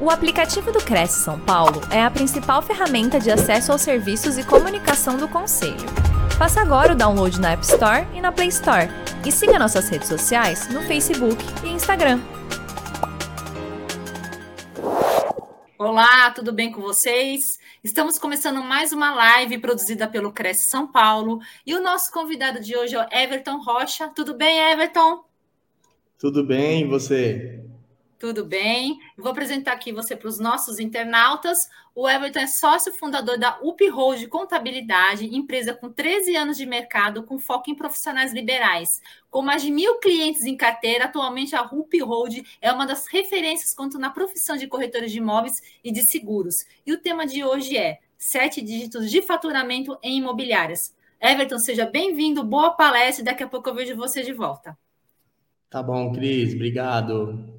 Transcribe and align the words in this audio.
O 0.00 0.10
aplicativo 0.10 0.70
do 0.70 0.78
Cresce 0.78 1.24
São 1.24 1.40
Paulo 1.40 1.80
é 1.90 2.00
a 2.00 2.08
principal 2.08 2.62
ferramenta 2.62 3.18
de 3.18 3.32
acesso 3.32 3.72
aos 3.72 3.82
serviços 3.82 4.38
e 4.38 4.46
comunicação 4.46 5.16
do 5.16 5.26
Conselho. 5.26 5.74
Faça 6.38 6.60
agora 6.60 6.92
o 6.92 6.96
download 6.96 7.40
na 7.40 7.50
App 7.50 7.64
Store 7.64 8.06
e 8.14 8.20
na 8.20 8.30
Play 8.30 8.46
Store. 8.46 8.88
E 9.26 9.32
siga 9.32 9.58
nossas 9.58 9.88
redes 9.88 10.06
sociais 10.06 10.68
no 10.68 10.82
Facebook 10.82 11.36
e 11.64 11.70
Instagram. 11.70 12.20
Olá, 15.76 16.30
tudo 16.30 16.52
bem 16.52 16.70
com 16.70 16.80
vocês? 16.80 17.58
Estamos 17.82 18.20
começando 18.20 18.62
mais 18.62 18.92
uma 18.92 19.12
live 19.12 19.58
produzida 19.58 20.06
pelo 20.06 20.30
Cresce 20.30 20.68
São 20.68 20.86
Paulo 20.86 21.40
e 21.66 21.74
o 21.74 21.82
nosso 21.82 22.12
convidado 22.12 22.60
de 22.60 22.76
hoje 22.76 22.94
é 22.94 23.00
o 23.00 23.08
Everton 23.10 23.60
Rocha. 23.60 24.08
Tudo 24.14 24.32
bem, 24.36 24.60
Everton? 24.70 25.24
Tudo 26.16 26.44
bem, 26.44 26.82
e 26.82 26.84
você? 26.84 27.67
Tudo 28.18 28.44
bem? 28.44 28.98
Vou 29.16 29.30
apresentar 29.30 29.72
aqui 29.72 29.92
você 29.92 30.16
para 30.16 30.26
os 30.26 30.40
nossos 30.40 30.80
internautas. 30.80 31.68
O 31.94 32.08
Everton 32.08 32.40
é 32.40 32.46
sócio 32.48 32.92
fundador 32.92 33.38
da 33.38 33.60
UP 33.62 33.88
Hold 33.88 34.26
Contabilidade, 34.26 35.32
empresa 35.36 35.72
com 35.72 35.88
13 35.88 36.34
anos 36.34 36.56
de 36.56 36.66
mercado 36.66 37.22
com 37.22 37.38
foco 37.38 37.70
em 37.70 37.76
profissionais 37.76 38.32
liberais. 38.32 39.00
Com 39.30 39.40
mais 39.40 39.62
de 39.62 39.70
mil 39.70 40.00
clientes 40.00 40.44
em 40.44 40.56
carteira, 40.56 41.04
atualmente 41.04 41.54
a 41.54 41.62
UP 41.62 41.96
Hold 42.02 42.44
é 42.60 42.72
uma 42.72 42.88
das 42.88 43.06
referências 43.06 43.72
quanto 43.72 44.00
na 44.00 44.10
profissão 44.10 44.56
de 44.56 44.66
corretores 44.66 45.12
de 45.12 45.18
imóveis 45.18 45.54
e 45.84 45.92
de 45.92 46.02
seguros. 46.02 46.66
E 46.84 46.92
o 46.92 46.98
tema 46.98 47.24
de 47.24 47.44
hoje 47.44 47.76
é 47.76 48.00
sete 48.16 48.60
dígitos 48.60 49.08
de 49.08 49.22
faturamento 49.22 49.96
em 50.02 50.18
imobiliárias. 50.18 50.92
Everton, 51.20 51.58
seja 51.60 51.86
bem-vindo, 51.86 52.42
boa 52.42 52.72
palestra 52.72 53.24
daqui 53.24 53.44
a 53.44 53.48
pouco 53.48 53.68
eu 53.68 53.74
vejo 53.76 53.94
você 53.94 54.24
de 54.24 54.32
volta. 54.32 54.76
Tá 55.70 55.80
bom, 55.80 56.12
Cris, 56.12 56.52
obrigado. 56.52 57.57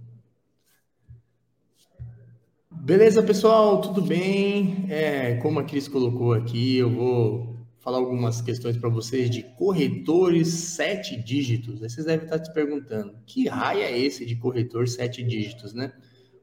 Beleza, 2.81 3.21
pessoal, 3.21 3.81
tudo 3.81 4.01
bem? 4.01 4.85
É, 4.89 5.35
como 5.35 5.59
a 5.59 5.63
Cris 5.65 5.89
colocou 5.89 6.33
aqui, 6.33 6.77
eu 6.77 6.89
vou 6.89 7.57
falar 7.77 7.97
algumas 7.97 8.41
questões 8.41 8.77
para 8.77 8.87
vocês 8.87 9.29
de 9.29 9.43
corretores 9.57 10.47
sete 10.47 11.21
dígitos. 11.21 11.83
Aí 11.83 11.89
vocês 11.89 12.05
devem 12.05 12.23
estar 12.23 12.43
se 12.43 12.53
perguntando, 12.53 13.13
que 13.25 13.49
raio 13.49 13.81
é 13.81 13.99
esse 13.99 14.25
de 14.25 14.35
corretor 14.37 14.87
sete 14.87 15.21
dígitos, 15.21 15.73
né? 15.73 15.91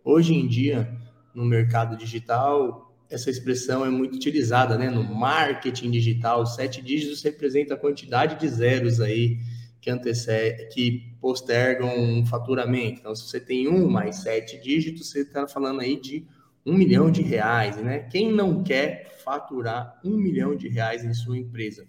Hoje 0.05 0.34
em 0.34 0.47
dia, 0.47 0.95
no 1.34 1.43
mercado 1.43 1.97
digital, 1.97 2.95
essa 3.09 3.31
expressão 3.31 3.84
é 3.84 3.89
muito 3.89 4.17
utilizada, 4.17 4.77
né? 4.77 4.91
No 4.91 5.03
marketing 5.03 5.91
digital, 5.91 6.45
sete 6.45 6.83
dígitos 6.83 7.23
representa 7.23 7.75
a 7.75 7.78
quantidade 7.78 8.39
de 8.39 8.47
zeros 8.47 9.00
aí 9.00 9.39
que 9.87 9.91
antecede, 9.91 10.67
que 10.75 11.17
postergam 11.20 11.97
um 11.97 12.27
faturamento. 12.27 12.98
Então, 12.98 13.15
se 13.15 13.23
você 13.23 13.39
tem 13.39 13.69
um 13.69 13.89
mais 13.89 14.17
sete 14.17 14.61
dígitos, 14.61 15.09
você 15.09 15.20
está 15.20 15.47
falando 15.47 15.81
aí 15.81 15.95
de 16.01 16.27
um 16.67 16.75
milhão 16.77 17.09
de 17.09 17.23
reais, 17.23 17.77
né? 17.77 18.01
Quem 18.01 18.33
não 18.33 18.65
quer 18.65 19.17
faturar 19.25 20.01
um 20.05 20.17
milhão 20.17 20.56
de 20.56 20.67
reais 20.67 21.05
em 21.05 21.15
sua 21.15 21.39
empresa? 21.39 21.87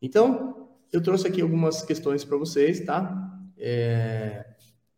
Então, 0.00 0.70
eu 0.90 1.02
trouxe 1.02 1.28
aqui 1.28 1.42
algumas 1.42 1.82
questões 1.82 2.24
para 2.24 2.38
vocês, 2.38 2.80
tá? 2.80 3.30
É, 3.58 4.46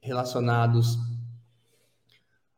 relacionados 0.00 0.96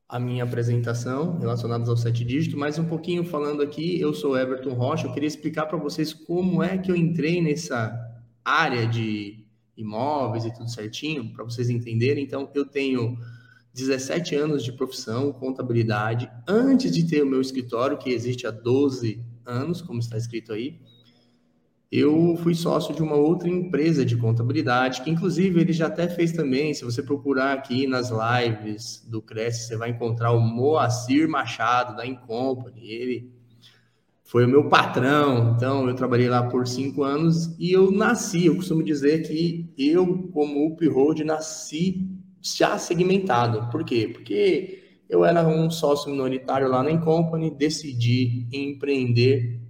à 0.07 0.21
minha 0.21 0.45
apresentação, 0.45 1.39
relacionados 1.39 1.89
ao 1.89 1.97
sete 1.97 2.23
dígitos, 2.23 2.59
mas 2.59 2.79
um 2.79 2.85
pouquinho 2.85 3.25
falando 3.25 3.63
aqui, 3.63 3.99
eu 3.99 4.13
sou 4.13 4.39
Everton 4.39 4.75
Rocha, 4.75 5.07
eu 5.07 5.13
queria 5.15 5.27
explicar 5.27 5.65
para 5.65 5.79
vocês 5.79 6.13
como 6.13 6.63
é 6.63 6.77
que 6.77 6.91
eu 6.91 6.95
entrei 6.95 7.41
nessa 7.41 8.06
área 8.47 8.87
de 8.87 9.45
imóveis 9.77 10.45
e 10.45 10.53
tudo 10.53 10.71
certinho, 10.71 11.33
para 11.33 11.45
vocês 11.45 11.69
entenderem. 11.69 12.23
Então, 12.23 12.49
eu 12.55 12.65
tenho 12.65 13.19
17 13.75 14.37
anos 14.37 14.65
de 14.65 14.73
profissão, 14.73 15.33
contabilidade, 15.33 16.31
antes 16.47 16.93
de 16.93 17.07
ter 17.07 17.23
o 17.23 17.27
meu 17.27 17.41
escritório, 17.41 17.99
que 17.99 18.11
existe 18.11 18.47
há 18.47 18.51
12 18.51 19.21
anos, 19.45 19.83
como 19.83 19.99
está 19.99 20.17
escrito 20.17 20.53
aí. 20.53 20.81
Eu 21.91 22.37
fui 22.43 22.55
sócio 22.55 22.95
de 22.95 23.03
uma 23.03 23.15
outra 23.15 23.49
empresa 23.49 24.05
de 24.05 24.17
contabilidade, 24.17 25.03
que 25.03 25.11
inclusive 25.11 25.61
ele 25.61 25.73
já 25.73 25.87
até 25.87 26.09
fez 26.09 26.33
também. 26.33 26.75
Se 26.75 26.85
você 26.85 27.03
procurar 27.03 27.53
aqui 27.53 27.87
nas 27.87 28.11
lives 28.11 29.07
do 29.09 29.23
Cresce, 29.23 29.69
você 29.69 29.77
vai 29.77 29.91
encontrar 29.91 30.33
o 30.33 30.41
Moacir 30.41 31.29
Machado, 31.29 31.97
da 31.97 32.07
Incompany. 32.07 32.91
Ele 32.91 33.36
foi 34.27 34.45
o 34.45 34.49
meu 34.49 34.69
patrão, 34.69 35.55
então 35.55 35.89
eu 35.89 35.95
trabalhei 35.95 36.29
lá 36.29 36.43
por 36.43 36.67
cinco 36.67 37.05
anos 37.05 37.55
e 37.61 37.71
eu 37.71 37.93
nasci, 37.93 38.47
eu 38.47 38.57
costumo 38.57 38.83
dizer 38.83 39.23
que 39.23 39.73
eu, 39.79 40.29
como 40.33 40.67
Up 40.67 40.85
Road, 40.89 41.23
nasci 41.23 42.05
já 42.43 42.77
segmentado. 42.77 43.71
Por 43.71 43.85
quê? 43.85 44.11
Porque 44.13 44.83
eu 45.09 45.25
era 45.25 45.47
um 45.47 45.71
sócio 45.71 46.11
minoritário 46.11 46.69
lá 46.69 46.83
na 46.83 46.91
Incompany, 46.91 47.53
decidi 47.53 48.49
empreender. 48.53 49.61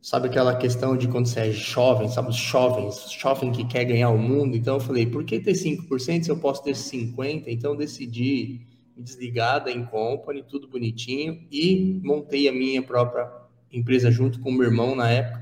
Sabe 0.00 0.28
aquela 0.28 0.54
questão 0.54 0.96
de 0.96 1.08
quando 1.08 1.26
você 1.26 1.40
é 1.40 1.50
jovem, 1.50 2.08
sabe 2.08 2.28
os 2.28 2.36
jovens, 2.36 3.10
jovem 3.10 3.50
que 3.50 3.64
quer 3.64 3.84
ganhar 3.86 4.10
o 4.10 4.18
mundo? 4.18 4.56
Então 4.56 4.74
eu 4.74 4.80
falei, 4.80 5.04
por 5.04 5.24
que 5.24 5.40
ter 5.40 5.54
5% 5.54 6.22
se 6.22 6.30
eu 6.30 6.36
posso 6.36 6.62
ter 6.62 6.76
50%? 6.76 7.42
Então 7.48 7.72
eu 7.72 7.76
decidi 7.76 8.69
desligada 9.00 9.70
em 9.70 9.84
company, 9.84 10.42
tudo 10.42 10.68
bonitinho, 10.68 11.46
e 11.50 12.00
montei 12.02 12.48
a 12.48 12.52
minha 12.52 12.82
própria 12.82 13.30
empresa 13.72 14.10
junto 14.10 14.40
com 14.40 14.50
o 14.50 14.52
meu 14.52 14.64
irmão 14.64 14.94
na 14.94 15.08
época. 15.10 15.40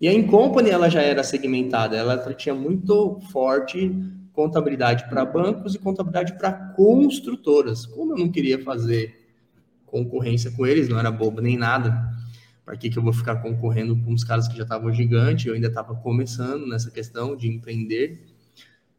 E 0.00 0.06
a 0.08 0.12
Incompany 0.12 0.70
ela 0.70 0.88
já 0.90 1.00
era 1.00 1.24
segmentada, 1.24 1.96
ela 1.96 2.18
tinha 2.34 2.54
muito 2.54 3.20
forte 3.32 3.90
contabilidade 4.32 5.08
para 5.08 5.24
bancos 5.24 5.74
e 5.74 5.78
contabilidade 5.78 6.36
para 6.36 6.52
construtoras. 6.52 7.86
Como 7.86 8.12
eu 8.12 8.18
não 8.18 8.30
queria 8.30 8.62
fazer 8.62 9.26
concorrência 9.86 10.50
com 10.50 10.66
eles, 10.66 10.88
não 10.88 10.98
era 10.98 11.10
bobo 11.10 11.40
nem 11.40 11.56
nada, 11.56 12.12
para 12.62 12.76
que, 12.76 12.90
que 12.90 12.98
eu 12.98 13.02
vou 13.02 13.12
ficar 13.12 13.36
concorrendo 13.36 13.96
com 13.96 14.12
os 14.12 14.24
caras 14.24 14.46
que 14.46 14.56
já 14.56 14.64
estavam 14.64 14.92
gigantes, 14.92 15.46
eu 15.46 15.54
ainda 15.54 15.68
estava 15.68 15.94
começando 15.94 16.66
nessa 16.66 16.90
questão 16.90 17.34
de 17.34 17.48
empreender 17.48 18.35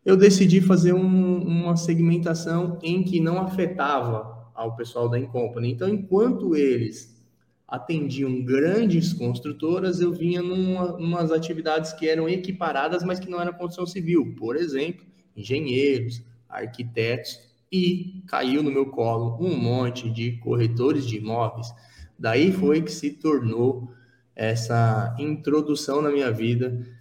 eu 0.08 0.16
decidi 0.16 0.62
fazer 0.62 0.94
um, 0.94 1.42
uma 1.42 1.76
segmentação 1.76 2.80
em 2.82 3.04
que 3.04 3.20
não 3.20 3.42
afetava 3.42 4.50
ao 4.56 4.74
pessoal 4.74 5.10
da 5.10 5.20
Incompany. 5.20 5.70
Então, 5.70 5.90
enquanto 5.90 6.56
eles 6.56 7.22
atendiam 7.68 8.42
grandes 8.42 9.12
construtoras, 9.12 10.00
eu 10.00 10.14
vinha 10.14 10.42
numa, 10.42 10.96
umas 10.96 11.30
atividades 11.30 11.92
que 11.92 12.08
eram 12.08 12.30
equiparadas, 12.30 13.04
mas 13.04 13.20
que 13.20 13.30
não 13.30 13.42
eram 13.42 13.52
construção 13.52 13.86
civil. 13.86 14.34
Por 14.38 14.56
exemplo, 14.56 15.06
engenheiros, 15.36 16.24
arquitetos, 16.48 17.42
e 17.70 18.24
caiu 18.28 18.64
no 18.64 18.72
meu 18.72 18.86
colo 18.86 19.38
um 19.46 19.58
monte 19.58 20.10
de 20.10 20.38
corretores 20.38 21.06
de 21.06 21.18
imóveis. 21.18 21.68
Daí 22.18 22.54
foi 22.54 22.82
que 22.82 22.94
se 22.94 23.12
tornou 23.12 23.92
essa 24.34 25.14
introdução 25.20 26.02
na 26.02 26.10
minha 26.10 26.32
vida 26.32 26.97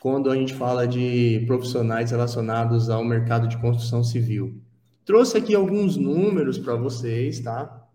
quando 0.00 0.30
a 0.30 0.36
gente 0.36 0.54
fala 0.54 0.86
de 0.86 1.42
profissionais 1.46 2.10
relacionados 2.10 2.88
ao 2.88 3.04
mercado 3.04 3.48
de 3.48 3.58
construção 3.58 4.04
civil. 4.04 4.60
Trouxe 5.04 5.38
aqui 5.38 5.54
alguns 5.54 5.96
números 5.96 6.58
para 6.58 6.76
vocês, 6.76 7.40
tá? 7.40 7.86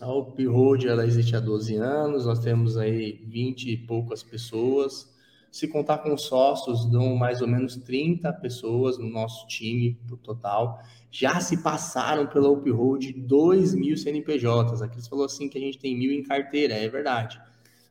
A 0.00 0.12
UP 0.12 0.44
Road, 0.46 0.88
ela 0.88 1.06
existe 1.06 1.36
há 1.36 1.40
12 1.40 1.76
anos, 1.76 2.26
nós 2.26 2.40
temos 2.40 2.76
aí 2.76 3.24
20 3.26 3.70
e 3.70 3.76
poucas 3.76 4.22
pessoas. 4.22 5.08
Se 5.50 5.66
contar 5.66 5.98
com 5.98 6.16
sócios, 6.16 6.88
dão 6.90 7.16
mais 7.16 7.40
ou 7.40 7.48
menos 7.48 7.76
30 7.76 8.32
pessoas 8.34 8.98
no 8.98 9.08
nosso 9.08 9.46
time, 9.46 9.98
no 10.08 10.16
total. 10.16 10.78
Já 11.10 11.40
se 11.40 11.62
passaram 11.62 12.26
pela 12.26 12.48
UP 12.48 12.70
Road 12.70 13.12
2 13.12 13.74
mil 13.74 13.96
CNPJs. 13.96 14.82
Aqui 14.82 15.00
você 15.00 15.08
falou 15.08 15.24
assim 15.24 15.48
que 15.48 15.58
a 15.58 15.60
gente 15.60 15.78
tem 15.78 15.98
mil 15.98 16.12
em 16.12 16.22
carteira, 16.22 16.74
é 16.74 16.88
verdade. 16.88 17.40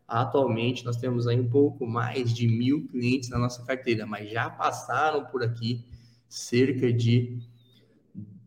Atualmente, 0.09 0.83
nós 0.83 0.97
temos 0.97 1.27
aí 1.27 1.39
um 1.39 1.47
pouco 1.47 1.85
mais 1.85 2.33
de 2.33 2.47
mil 2.47 2.87
clientes 2.87 3.29
na 3.29 3.37
nossa 3.37 3.63
carteira, 3.63 4.07
mas 4.07 4.29
já 4.31 4.49
passaram 4.49 5.25
por 5.25 5.43
aqui 5.43 5.85
cerca 6.27 6.91
de 6.91 7.39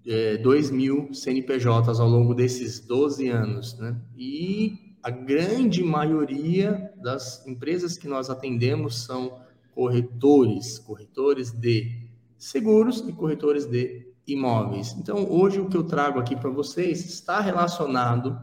é, 0.05 0.37
2 0.39 0.71
mil 0.73 1.15
CNPJs 1.15 2.01
ao 2.01 2.09
longo 2.09 2.35
desses 2.35 2.81
12 2.81 3.29
anos, 3.29 3.79
né? 3.79 3.97
E 4.17 4.97
a 5.03 5.11
grande 5.11 5.85
maioria 5.85 6.93
das 7.01 7.47
empresas 7.47 7.97
que 7.97 8.09
nós 8.09 8.29
atendemos 8.29 9.05
são 9.05 9.39
corretores, 9.73 10.81
corretores 10.81 11.53
de 11.53 12.09
seguros 12.37 13.05
e 13.07 13.13
corretores 13.13 13.67
de 13.67 14.13
imóveis. 14.27 14.95
Então, 14.99 15.29
hoje 15.31 15.61
o 15.61 15.69
que 15.69 15.77
eu 15.77 15.85
trago 15.85 16.19
aqui 16.19 16.35
para 16.35 16.51
vocês 16.51 17.05
está 17.05 17.41
relacionado 17.41 18.39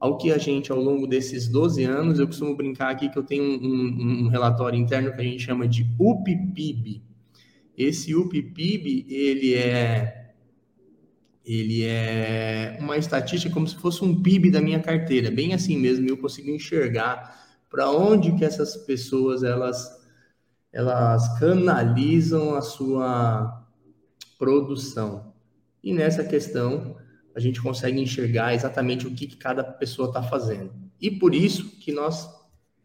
ao 0.00 0.16
que 0.16 0.32
a 0.32 0.38
gente, 0.38 0.72
ao 0.72 0.80
longo 0.80 1.06
desses 1.06 1.46
12 1.46 1.84
anos, 1.84 2.18
eu 2.18 2.26
costumo 2.26 2.56
brincar 2.56 2.88
aqui 2.88 3.10
que 3.10 3.18
eu 3.18 3.22
tenho 3.22 3.44
um, 3.44 3.66
um, 3.66 4.24
um 4.24 4.28
relatório 4.28 4.78
interno 4.78 5.12
que 5.12 5.20
a 5.20 5.24
gente 5.24 5.44
chama 5.44 5.68
de 5.68 5.86
UPPIB. 5.98 7.02
Esse 7.76 8.14
UPPIB, 8.14 9.06
ele 9.10 9.54
é 9.54 10.16
ele 11.44 11.84
é 11.84 12.78
uma 12.80 12.96
estatística 12.96 13.52
como 13.52 13.66
se 13.66 13.74
fosse 13.74 14.04
um 14.04 14.22
PIB 14.22 14.50
da 14.50 14.60
minha 14.60 14.78
carteira, 14.78 15.30
bem 15.30 15.52
assim 15.52 15.76
mesmo, 15.76 16.08
eu 16.08 16.16
consigo 16.16 16.50
enxergar 16.50 17.38
para 17.68 17.90
onde 17.90 18.36
que 18.36 18.44
essas 18.44 18.76
pessoas 18.76 19.42
elas 19.42 19.98
elas 20.72 21.38
canalizam 21.38 22.54
a 22.54 22.62
sua 22.62 23.66
produção. 24.38 25.34
E 25.82 25.92
nessa 25.92 26.22
questão, 26.22 26.96
a 27.34 27.40
gente 27.40 27.60
consegue 27.60 28.00
enxergar 28.00 28.54
exatamente 28.54 29.06
o 29.06 29.14
que, 29.14 29.26
que 29.26 29.36
cada 29.36 29.62
pessoa 29.62 30.08
está 30.08 30.22
fazendo. 30.22 30.72
E 31.00 31.10
por 31.10 31.34
isso 31.34 31.78
que 31.78 31.92
nós 31.92 32.28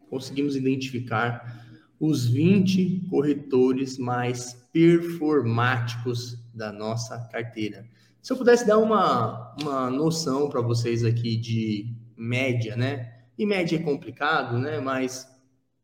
conseguimos 0.08 0.56
identificar 0.56 1.64
os 1.98 2.26
20 2.26 3.06
corretores 3.08 3.98
mais 3.98 4.54
performáticos 4.72 6.38
da 6.54 6.72
nossa 6.72 7.18
carteira. 7.30 7.86
Se 8.22 8.32
eu 8.32 8.36
pudesse 8.36 8.66
dar 8.66 8.78
uma, 8.78 9.54
uma 9.60 9.90
noção 9.90 10.48
para 10.48 10.60
vocês 10.60 11.04
aqui 11.04 11.36
de 11.36 11.94
média, 12.16 12.76
né? 12.76 13.12
E 13.38 13.46
média 13.46 13.76
é 13.76 13.82
complicado, 13.82 14.58
né? 14.58 14.80
Mas 14.80 15.28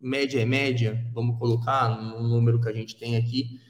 média 0.01 0.41
é 0.41 0.45
média, 0.45 1.07
vamos 1.13 1.39
colocar 1.39 1.89
no 1.89 2.29
número 2.29 2.61
que 2.61 2.69
a 2.69 2.73
gente 2.73 2.97
tem 2.97 3.17
aqui. 3.17 3.61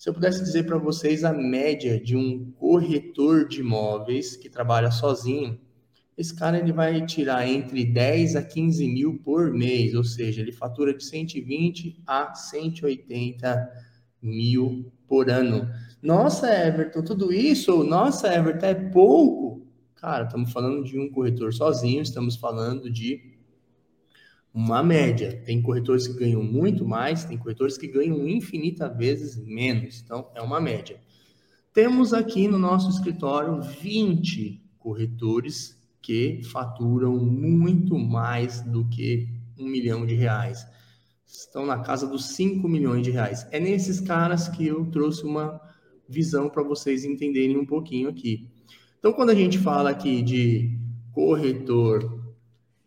Se 0.00 0.08
eu 0.08 0.14
pudesse 0.14 0.42
dizer 0.42 0.64
para 0.64 0.78
vocês 0.78 1.24
a 1.24 1.32
média 1.34 2.00
de 2.00 2.16
um 2.16 2.52
corretor 2.52 3.46
de 3.46 3.60
imóveis 3.60 4.34
que 4.34 4.48
trabalha 4.48 4.90
sozinho, 4.90 5.60
esse 6.16 6.34
cara 6.34 6.58
ele 6.58 6.72
vai 6.72 7.04
tirar 7.04 7.46
entre 7.46 7.84
10 7.84 8.34
a 8.34 8.42
15 8.42 8.88
mil 8.88 9.18
por 9.18 9.52
mês, 9.52 9.94
ou 9.94 10.02
seja, 10.02 10.40
ele 10.40 10.52
fatura 10.52 10.96
de 10.96 11.04
120 11.04 12.02
a 12.06 12.34
180 12.34 13.70
mil 14.22 14.90
por 15.06 15.28
ano. 15.28 15.68
Nossa, 16.00 16.50
Everton, 16.50 17.02
tudo 17.02 17.30
isso? 17.30 17.84
Nossa, 17.84 18.34
Everton, 18.34 18.66
é 18.68 18.74
pouco? 18.74 19.66
Cara, 19.96 20.24
estamos 20.24 20.50
falando 20.50 20.82
de 20.82 20.98
um 20.98 21.10
corretor 21.10 21.52
sozinho, 21.52 22.00
estamos 22.00 22.36
falando 22.36 22.90
de 22.90 23.29
uma 24.52 24.82
média. 24.82 25.42
Tem 25.44 25.62
corretores 25.62 26.06
que 26.06 26.18
ganham 26.18 26.42
muito 26.42 26.84
mais, 26.84 27.24
tem 27.24 27.38
corretores 27.38 27.78
que 27.78 27.86
ganham 27.86 28.28
infinitas 28.28 28.96
vezes 28.96 29.36
menos. 29.44 30.00
Então, 30.00 30.28
é 30.34 30.42
uma 30.42 30.60
média. 30.60 31.00
Temos 31.72 32.12
aqui 32.12 32.48
no 32.48 32.58
nosso 32.58 32.90
escritório 32.90 33.60
20 33.62 34.60
corretores 34.78 35.78
que 36.02 36.42
faturam 36.44 37.16
muito 37.16 37.98
mais 37.98 38.60
do 38.62 38.88
que 38.88 39.28
um 39.58 39.66
milhão 39.66 40.04
de 40.04 40.14
reais. 40.14 40.66
Estão 41.26 41.64
na 41.64 41.78
casa 41.78 42.06
dos 42.06 42.30
5 42.30 42.68
milhões 42.68 43.02
de 43.02 43.10
reais. 43.10 43.46
É 43.52 43.60
nesses 43.60 44.00
caras 44.00 44.48
que 44.48 44.66
eu 44.66 44.86
trouxe 44.86 45.22
uma 45.24 45.60
visão 46.08 46.48
para 46.48 46.62
vocês 46.64 47.04
entenderem 47.04 47.56
um 47.56 47.64
pouquinho 47.64 48.08
aqui. 48.08 48.48
Então, 48.98 49.12
quando 49.12 49.30
a 49.30 49.34
gente 49.34 49.58
fala 49.58 49.90
aqui 49.90 50.22
de 50.22 50.76
corretor 51.12 52.20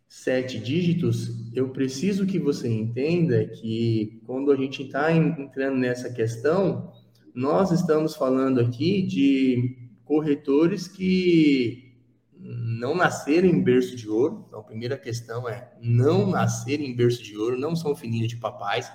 sete 0.07 0.59
dígitos, 0.59 1.42
eu 1.53 1.69
preciso 1.69 2.25
que 2.25 2.39
você 2.39 2.67
entenda 2.67 3.45
que 3.45 4.21
quando 4.25 4.51
a 4.51 4.55
gente 4.55 4.83
está 4.83 5.11
entrando 5.11 5.77
nessa 5.77 6.11
questão, 6.11 6.91
nós 7.33 7.71
estamos 7.71 8.15
falando 8.15 8.59
aqui 8.59 9.01
de 9.01 9.77
corretores 10.03 10.87
que 10.87 11.93
não 12.35 12.95
nasceram 12.95 13.47
em 13.47 13.63
berço 13.63 13.95
de 13.95 14.09
ouro. 14.09 14.45
Então, 14.47 14.59
a 14.59 14.63
primeira 14.63 14.97
questão 14.97 15.47
é 15.47 15.71
não 15.81 16.29
nascer 16.29 16.81
em 16.81 16.95
berço 16.95 17.23
de 17.23 17.37
ouro, 17.37 17.57
não 17.57 17.75
são 17.75 17.95
fininhos 17.95 18.27
de 18.29 18.37
papais. 18.37 18.91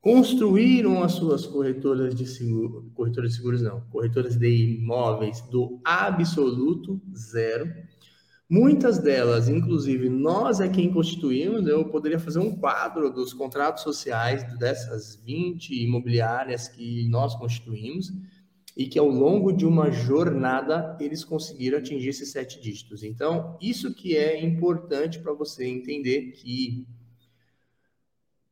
Construíram 0.00 1.02
as 1.02 1.12
suas 1.12 1.46
corretoras 1.46 2.14
de 2.14 2.26
seguro, 2.26 2.90
corretoras 2.94 3.30
de 3.30 3.36
seguros 3.36 3.60
não, 3.60 3.80
corretoras 3.90 4.36
de 4.36 4.78
imóveis 4.78 5.40
do 5.50 5.80
absoluto 5.84 7.00
zero 7.14 7.66
Muitas 8.48 8.98
delas, 8.98 9.48
inclusive, 9.48 10.08
nós 10.08 10.60
é 10.60 10.68
quem 10.68 10.92
constituímos. 10.92 11.66
Eu 11.66 11.84
poderia 11.86 12.18
fazer 12.18 12.38
um 12.38 12.54
quadro 12.54 13.10
dos 13.10 13.32
contratos 13.32 13.82
sociais 13.82 14.44
dessas 14.56 15.16
20 15.16 15.82
imobiliárias 15.82 16.68
que 16.68 17.08
nós 17.08 17.34
constituímos 17.34 18.12
e 18.76 18.86
que 18.86 18.98
ao 19.00 19.08
longo 19.08 19.52
de 19.52 19.66
uma 19.66 19.90
jornada 19.90 20.96
eles 21.00 21.24
conseguiram 21.24 21.78
atingir 21.78 22.10
esses 22.10 22.30
sete 22.30 22.60
dígitos. 22.60 23.02
Então, 23.02 23.58
isso 23.60 23.92
que 23.92 24.16
é 24.16 24.40
importante 24.44 25.18
para 25.18 25.32
você 25.32 25.66
entender 25.66 26.32
que 26.32 26.86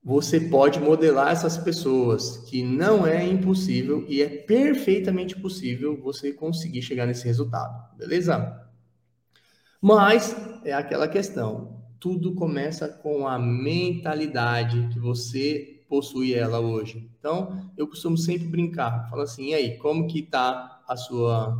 você 0.02 0.40
pode 0.40 0.80
modelar 0.80 1.30
essas 1.32 1.56
pessoas, 1.56 2.38
que 2.48 2.62
não 2.62 3.06
é 3.06 3.24
impossível 3.26 4.04
e 4.08 4.20
é 4.22 4.28
perfeitamente 4.28 5.38
possível 5.40 5.96
você 6.00 6.32
conseguir 6.32 6.82
chegar 6.82 7.06
nesse 7.06 7.24
resultado, 7.24 7.96
beleza? 7.96 8.63
Mas 9.84 10.34
é 10.64 10.72
aquela 10.72 11.06
questão, 11.06 11.84
tudo 12.00 12.34
começa 12.34 12.88
com 12.88 13.28
a 13.28 13.38
mentalidade 13.38 14.88
que 14.90 14.98
você 14.98 15.84
possui 15.86 16.32
ela 16.32 16.58
hoje. 16.58 17.06
Então, 17.18 17.70
eu 17.76 17.86
costumo 17.86 18.16
sempre 18.16 18.48
brincar, 18.48 19.10
falo 19.10 19.20
assim, 19.20 19.50
e 19.50 19.54
aí, 19.54 19.76
como 19.76 20.06
que 20.06 20.22
tá 20.22 20.82
a 20.88 20.96
sua 20.96 21.54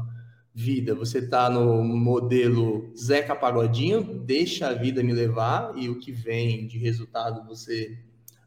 vida? 0.55 0.95
Você 0.95 1.29
tá 1.29 1.51
no 1.51 1.85
modelo 1.85 2.91
Zeca 2.97 3.37
Pagodinho, 3.37 4.03
deixa 4.25 4.69
a 4.69 4.73
vida 4.73 5.03
me 5.03 5.13
levar 5.13 5.77
e 5.77 5.91
o 5.91 5.99
que 5.99 6.11
vem 6.11 6.67
de 6.67 6.79
resultado 6.79 7.47
você 7.47 7.95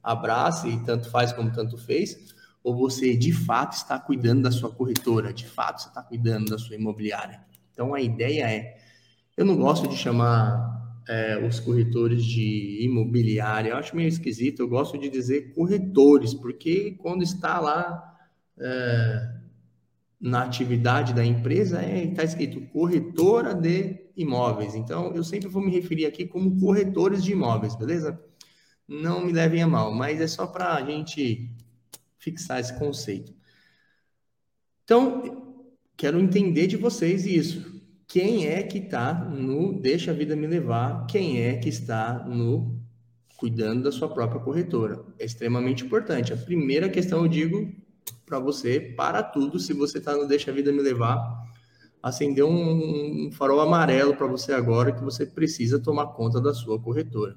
abraça 0.02 0.68
e 0.68 0.84
tanto 0.86 1.08
faz 1.12 1.32
como 1.32 1.54
tanto 1.54 1.78
fez? 1.78 2.34
Ou 2.64 2.76
você 2.76 3.16
de 3.16 3.32
fato 3.32 3.74
está 3.74 4.00
cuidando 4.00 4.42
da 4.42 4.52
sua 4.52 4.72
corretora, 4.72 5.32
de 5.32 5.46
fato 5.46 5.84
você 5.84 5.90
está 5.90 6.02
cuidando 6.02 6.50
da 6.50 6.58
sua 6.58 6.76
imobiliária? 6.76 7.46
Então, 7.72 7.94
a 7.94 8.02
ideia 8.02 8.50
é 8.50 8.87
eu 9.38 9.46
não 9.46 9.56
gosto 9.56 9.88
de 9.88 9.96
chamar 9.96 10.68
é, 11.08 11.38
os 11.38 11.60
corretores 11.60 12.26
de 12.26 12.84
imobiliária, 12.84 13.70
eu 13.70 13.78
acho 13.78 13.96
meio 13.96 14.10
esquisito. 14.10 14.62
Eu 14.62 14.68
gosto 14.68 14.98
de 14.98 15.10
dizer 15.10 15.54
corretores, 15.54 16.34
porque 16.34 16.96
quando 16.98 17.22
está 17.22 17.60
lá 17.60 18.18
é, 18.60 19.36
na 20.20 20.44
atividade 20.44 21.14
da 21.14 21.24
empresa, 21.24 21.82
está 21.84 21.88
é, 21.88 22.08
tá 22.08 22.24
escrito 22.24 22.60
corretora 22.72 23.54
de 23.54 24.08
imóveis. 24.18 24.74
Então, 24.74 25.14
eu 25.14 25.24
sempre 25.24 25.48
vou 25.48 25.62
me 25.62 25.72
referir 25.72 26.08
aqui 26.08 26.26
como 26.26 26.60
corretores 26.60 27.24
de 27.24 27.32
imóveis, 27.32 27.76
beleza? 27.76 28.20
Não 28.88 29.24
me 29.24 29.32
levem 29.32 29.62
a 29.62 29.68
mal, 29.68 29.94
mas 29.94 30.20
é 30.20 30.28
só 30.28 30.48
para 30.48 30.74
a 30.74 30.84
gente 30.84 31.52
fixar 32.18 32.60
esse 32.60 32.74
conceito. 32.80 33.36
Então, 34.84 35.64
quero 35.96 36.20
entender 36.20 36.66
de 36.66 36.76
vocês 36.76 37.26
isso 37.28 37.77
quem 38.08 38.48
é 38.48 38.64
que 38.64 38.78
está 38.78 39.14
no 39.14 39.80
deixa 39.80 40.12
a 40.12 40.14
vida 40.14 40.36
me 40.36 40.48
levar, 40.48 41.06
quem 41.08 41.42
é 41.42 41.58
que 41.58 41.68
está 41.68 42.26
no 42.26 42.80
cuidando 43.36 43.84
da 43.84 43.92
sua 43.92 44.08
própria 44.08 44.42
corretora. 44.42 45.04
É 45.20 45.26
extremamente 45.26 45.86
importante. 45.86 46.34
A 46.34 46.38
primeira 46.38 46.90
questão 46.90 47.24
eu 47.24 47.28
digo 47.28 47.72
para 48.26 48.40
você, 48.40 48.80
para 48.80 49.22
tudo, 49.22 49.60
se 49.60 49.74
você 49.74 50.00
está 50.00 50.16
no 50.16 50.28
deixa 50.28 50.52
a 50.52 50.54
vida 50.54 50.72
me 50.72 50.82
levar, 50.82 51.20
acender 52.02 52.44
um, 52.44 53.28
um 53.28 53.32
farol 53.32 53.60
amarelo 53.60 54.16
para 54.16 54.28
você 54.28 54.54
agora 54.54 54.92
que 54.92 55.04
você 55.04 55.26
precisa 55.26 55.78
tomar 55.78 56.08
conta 56.08 56.40
da 56.42 56.54
sua 56.54 56.80
corretora. 56.80 57.36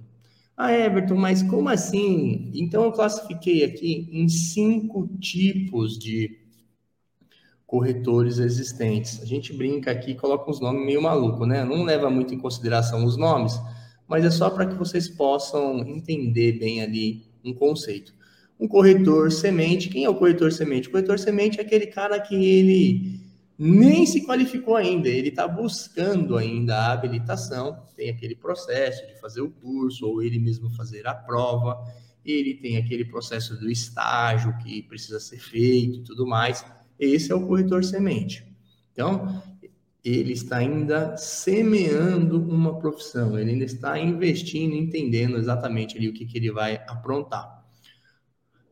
Ah, 0.57 0.73
Everton, 0.73 1.17
mas 1.17 1.43
como 1.43 1.69
assim? 1.69 2.51
Então 2.55 2.85
eu 2.85 2.93
classifiquei 2.93 3.65
aqui 3.65 4.09
em 4.13 4.29
cinco 4.29 5.09
tipos 5.19 5.99
de 5.99 6.39
corretores 7.71 8.39
existentes. 8.39 9.23
A 9.23 9.25
gente 9.25 9.53
brinca 9.53 9.93
aqui, 9.93 10.17
coloca 10.17 10.51
uns 10.51 10.59
nomes 10.59 10.85
meio 10.85 11.01
maluco, 11.01 11.47
né? 11.47 11.65
Não 11.65 11.85
leva 11.85 12.11
muito 12.11 12.35
em 12.35 12.39
consideração 12.39 13.05
os 13.05 13.17
nomes, 13.17 13.57
mas 14.09 14.25
é 14.25 14.31
só 14.31 14.51
para 14.51 14.67
que 14.67 14.75
vocês 14.75 15.09
possam 15.09 15.79
entender 15.87 16.59
bem 16.59 16.83
ali 16.83 17.23
um 17.45 17.55
conceito. 17.55 18.13
Um 18.59 18.67
corretor 18.67 19.31
semente, 19.31 19.89
quem 19.89 20.03
é 20.03 20.11
o 20.11 20.17
corretor 20.17 20.51
semente? 20.51 20.89
O 20.89 20.91
corretor 20.91 21.17
semente 21.21 21.61
é 21.61 21.63
aquele 21.63 21.87
cara 21.87 22.19
que 22.19 22.35
ele 22.35 23.21
nem 23.57 24.05
se 24.05 24.27
qualificou 24.27 24.75
ainda, 24.75 25.09
ele 25.09 25.29
está 25.29 25.47
buscando 25.47 26.37
ainda 26.37 26.77
a 26.77 26.93
habilitação, 26.93 27.79
tem 27.97 28.11
aquele 28.11 28.35
processo 28.35 29.07
de 29.07 29.15
fazer 29.21 29.43
o 29.43 29.51
curso 29.51 30.09
ou 30.09 30.21
ele 30.21 30.41
mesmo 30.41 30.71
fazer 30.71 31.07
a 31.07 31.15
prova, 31.15 31.79
ele 32.25 32.55
tem 32.55 32.79
aquele 32.79 33.05
processo 33.05 33.57
do 33.57 33.71
estágio 33.71 34.57
que 34.59 34.83
precisa 34.83 35.21
ser 35.21 35.39
feito 35.39 36.01
e 36.01 36.03
tudo 36.03 36.27
mais 36.27 36.65
esse 37.01 37.33
é 37.33 37.35
o 37.35 37.47
corretor 37.47 37.83
semente. 37.83 38.47
Então, 38.93 39.43
ele 40.05 40.33
está 40.33 40.59
ainda 40.59 41.17
semeando 41.17 42.43
uma 42.43 42.79
profissão, 42.79 43.39
ele 43.39 43.53
ainda 43.53 43.65
está 43.65 43.99
investindo, 43.99 44.75
entendendo 44.75 45.37
exatamente 45.37 45.97
ali 45.97 46.09
o 46.09 46.13
que, 46.13 46.27
que 46.27 46.39
ele 46.39 46.53
vai 46.53 46.77
aprontar. 46.87 47.61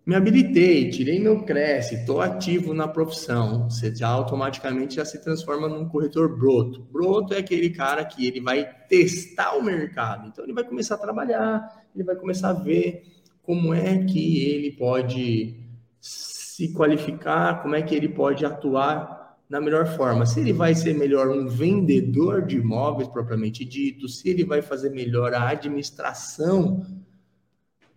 Me 0.08 0.14
habilitei, 0.14 0.88
tirei 0.88 1.20
meu 1.20 1.42
Cresce, 1.42 1.96
estou 1.96 2.22
ativo 2.22 2.72
na 2.72 2.88
profissão. 2.88 3.68
Você 3.68 3.94
já 3.94 4.08
automaticamente 4.08 4.94
já 4.96 5.04
se 5.04 5.22
transforma 5.22 5.68
num 5.68 5.86
corretor 5.86 6.34
broto. 6.34 6.80
Broto 6.90 7.34
é 7.34 7.38
aquele 7.40 7.68
cara 7.68 8.02
que 8.06 8.26
ele 8.26 8.40
vai 8.40 8.66
testar 8.88 9.54
o 9.54 9.62
mercado. 9.62 10.28
Então 10.28 10.46
ele 10.46 10.54
vai 10.54 10.64
começar 10.64 10.94
a 10.94 10.98
trabalhar, 10.98 11.84
ele 11.94 12.04
vai 12.04 12.16
começar 12.16 12.48
a 12.48 12.54
ver 12.54 13.02
como 13.42 13.74
é 13.74 14.02
que 14.02 14.44
ele 14.44 14.72
pode 14.72 15.60
se 16.58 16.72
qualificar, 16.72 17.62
como 17.62 17.76
é 17.76 17.82
que 17.82 17.94
ele 17.94 18.08
pode 18.08 18.44
atuar 18.44 19.38
na 19.48 19.60
melhor 19.60 19.86
forma. 19.86 20.26
Se 20.26 20.40
ele 20.40 20.52
vai 20.52 20.74
ser 20.74 20.92
melhor 20.92 21.28
um 21.28 21.46
vendedor 21.46 22.44
de 22.44 22.56
imóveis 22.56 23.08
propriamente 23.08 23.64
dito, 23.64 24.08
se 24.08 24.28
ele 24.28 24.44
vai 24.44 24.60
fazer 24.60 24.90
melhor 24.90 25.32
a 25.32 25.50
administração 25.50 26.84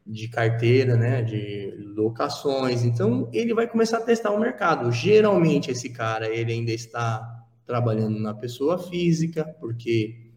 de 0.06 0.28
carteira, 0.28 0.96
né, 0.96 1.24
de 1.24 1.74
locações. 1.96 2.84
Então, 2.84 3.28
ele 3.34 3.52
vai 3.52 3.68
começar 3.68 3.98
a 3.98 4.02
testar 4.02 4.30
o 4.30 4.40
mercado. 4.40 4.92
Geralmente 4.92 5.72
esse 5.72 5.90
cara, 5.90 6.28
ele 6.28 6.54
ainda 6.54 6.72
está 6.72 7.44
trabalhando 7.66 8.20
na 8.20 8.36
pessoa 8.36 8.78
física, 8.78 9.44
porque 9.60 10.30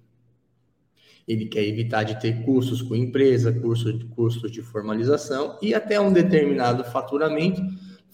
ele 1.28 1.44
quer 1.44 1.64
evitar 1.64 2.04
de 2.04 2.18
ter 2.18 2.42
custos 2.42 2.80
com 2.80 2.96
empresa, 2.96 3.52
custos 3.52 3.98
de, 3.98 4.06
custos 4.06 4.50
de 4.50 4.62
formalização 4.62 5.58
e 5.60 5.74
até 5.74 6.00
um 6.00 6.10
determinado 6.10 6.84
faturamento 6.84 7.60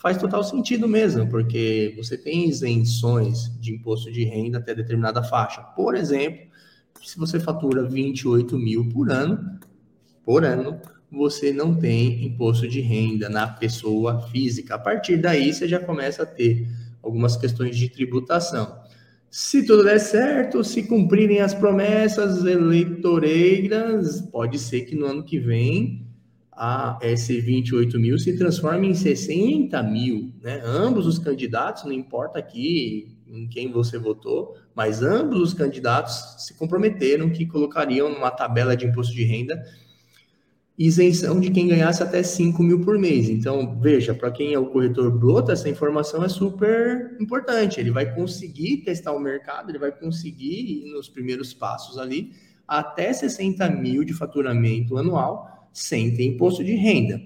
faz 0.00 0.16
total 0.16 0.42
sentido 0.42 0.88
mesmo, 0.88 1.26
porque 1.28 1.92
você 1.94 2.16
tem 2.16 2.48
isenções 2.48 3.52
de 3.60 3.74
imposto 3.74 4.10
de 4.10 4.24
renda 4.24 4.56
até 4.56 4.74
determinada 4.74 5.22
faixa. 5.22 5.60
Por 5.60 5.94
exemplo, 5.94 6.48
se 7.02 7.18
você 7.18 7.38
fatura 7.38 7.86
28 7.86 8.58
mil 8.58 8.88
por 8.88 9.10
ano, 9.10 9.58
por 10.24 10.42
ano, 10.42 10.80
você 11.12 11.52
não 11.52 11.74
tem 11.74 12.24
imposto 12.24 12.66
de 12.66 12.80
renda 12.80 13.28
na 13.28 13.46
pessoa 13.46 14.22
física. 14.28 14.76
A 14.76 14.78
partir 14.78 15.18
daí, 15.18 15.52
você 15.52 15.68
já 15.68 15.78
começa 15.78 16.22
a 16.22 16.26
ter 16.26 16.66
algumas 17.02 17.36
questões 17.36 17.76
de 17.76 17.90
tributação. 17.90 18.80
Se 19.30 19.66
tudo 19.66 19.84
der 19.84 20.00
certo, 20.00 20.64
se 20.64 20.84
cumprirem 20.84 21.40
as 21.40 21.52
promessas 21.52 22.44
eleitoreiras, 22.46 24.22
pode 24.22 24.58
ser 24.58 24.82
que 24.82 24.94
no 24.94 25.04
ano 25.06 25.22
que 25.22 25.38
vem 25.38 26.09
a 26.62 26.98
esse 27.00 27.40
28 27.40 27.98
mil 27.98 28.18
se 28.18 28.36
transforme 28.36 28.86
em 28.86 28.92
60 28.92 29.82
mil. 29.82 30.30
Né? 30.42 30.60
Ambos 30.62 31.06
os 31.06 31.18
candidatos, 31.18 31.84
não 31.84 31.92
importa 31.92 32.38
aqui 32.38 33.16
em 33.26 33.48
quem 33.48 33.72
você 33.72 33.96
votou, 33.98 34.54
mas 34.74 35.02
ambos 35.02 35.40
os 35.40 35.54
candidatos 35.54 36.44
se 36.44 36.52
comprometeram 36.52 37.30
que 37.30 37.46
colocariam 37.46 38.12
numa 38.12 38.30
tabela 38.30 38.76
de 38.76 38.84
imposto 38.84 39.14
de 39.14 39.24
renda 39.24 39.58
isenção 40.78 41.40
de 41.40 41.50
quem 41.50 41.68
ganhasse 41.68 42.02
até 42.02 42.22
5 42.22 42.62
mil 42.62 42.80
por 42.82 42.98
mês. 42.98 43.30
Então, 43.30 43.78
veja, 43.80 44.14
para 44.14 44.30
quem 44.30 44.52
é 44.52 44.58
o 44.58 44.66
corretor 44.66 45.10
broto, 45.10 45.52
essa 45.52 45.68
informação 45.68 46.22
é 46.22 46.28
super 46.28 47.16
importante. 47.18 47.80
Ele 47.80 47.90
vai 47.90 48.14
conseguir 48.14 48.78
testar 48.78 49.12
o 49.12 49.20
mercado, 49.20 49.70
ele 49.70 49.78
vai 49.78 49.92
conseguir 49.92 50.84
ir 50.84 50.92
nos 50.92 51.08
primeiros 51.08 51.54
passos 51.54 51.96
ali, 51.96 52.32
até 52.66 53.12
60 53.12 53.68
mil 53.70 54.04
de 54.04 54.14
faturamento 54.14 54.96
anual, 54.96 55.59
sem 55.72 56.14
ter 56.14 56.24
imposto 56.24 56.64
de 56.64 56.72
renda. 56.72 57.20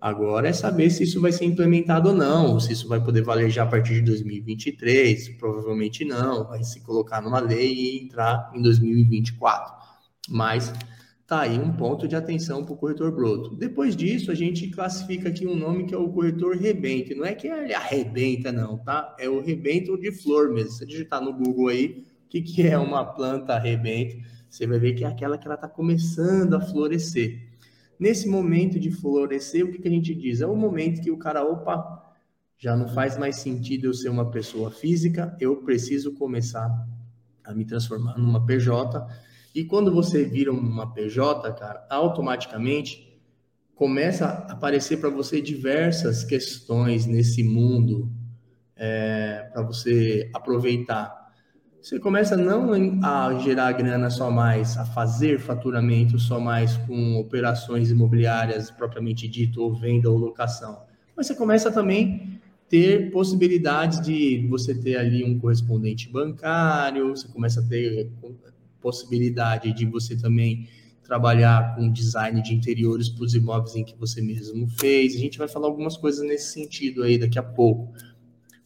Agora 0.00 0.48
é 0.48 0.52
saber 0.52 0.90
se 0.90 1.04
isso 1.04 1.20
vai 1.20 1.30
ser 1.30 1.44
implementado 1.44 2.08
ou 2.08 2.14
não, 2.14 2.58
se 2.58 2.72
isso 2.72 2.88
vai 2.88 3.02
poder 3.02 3.22
valer 3.22 3.50
já 3.50 3.62
a 3.62 3.66
partir 3.66 3.94
de 3.94 4.02
2023, 4.02 5.28
provavelmente 5.38 6.04
não, 6.04 6.48
vai 6.48 6.64
se 6.64 6.80
colocar 6.80 7.20
numa 7.20 7.38
lei 7.38 7.72
e 7.72 8.04
entrar 8.04 8.50
em 8.54 8.60
2024. 8.60 9.74
Mas 10.28 10.72
Tá 11.32 11.40
aí 11.40 11.58
um 11.58 11.72
ponto 11.72 12.06
de 12.06 12.14
atenção 12.14 12.62
para 12.62 12.74
o 12.74 12.76
corretor 12.76 13.10
broto. 13.10 13.56
Depois 13.56 13.96
disso, 13.96 14.30
a 14.30 14.34
gente 14.34 14.68
classifica 14.68 15.30
aqui 15.30 15.46
um 15.46 15.56
nome 15.56 15.86
que 15.86 15.94
é 15.94 15.96
o 15.96 16.10
corretor 16.10 16.58
rebento. 16.58 17.14
Não 17.14 17.24
é 17.24 17.34
que 17.34 17.46
ele 17.46 17.72
arrebenta, 17.72 18.52
não, 18.52 18.76
tá? 18.76 19.16
É 19.18 19.30
o 19.30 19.40
rebento 19.40 19.96
de 19.96 20.12
flor 20.12 20.52
mesmo. 20.52 20.72
Se 20.72 20.84
digitar 20.84 21.22
no 21.22 21.32
Google 21.32 21.68
aí, 21.68 22.04
o 22.26 22.28
que, 22.28 22.42
que 22.42 22.66
é 22.66 22.76
uma 22.76 23.02
planta 23.02 23.58
rebento, 23.58 24.14
você 24.46 24.66
vai 24.66 24.78
ver 24.78 24.92
que 24.92 25.04
é 25.04 25.06
aquela 25.06 25.38
que 25.38 25.46
ela 25.46 25.54
está 25.54 25.66
começando 25.66 26.52
a 26.52 26.60
florescer. 26.60 27.40
Nesse 28.02 28.28
momento 28.28 28.80
de 28.80 28.90
florescer, 28.90 29.64
o 29.64 29.70
que, 29.70 29.78
que 29.78 29.86
a 29.86 29.90
gente 29.90 30.12
diz? 30.12 30.40
É 30.40 30.46
o 30.46 30.56
momento 30.56 31.00
que 31.00 31.12
o 31.12 31.16
cara, 31.16 31.44
opa, 31.44 32.12
já 32.58 32.76
não 32.76 32.88
faz 32.88 33.16
mais 33.16 33.36
sentido 33.36 33.84
eu 33.86 33.94
ser 33.94 34.08
uma 34.08 34.28
pessoa 34.28 34.72
física, 34.72 35.36
eu 35.38 35.58
preciso 35.58 36.12
começar 36.14 36.68
a 37.44 37.54
me 37.54 37.64
transformar 37.64 38.18
numa 38.18 38.44
PJ 38.44 39.06
e 39.54 39.64
quando 39.64 39.94
você 39.94 40.24
vira 40.24 40.50
uma 40.50 40.92
PJ, 40.92 41.52
cara, 41.52 41.86
automaticamente 41.88 43.22
começa 43.72 44.26
a 44.26 44.52
aparecer 44.52 44.96
para 44.96 45.08
você 45.08 45.40
diversas 45.40 46.24
questões 46.24 47.06
nesse 47.06 47.44
mundo 47.44 48.10
é, 48.74 49.48
para 49.52 49.62
você 49.62 50.28
aproveitar. 50.34 51.21
Você 51.82 51.98
começa 51.98 52.36
não 52.36 52.70
a 53.02 53.36
gerar 53.40 53.72
grana 53.72 54.08
só 54.08 54.30
mais, 54.30 54.78
a 54.78 54.84
fazer 54.84 55.40
faturamento 55.40 56.16
só 56.16 56.38
mais 56.38 56.76
com 56.76 57.16
operações 57.16 57.90
imobiliárias 57.90 58.70
propriamente 58.70 59.26
dito, 59.26 59.60
ou 59.60 59.74
venda 59.74 60.08
ou 60.08 60.16
locação, 60.16 60.80
mas 61.16 61.26
você 61.26 61.34
começa 61.34 61.72
também 61.72 62.40
ter 62.68 63.10
possibilidades 63.10 64.00
de 64.00 64.46
você 64.48 64.72
ter 64.72 64.96
ali 64.96 65.24
um 65.24 65.36
correspondente 65.40 66.08
bancário, 66.08 67.16
você 67.16 67.26
começa 67.26 67.58
a 67.58 67.64
ter 67.64 68.08
possibilidade 68.80 69.72
de 69.72 69.84
você 69.84 70.16
também 70.16 70.68
trabalhar 71.02 71.74
com 71.74 71.90
design 71.90 72.40
de 72.40 72.54
interiores 72.54 73.08
para 73.08 73.24
os 73.24 73.34
imóveis 73.34 73.74
em 73.74 73.84
que 73.84 73.96
você 73.98 74.22
mesmo 74.22 74.68
fez. 74.78 75.16
A 75.16 75.18
gente 75.18 75.36
vai 75.36 75.48
falar 75.48 75.66
algumas 75.66 75.96
coisas 75.96 76.24
nesse 76.24 76.52
sentido 76.52 77.02
aí 77.02 77.18
daqui 77.18 77.40
a 77.40 77.42
pouco. 77.42 77.92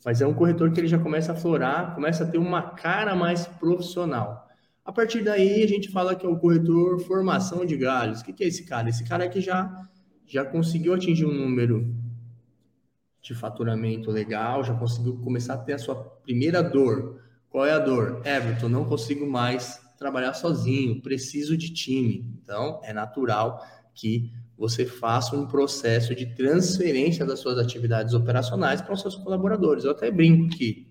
Mas 0.06 0.20
é 0.20 0.26
um 0.26 0.32
corretor 0.32 0.70
que 0.70 0.78
ele 0.78 0.86
já 0.86 1.00
começa 1.00 1.32
a 1.32 1.34
florar, 1.34 1.92
começa 1.92 2.22
a 2.22 2.26
ter 2.28 2.38
uma 2.38 2.62
cara 2.62 3.16
mais 3.16 3.44
profissional. 3.44 4.48
A 4.84 4.92
partir 4.92 5.24
daí, 5.24 5.64
a 5.64 5.66
gente 5.66 5.90
fala 5.90 6.14
que 6.14 6.24
é 6.24 6.28
o 6.28 6.38
corretor 6.38 7.00
formação 7.00 7.66
de 7.66 7.76
galhos. 7.76 8.20
O 8.20 8.24
que 8.24 8.44
é 8.44 8.46
esse 8.46 8.64
cara? 8.64 8.88
Esse 8.88 9.02
cara 9.02 9.24
é 9.24 9.28
que 9.28 9.40
já, 9.40 9.84
já 10.24 10.44
conseguiu 10.44 10.94
atingir 10.94 11.26
um 11.26 11.34
número 11.34 11.92
de 13.20 13.34
faturamento 13.34 14.08
legal, 14.12 14.62
já 14.62 14.74
conseguiu 14.74 15.16
começar 15.16 15.54
a 15.54 15.58
ter 15.58 15.72
a 15.72 15.78
sua 15.78 15.96
primeira 15.96 16.62
dor. 16.62 17.20
Qual 17.50 17.66
é 17.66 17.72
a 17.72 17.80
dor? 17.80 18.22
Everton, 18.24 18.68
não 18.68 18.84
consigo 18.84 19.28
mais 19.28 19.80
trabalhar 19.98 20.34
sozinho, 20.34 21.02
preciso 21.02 21.56
de 21.56 21.74
time. 21.74 22.32
Então, 22.44 22.80
é 22.84 22.92
natural 22.92 23.60
que 23.92 24.30
você 24.56 24.86
faça 24.86 25.36
um 25.36 25.46
processo 25.46 26.14
de 26.14 26.26
transferência 26.34 27.24
das 27.26 27.40
suas 27.40 27.58
atividades 27.58 28.14
operacionais 28.14 28.80
para 28.80 28.94
os 28.94 29.02
seus 29.02 29.16
colaboradores. 29.16 29.84
Eu 29.84 29.90
até 29.90 30.10
brinco 30.10 30.56
que, 30.56 30.86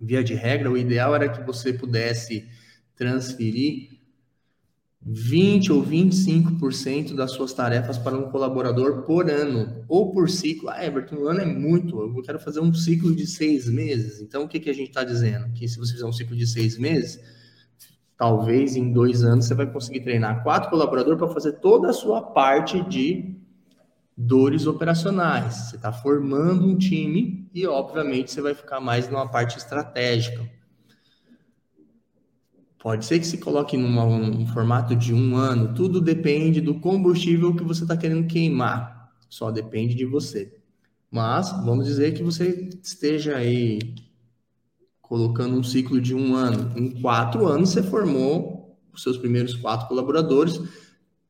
via 0.00 0.22
de 0.22 0.34
regra, 0.34 0.70
o 0.70 0.76
ideal 0.76 1.14
era 1.14 1.28
que 1.28 1.42
você 1.42 1.72
pudesse 1.72 2.46
transferir 2.94 3.96
20 5.08 5.72
ou 5.72 5.86
25% 5.86 7.14
das 7.14 7.30
suas 7.30 7.52
tarefas 7.52 7.96
para 7.96 8.16
um 8.16 8.28
colaborador 8.28 9.02
por 9.02 9.30
ano, 9.30 9.84
ou 9.88 10.12
por 10.12 10.28
ciclo. 10.28 10.68
Ah, 10.68 10.84
Everton, 10.84 11.16
um 11.16 11.28
ano 11.28 11.40
é 11.40 11.46
muito, 11.46 11.96
eu 12.00 12.22
quero 12.22 12.40
fazer 12.40 12.58
um 12.58 12.74
ciclo 12.74 13.14
de 13.14 13.24
seis 13.24 13.68
meses. 13.68 14.20
Então, 14.20 14.42
o 14.42 14.48
que, 14.48 14.58
que 14.58 14.68
a 14.68 14.74
gente 14.74 14.88
está 14.88 15.04
dizendo? 15.04 15.52
Que 15.52 15.68
se 15.68 15.78
você 15.78 15.92
fizer 15.92 16.06
um 16.06 16.12
ciclo 16.12 16.36
de 16.36 16.46
seis 16.46 16.76
meses, 16.76 17.20
talvez 18.16 18.76
em 18.76 18.92
dois 18.92 19.22
anos 19.22 19.46
você 19.46 19.54
vai 19.54 19.70
conseguir 19.70 20.00
treinar 20.00 20.42
quatro 20.42 20.70
colaboradores 20.70 21.18
para 21.18 21.28
fazer 21.28 21.52
toda 21.54 21.90
a 21.90 21.92
sua 21.92 22.22
parte 22.22 22.82
de 22.82 23.36
dores 24.16 24.66
operacionais. 24.66 25.54
Você 25.54 25.76
está 25.76 25.92
formando 25.92 26.66
um 26.66 26.78
time 26.78 27.48
e, 27.52 27.66
obviamente, 27.66 28.30
você 28.30 28.40
vai 28.40 28.54
ficar 28.54 28.80
mais 28.80 29.08
numa 29.08 29.28
parte 29.28 29.58
estratégica. 29.58 30.48
Pode 32.78 33.04
ser 33.04 33.18
que 33.18 33.26
se 33.26 33.38
coloque 33.38 33.76
num 33.76 33.98
um 33.98 34.46
formato 34.46 34.94
de 34.94 35.12
um 35.12 35.36
ano, 35.36 35.74
tudo 35.74 36.00
depende 36.00 36.60
do 36.60 36.78
combustível 36.78 37.54
que 37.54 37.64
você 37.64 37.82
está 37.82 37.96
querendo 37.96 38.26
queimar. 38.26 39.10
Só 39.28 39.50
depende 39.50 39.94
de 39.94 40.06
você. 40.06 40.56
Mas 41.10 41.50
vamos 41.64 41.86
dizer 41.86 42.14
que 42.14 42.22
você 42.22 42.70
esteja 42.82 43.36
aí 43.36 43.78
colocando 45.08 45.56
um 45.56 45.62
ciclo 45.62 46.00
de 46.00 46.14
um 46.14 46.34
ano. 46.34 46.72
Em 46.76 47.00
quatro 47.00 47.46
anos, 47.46 47.70
você 47.70 47.82
formou 47.82 48.76
os 48.92 49.02
seus 49.02 49.16
primeiros 49.16 49.54
quatro 49.54 49.86
colaboradores. 49.86 50.60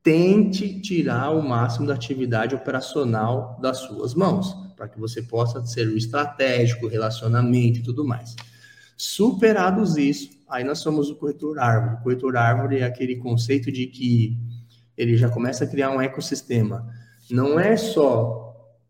Tente 0.02 0.80
tirar 0.80 1.30
o 1.30 1.46
máximo 1.46 1.86
da 1.86 1.94
atividade 1.94 2.54
operacional 2.54 3.58
das 3.60 3.78
suas 3.78 4.14
mãos, 4.14 4.54
para 4.76 4.88
que 4.88 4.98
você 4.98 5.20
possa 5.22 5.64
ser 5.66 5.88
o 5.88 5.96
estratégico, 5.96 6.86
relacionamento 6.86 7.80
e 7.80 7.82
tudo 7.82 8.04
mais. 8.04 8.36
Superados 8.96 9.96
isso, 9.96 10.30
aí 10.48 10.64
nós 10.64 10.78
somos 10.78 11.10
o 11.10 11.16
corretor 11.16 11.58
árvore. 11.58 11.96
O 11.96 12.02
corretor 12.02 12.36
árvore 12.36 12.78
é 12.78 12.84
aquele 12.84 13.16
conceito 13.16 13.70
de 13.70 13.86
que 13.86 14.38
ele 14.96 15.16
já 15.16 15.28
começa 15.28 15.64
a 15.64 15.66
criar 15.66 15.90
um 15.90 16.00
ecossistema. 16.00 16.86
Não 17.30 17.58
é 17.58 17.76
só 17.76 18.45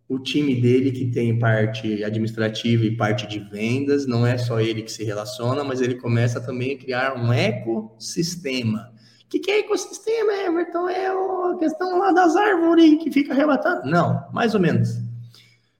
o 0.08 0.18
time 0.18 0.54
dele 0.54 0.92
que 0.92 1.06
tem 1.06 1.38
parte 1.38 2.04
administrativa 2.04 2.84
e 2.84 2.96
parte 2.96 3.26
de 3.26 3.40
vendas, 3.40 4.06
não 4.06 4.26
é 4.26 4.38
só 4.38 4.60
ele 4.60 4.82
que 4.82 4.92
se 4.92 5.02
relaciona, 5.02 5.64
mas 5.64 5.80
ele 5.80 5.96
começa 5.96 6.40
também 6.40 6.74
a 6.74 6.78
criar 6.78 7.16
um 7.16 7.32
ecossistema. 7.32 8.92
O 9.24 9.28
que, 9.28 9.40
que 9.40 9.50
é 9.50 9.58
ecossistema, 9.60 10.32
Everton? 10.32 10.88
É 10.88 11.08
a 11.08 11.56
questão 11.58 11.98
lá 11.98 12.12
das 12.12 12.36
árvores 12.36 13.02
que 13.02 13.10
fica 13.10 13.34
relatando? 13.34 13.90
Não, 13.90 14.24
mais 14.32 14.54
ou 14.54 14.60
menos. 14.60 14.96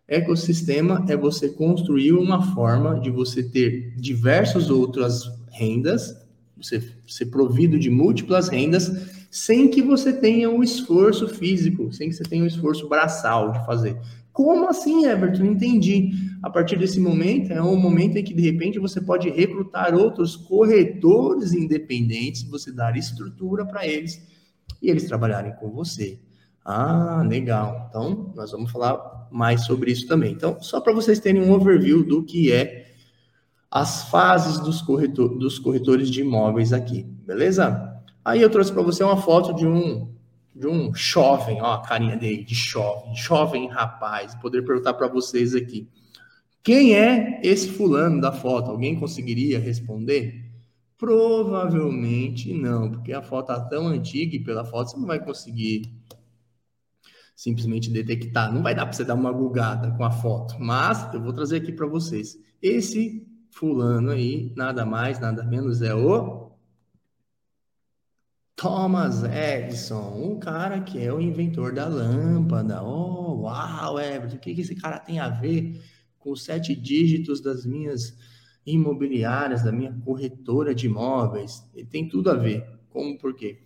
Ecossistema 0.08 1.04
é 1.08 1.16
você 1.16 1.48
construir 1.48 2.12
uma 2.12 2.54
forma 2.54 2.98
de 2.98 3.10
você 3.10 3.44
ter 3.44 3.94
diversas 3.96 4.70
outras 4.70 5.22
rendas, 5.52 6.16
você 6.56 6.82
ser 7.06 7.26
provido 7.26 7.78
de 7.78 7.90
múltiplas 7.90 8.48
rendas, 8.48 9.15
sem 9.36 9.68
que 9.68 9.82
você 9.82 10.14
tenha 10.14 10.48
um 10.48 10.62
esforço 10.62 11.28
físico, 11.28 11.92
sem 11.92 12.08
que 12.08 12.14
você 12.14 12.24
tenha 12.24 12.42
um 12.42 12.46
esforço 12.46 12.88
braçal 12.88 13.52
de 13.52 13.62
fazer. 13.66 13.94
Como 14.32 14.66
assim, 14.66 15.04
Everton? 15.04 15.44
Não 15.44 15.52
entendi. 15.52 16.10
A 16.42 16.48
partir 16.48 16.78
desse 16.78 16.98
momento, 16.98 17.52
é 17.52 17.60
um 17.60 17.76
momento 17.76 18.16
em 18.16 18.24
que, 18.24 18.32
de 18.32 18.40
repente, 18.40 18.78
você 18.78 18.98
pode 18.98 19.28
recrutar 19.28 19.94
outros 19.94 20.36
corretores 20.36 21.52
independentes, 21.52 22.44
você 22.44 22.72
dar 22.72 22.96
estrutura 22.96 23.66
para 23.66 23.86
eles 23.86 24.26
e 24.80 24.88
eles 24.88 25.04
trabalharem 25.04 25.52
com 25.60 25.70
você. 25.70 26.18
Ah, 26.64 27.22
legal. 27.28 27.88
Então, 27.90 28.32
nós 28.34 28.52
vamos 28.52 28.72
falar 28.72 29.28
mais 29.30 29.66
sobre 29.66 29.92
isso 29.92 30.06
também. 30.06 30.32
Então, 30.32 30.56
só 30.62 30.80
para 30.80 30.94
vocês 30.94 31.20
terem 31.20 31.42
um 31.42 31.52
overview 31.52 32.02
do 32.02 32.24
que 32.24 32.50
é 32.50 32.86
as 33.70 34.08
fases 34.08 34.58
dos, 34.60 34.80
corretor, 34.80 35.36
dos 35.36 35.58
corretores 35.58 36.10
de 36.10 36.22
imóveis 36.22 36.72
aqui, 36.72 37.02
beleza? 37.26 37.95
Aí 38.26 38.42
eu 38.42 38.50
trouxe 38.50 38.72
para 38.72 38.82
você 38.82 39.04
uma 39.04 39.16
foto 39.16 39.54
de 39.54 39.64
um 39.64 40.12
de 40.52 40.66
um 40.66 40.92
jovem, 40.92 41.60
ó, 41.62 41.74
a 41.74 41.82
carinha 41.82 42.16
dele, 42.16 42.42
de 42.42 42.54
jovem, 42.56 43.14
jovem 43.14 43.68
rapaz. 43.68 44.34
Poder 44.34 44.62
perguntar 44.62 44.94
para 44.94 45.06
vocês 45.06 45.54
aqui. 45.54 45.88
Quem 46.60 46.96
é 46.96 47.40
esse 47.44 47.68
fulano 47.68 48.20
da 48.20 48.32
foto? 48.32 48.70
Alguém 48.70 48.98
conseguiria 48.98 49.60
responder? 49.60 50.44
Provavelmente 50.98 52.52
não, 52.52 52.90
porque 52.90 53.12
a 53.12 53.22
foto 53.22 53.52
está 53.52 53.64
tão 53.64 53.86
antiga 53.86 54.34
e 54.34 54.42
pela 54.42 54.64
foto 54.64 54.90
você 54.90 54.96
não 54.96 55.06
vai 55.06 55.22
conseguir 55.22 55.82
simplesmente 57.36 57.90
detectar. 57.90 58.52
Não 58.52 58.60
vai 58.60 58.74
dar 58.74 58.86
para 58.86 58.94
você 58.94 59.04
dar 59.04 59.14
uma 59.14 59.32
bugada 59.32 59.92
com 59.92 60.02
a 60.02 60.10
foto, 60.10 60.56
mas 60.58 61.14
eu 61.14 61.22
vou 61.22 61.32
trazer 61.32 61.58
aqui 61.58 61.70
para 61.70 61.86
vocês. 61.86 62.36
Esse 62.60 63.24
fulano 63.52 64.10
aí, 64.10 64.52
nada 64.56 64.84
mais, 64.84 65.20
nada 65.20 65.44
menos 65.44 65.80
é 65.80 65.94
o 65.94 66.45
Thomas 68.56 69.22
Edison, 69.22 70.14
um 70.16 70.38
cara 70.38 70.80
que 70.80 70.98
é 70.98 71.12
o 71.12 71.20
inventor 71.20 71.74
da 71.74 71.86
lâmpada. 71.86 72.82
Oh, 72.82 73.42
uau, 73.42 74.00
Everton, 74.00 74.36
o 74.36 74.38
que 74.38 74.58
esse 74.58 74.74
cara 74.74 74.98
tem 74.98 75.18
a 75.18 75.28
ver 75.28 75.78
com 76.18 76.30
os 76.30 76.42
sete 76.42 76.74
dígitos 76.74 77.42
das 77.42 77.66
minhas 77.66 78.16
imobiliárias, 78.64 79.62
da 79.62 79.70
minha 79.70 79.92
corretora 80.02 80.74
de 80.74 80.86
imóveis? 80.86 81.68
Ele 81.74 81.86
tem 81.86 82.08
tudo 82.08 82.30
a 82.30 82.34
ver. 82.34 82.66
Como, 82.88 83.18
por 83.18 83.34
quê? 83.34 83.58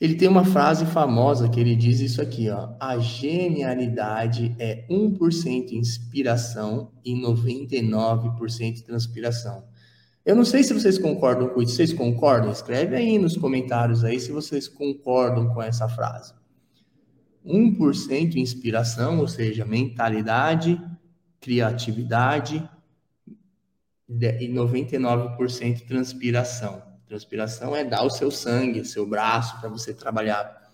Ele 0.00 0.14
tem 0.14 0.28
uma 0.28 0.46
frase 0.46 0.86
famosa 0.86 1.46
que 1.50 1.60
ele 1.60 1.76
diz 1.76 2.00
isso 2.00 2.22
aqui, 2.22 2.48
ó. 2.48 2.70
A 2.80 2.98
genialidade 2.98 4.56
é 4.58 4.86
1% 4.88 5.72
inspiração 5.72 6.90
e 7.04 7.12
99% 7.14 8.82
transpiração. 8.82 9.62
Eu 10.28 10.36
não 10.36 10.44
sei 10.44 10.62
se 10.62 10.74
vocês 10.74 10.98
concordam 10.98 11.48
com 11.48 11.62
isso. 11.62 11.72
Vocês 11.72 11.94
concordam? 11.94 12.52
Escreve 12.52 12.94
aí 12.94 13.18
nos 13.18 13.34
comentários 13.34 14.04
aí 14.04 14.20
se 14.20 14.30
vocês 14.30 14.68
concordam 14.68 15.48
com 15.54 15.62
essa 15.62 15.88
frase. 15.88 16.34
1% 17.46 18.34
inspiração, 18.34 19.20
ou 19.20 19.26
seja, 19.26 19.64
mentalidade, 19.64 20.78
criatividade 21.40 22.62
e 24.06 24.48
99% 24.48 25.86
transpiração. 25.86 26.82
Transpiração 27.06 27.74
é 27.74 27.82
dar 27.82 28.02
o 28.02 28.10
seu 28.10 28.30
sangue, 28.30 28.84
seu 28.84 29.06
braço 29.06 29.58
para 29.58 29.70
você 29.70 29.94
trabalhar. 29.94 30.70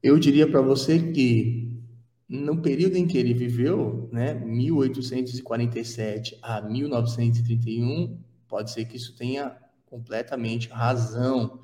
Eu 0.00 0.20
diria 0.20 0.48
para 0.48 0.60
você 0.60 1.10
que 1.10 1.82
no 2.28 2.62
período 2.62 2.94
em 2.94 3.08
que 3.08 3.18
ele 3.18 3.34
viveu, 3.34 4.08
né, 4.12 4.34
1847 4.34 6.38
a 6.40 6.60
1931, 6.60 8.22
Pode 8.52 8.70
ser 8.70 8.84
que 8.84 8.98
isso 8.98 9.16
tenha 9.16 9.56
completamente 9.86 10.68
razão, 10.68 11.62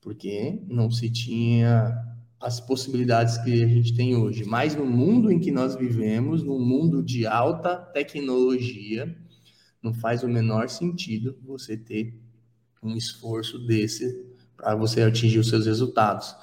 porque 0.00 0.58
não 0.66 0.90
se 0.90 1.10
tinha 1.10 1.94
as 2.40 2.58
possibilidades 2.58 3.36
que 3.36 3.62
a 3.62 3.66
gente 3.66 3.94
tem 3.94 4.16
hoje. 4.16 4.42
Mas 4.42 4.74
no 4.74 4.86
mundo 4.86 5.30
em 5.30 5.38
que 5.38 5.52
nós 5.52 5.76
vivemos, 5.76 6.42
num 6.42 6.58
mundo 6.58 7.02
de 7.02 7.26
alta 7.26 7.76
tecnologia, 7.76 9.14
não 9.82 9.92
faz 9.92 10.22
o 10.22 10.26
menor 10.26 10.70
sentido 10.70 11.36
você 11.44 11.76
ter 11.76 12.18
um 12.82 12.96
esforço 12.96 13.58
desse 13.58 14.24
para 14.56 14.74
você 14.74 15.02
atingir 15.02 15.40
os 15.40 15.50
seus 15.50 15.66
resultados. 15.66 16.34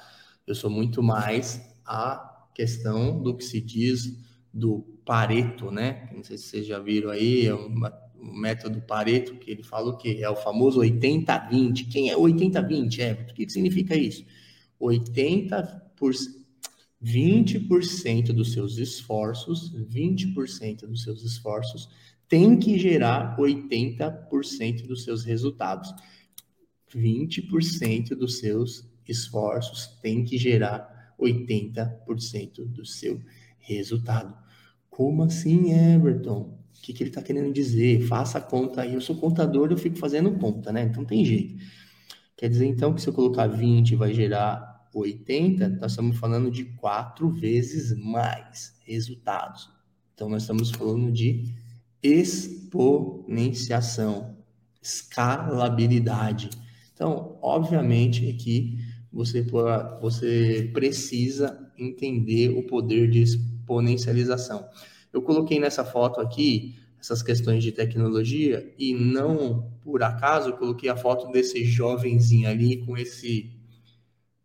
Eu 0.46 0.54
sou 0.54 0.70
muito 0.70 1.02
mais 1.02 1.60
a 1.84 2.46
questão 2.54 3.20
do 3.20 3.36
que 3.36 3.42
se 3.42 3.60
diz 3.60 4.16
do 4.54 4.82
Pareto, 5.04 5.72
né? 5.72 6.08
Não 6.14 6.22
sei 6.22 6.38
se 6.38 6.44
vocês 6.44 6.66
já 6.68 6.78
viram 6.78 7.10
aí, 7.10 7.48
é 7.48 7.54
uma 7.54 7.90
o 8.22 8.32
método 8.32 8.80
Pareto, 8.80 9.34
que 9.34 9.50
ele 9.50 9.62
fala 9.62 9.90
o 9.90 9.96
quê? 9.96 10.18
É 10.20 10.30
o 10.30 10.36
famoso 10.36 10.80
80-20. 10.80 11.90
Quem 11.90 12.10
é 12.10 12.16
80-20, 12.16 12.98
Everton? 13.00 13.32
O 13.32 13.34
que, 13.34 13.46
que 13.46 13.52
significa 13.52 13.96
isso? 13.96 14.24
80%, 14.80 15.82
por, 15.96 16.12
20% 17.04 18.32
dos 18.32 18.52
seus 18.52 18.78
esforços, 18.78 19.74
20% 19.74 20.86
dos 20.86 21.02
seus 21.02 21.24
esforços 21.24 21.88
tem 22.28 22.56
que 22.58 22.78
gerar 22.78 23.36
80% 23.36 24.86
dos 24.86 25.02
seus 25.02 25.24
resultados. 25.24 25.92
20% 26.94 28.14
dos 28.14 28.38
seus 28.38 28.88
esforços 29.06 29.98
tem 30.00 30.24
que 30.24 30.38
gerar 30.38 31.14
80% 31.18 32.64
do 32.66 32.86
seu 32.86 33.20
resultado. 33.58 34.34
Como 34.88 35.24
assim, 35.24 35.72
Everton? 35.72 36.61
O 36.78 36.82
que, 36.82 36.92
que 36.92 37.02
ele 37.02 37.10
está 37.10 37.22
querendo 37.22 37.52
dizer? 37.52 38.02
Faça 38.02 38.38
a 38.38 38.40
conta 38.40 38.82
aí. 38.82 38.94
Eu 38.94 39.00
sou 39.00 39.16
contador, 39.16 39.70
eu 39.70 39.78
fico 39.78 39.96
fazendo 39.96 40.32
conta, 40.32 40.72
né? 40.72 40.82
Então 40.82 41.04
tem 41.04 41.24
jeito. 41.24 41.62
Quer 42.36 42.48
dizer, 42.48 42.66
então, 42.66 42.92
que 42.92 43.00
se 43.00 43.08
eu 43.08 43.12
colocar 43.12 43.46
20 43.46 43.94
vai 43.94 44.12
gerar 44.12 44.88
80, 44.92 45.68
nós 45.80 45.92
estamos 45.92 46.18
falando 46.18 46.50
de 46.50 46.64
quatro 46.64 47.30
vezes 47.30 47.96
mais 47.96 48.74
resultados. 48.84 49.70
Então, 50.12 50.28
nós 50.28 50.42
estamos 50.42 50.70
falando 50.70 51.12
de 51.12 51.54
exponenciação, 52.02 54.36
escalabilidade. 54.82 56.50
Então, 56.92 57.38
obviamente, 57.40 58.28
aqui 58.28 58.76
você, 59.12 59.46
você 60.00 60.68
precisa 60.72 61.70
entender 61.78 62.48
o 62.50 62.66
poder 62.66 63.08
de 63.08 63.22
exponencialização. 63.22 64.68
Eu 65.12 65.22
coloquei 65.22 65.60
nessa 65.60 65.84
foto 65.84 66.20
aqui 66.20 66.76
essas 66.98 67.22
questões 67.22 67.62
de 67.62 67.72
tecnologia 67.72 68.72
e 68.78 68.94
não 68.94 69.72
por 69.82 70.02
acaso 70.04 70.50
eu 70.50 70.56
coloquei 70.56 70.88
a 70.88 70.96
foto 70.96 71.30
desse 71.32 71.64
jovenzinho 71.64 72.48
ali 72.48 72.78
com 72.86 72.96
esse 72.96 73.50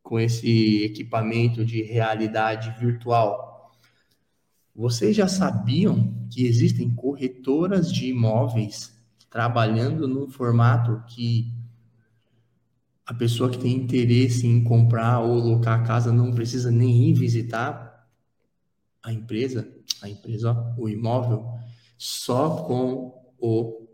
com 0.02 0.20
esse 0.20 0.84
equipamento 0.86 1.66
de 1.66 1.82
realidade 1.82 2.74
virtual. 2.80 3.72
Vocês 4.74 5.16
já 5.16 5.28
sabiam 5.28 6.26
que 6.32 6.46
existem 6.46 6.90
corretoras 6.90 7.92
de 7.92 8.08
imóveis 8.08 8.98
trabalhando 9.30 10.08
num 10.08 10.30
formato 10.30 11.04
que 11.08 11.52
a 13.06 13.14
pessoa 13.14 13.50
que 13.50 13.58
tem 13.58 13.76
interesse 13.76 14.48
em 14.48 14.64
comprar 14.64 15.20
ou 15.20 15.40
alocar 15.40 15.80
a 15.80 15.84
casa 15.84 16.12
não 16.12 16.32
precisa 16.32 16.72
nem 16.72 17.10
ir 17.10 17.14
visitar 17.14 18.08
a 19.04 19.12
empresa? 19.12 19.77
A 20.02 20.10
empresa, 20.10 20.54
o 20.78 20.88
imóvel, 20.88 21.46
só 21.98 22.64
com 22.64 23.34
o 23.40 23.88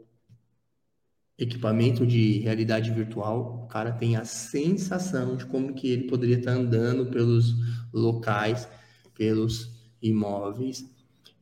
equipamento 1.38 2.06
de 2.06 2.40
realidade 2.40 2.92
virtual, 2.92 3.64
o 3.66 3.68
cara 3.68 3.92
tem 3.92 4.16
a 4.16 4.26
sensação 4.26 5.36
de 5.36 5.46
como 5.46 5.74
que 5.74 5.90
ele 5.90 6.08
poderia 6.08 6.38
estar 6.38 6.52
andando 6.52 7.08
pelos 7.08 7.56
locais, 7.92 8.68
pelos 9.16 9.72
imóveis, 10.02 10.86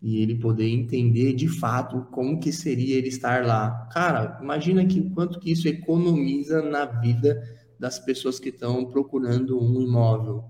e 0.01 0.19
ele 0.19 0.35
poder 0.35 0.67
entender 0.67 1.33
de 1.33 1.47
fato 1.47 2.07
como 2.11 2.39
que 2.39 2.51
seria 2.51 2.97
ele 2.97 3.09
estar 3.09 3.45
lá. 3.45 3.87
Cara, 3.91 4.39
imagina 4.41 4.83
que 4.85 5.09
quanto 5.11 5.39
que 5.39 5.51
isso 5.51 5.67
economiza 5.67 6.61
na 6.61 6.85
vida 6.85 7.39
das 7.79 7.99
pessoas 7.99 8.39
que 8.39 8.49
estão 8.49 8.85
procurando 8.85 9.59
um 9.59 9.81
imóvel. 9.81 10.43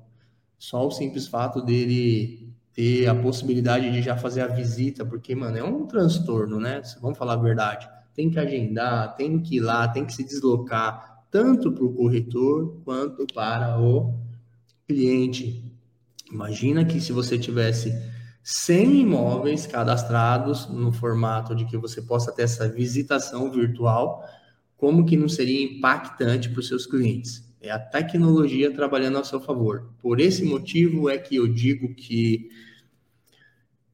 Só 0.57 0.87
o 0.87 0.91
simples 0.91 1.27
fato 1.27 1.61
dele 1.61 2.53
ter 2.73 3.07
a 3.07 3.15
possibilidade 3.15 3.91
de 3.91 4.01
já 4.01 4.15
fazer 4.15 4.41
a 4.41 4.47
visita, 4.47 5.05
porque, 5.05 5.35
mano, 5.35 5.57
é 5.57 5.63
um 5.63 5.85
transtorno, 5.85 6.59
né? 6.59 6.81
Vamos 7.01 7.17
falar 7.17 7.33
a 7.33 7.37
verdade. 7.37 7.89
Tem 8.13 8.29
que 8.29 8.39
agendar, 8.39 9.15
tem 9.15 9.39
que 9.39 9.57
ir 9.57 9.59
lá, 9.59 9.87
tem 9.87 10.05
que 10.05 10.13
se 10.13 10.23
deslocar, 10.23 11.23
tanto 11.29 11.71
para 11.71 11.83
o 11.83 11.93
corretor 11.93 12.81
quanto 12.83 13.25
para 13.33 13.79
o 13.79 14.13
cliente. 14.87 15.65
Imagina 16.31 16.85
que 16.85 17.01
se 17.01 17.11
você 17.11 17.37
tivesse 17.37 17.93
100 18.43 19.01
imóveis 19.01 19.67
cadastrados 19.67 20.67
no 20.67 20.91
formato 20.91 21.55
de 21.55 21.65
que 21.65 21.77
você 21.77 22.01
possa 22.01 22.31
ter 22.31 22.43
essa 22.43 22.67
visitação 22.67 23.51
virtual, 23.51 24.25
como 24.77 25.05
que 25.05 25.15
não 25.15 25.29
seria 25.29 25.63
impactante 25.63 26.49
para 26.49 26.59
os 26.59 26.67
seus 26.67 26.85
clientes? 26.85 27.50
É 27.61 27.69
a 27.69 27.77
tecnologia 27.77 28.73
trabalhando 28.73 29.19
a 29.19 29.23
seu 29.23 29.39
favor. 29.39 29.93
Por 30.01 30.19
esse 30.19 30.43
motivo 30.43 31.07
é 31.09 31.17
que 31.19 31.35
eu 31.35 31.47
digo 31.47 31.93
que 31.93 32.49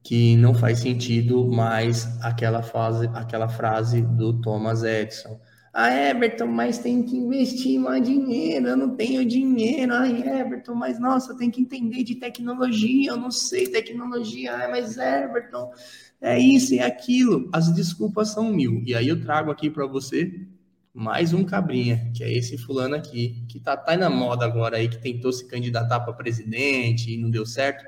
que 0.02 0.38
não 0.38 0.54
faz 0.54 0.78
sentido 0.78 1.46
mais 1.46 2.06
aquela 2.22 2.62
frase, 2.62 3.10
aquela 3.12 3.46
frase 3.46 4.00
do 4.00 4.40
Thomas 4.40 4.82
Edison. 4.82 5.38
Ah, 5.70 5.92
Everton, 5.92 6.46
mas 6.46 6.78
tem 6.78 7.02
que 7.02 7.14
investir 7.14 7.78
mais 7.78 8.02
dinheiro, 8.02 8.68
eu 8.68 8.76
não 8.76 8.96
tenho 8.96 9.22
dinheiro. 9.26 9.92
Ah, 9.92 10.08
Everton, 10.08 10.74
mas 10.74 10.98
nossa, 10.98 11.36
tem 11.36 11.50
que 11.50 11.60
entender 11.60 12.04
de 12.04 12.14
tecnologia, 12.14 13.10
eu 13.10 13.18
não 13.18 13.30
sei 13.30 13.66
tecnologia. 13.66 14.54
Ah, 14.54 14.68
mas 14.70 14.96
Everton, 14.96 15.70
é 16.22 16.38
isso 16.38 16.72
e 16.72 16.78
é 16.78 16.86
aquilo. 16.86 17.50
As 17.52 17.70
desculpas 17.70 18.30
são 18.30 18.50
mil. 18.50 18.82
E 18.86 18.94
aí 18.94 19.08
eu 19.08 19.20
trago 19.20 19.50
aqui 19.50 19.68
para 19.68 19.86
você 19.86 20.48
mais 20.98 21.32
um 21.32 21.44
cabrinha, 21.44 22.10
que 22.12 22.24
é 22.24 22.32
esse 22.32 22.58
fulano 22.58 22.96
aqui, 22.96 23.44
que 23.48 23.60
tá, 23.60 23.76
tá 23.76 23.96
na 23.96 24.10
moda 24.10 24.44
agora 24.44 24.78
aí, 24.78 24.88
que 24.88 24.98
tentou 24.98 25.32
se 25.32 25.46
candidatar 25.46 26.00
para 26.00 26.12
presidente 26.12 27.14
e 27.14 27.16
não 27.16 27.30
deu 27.30 27.46
certo, 27.46 27.84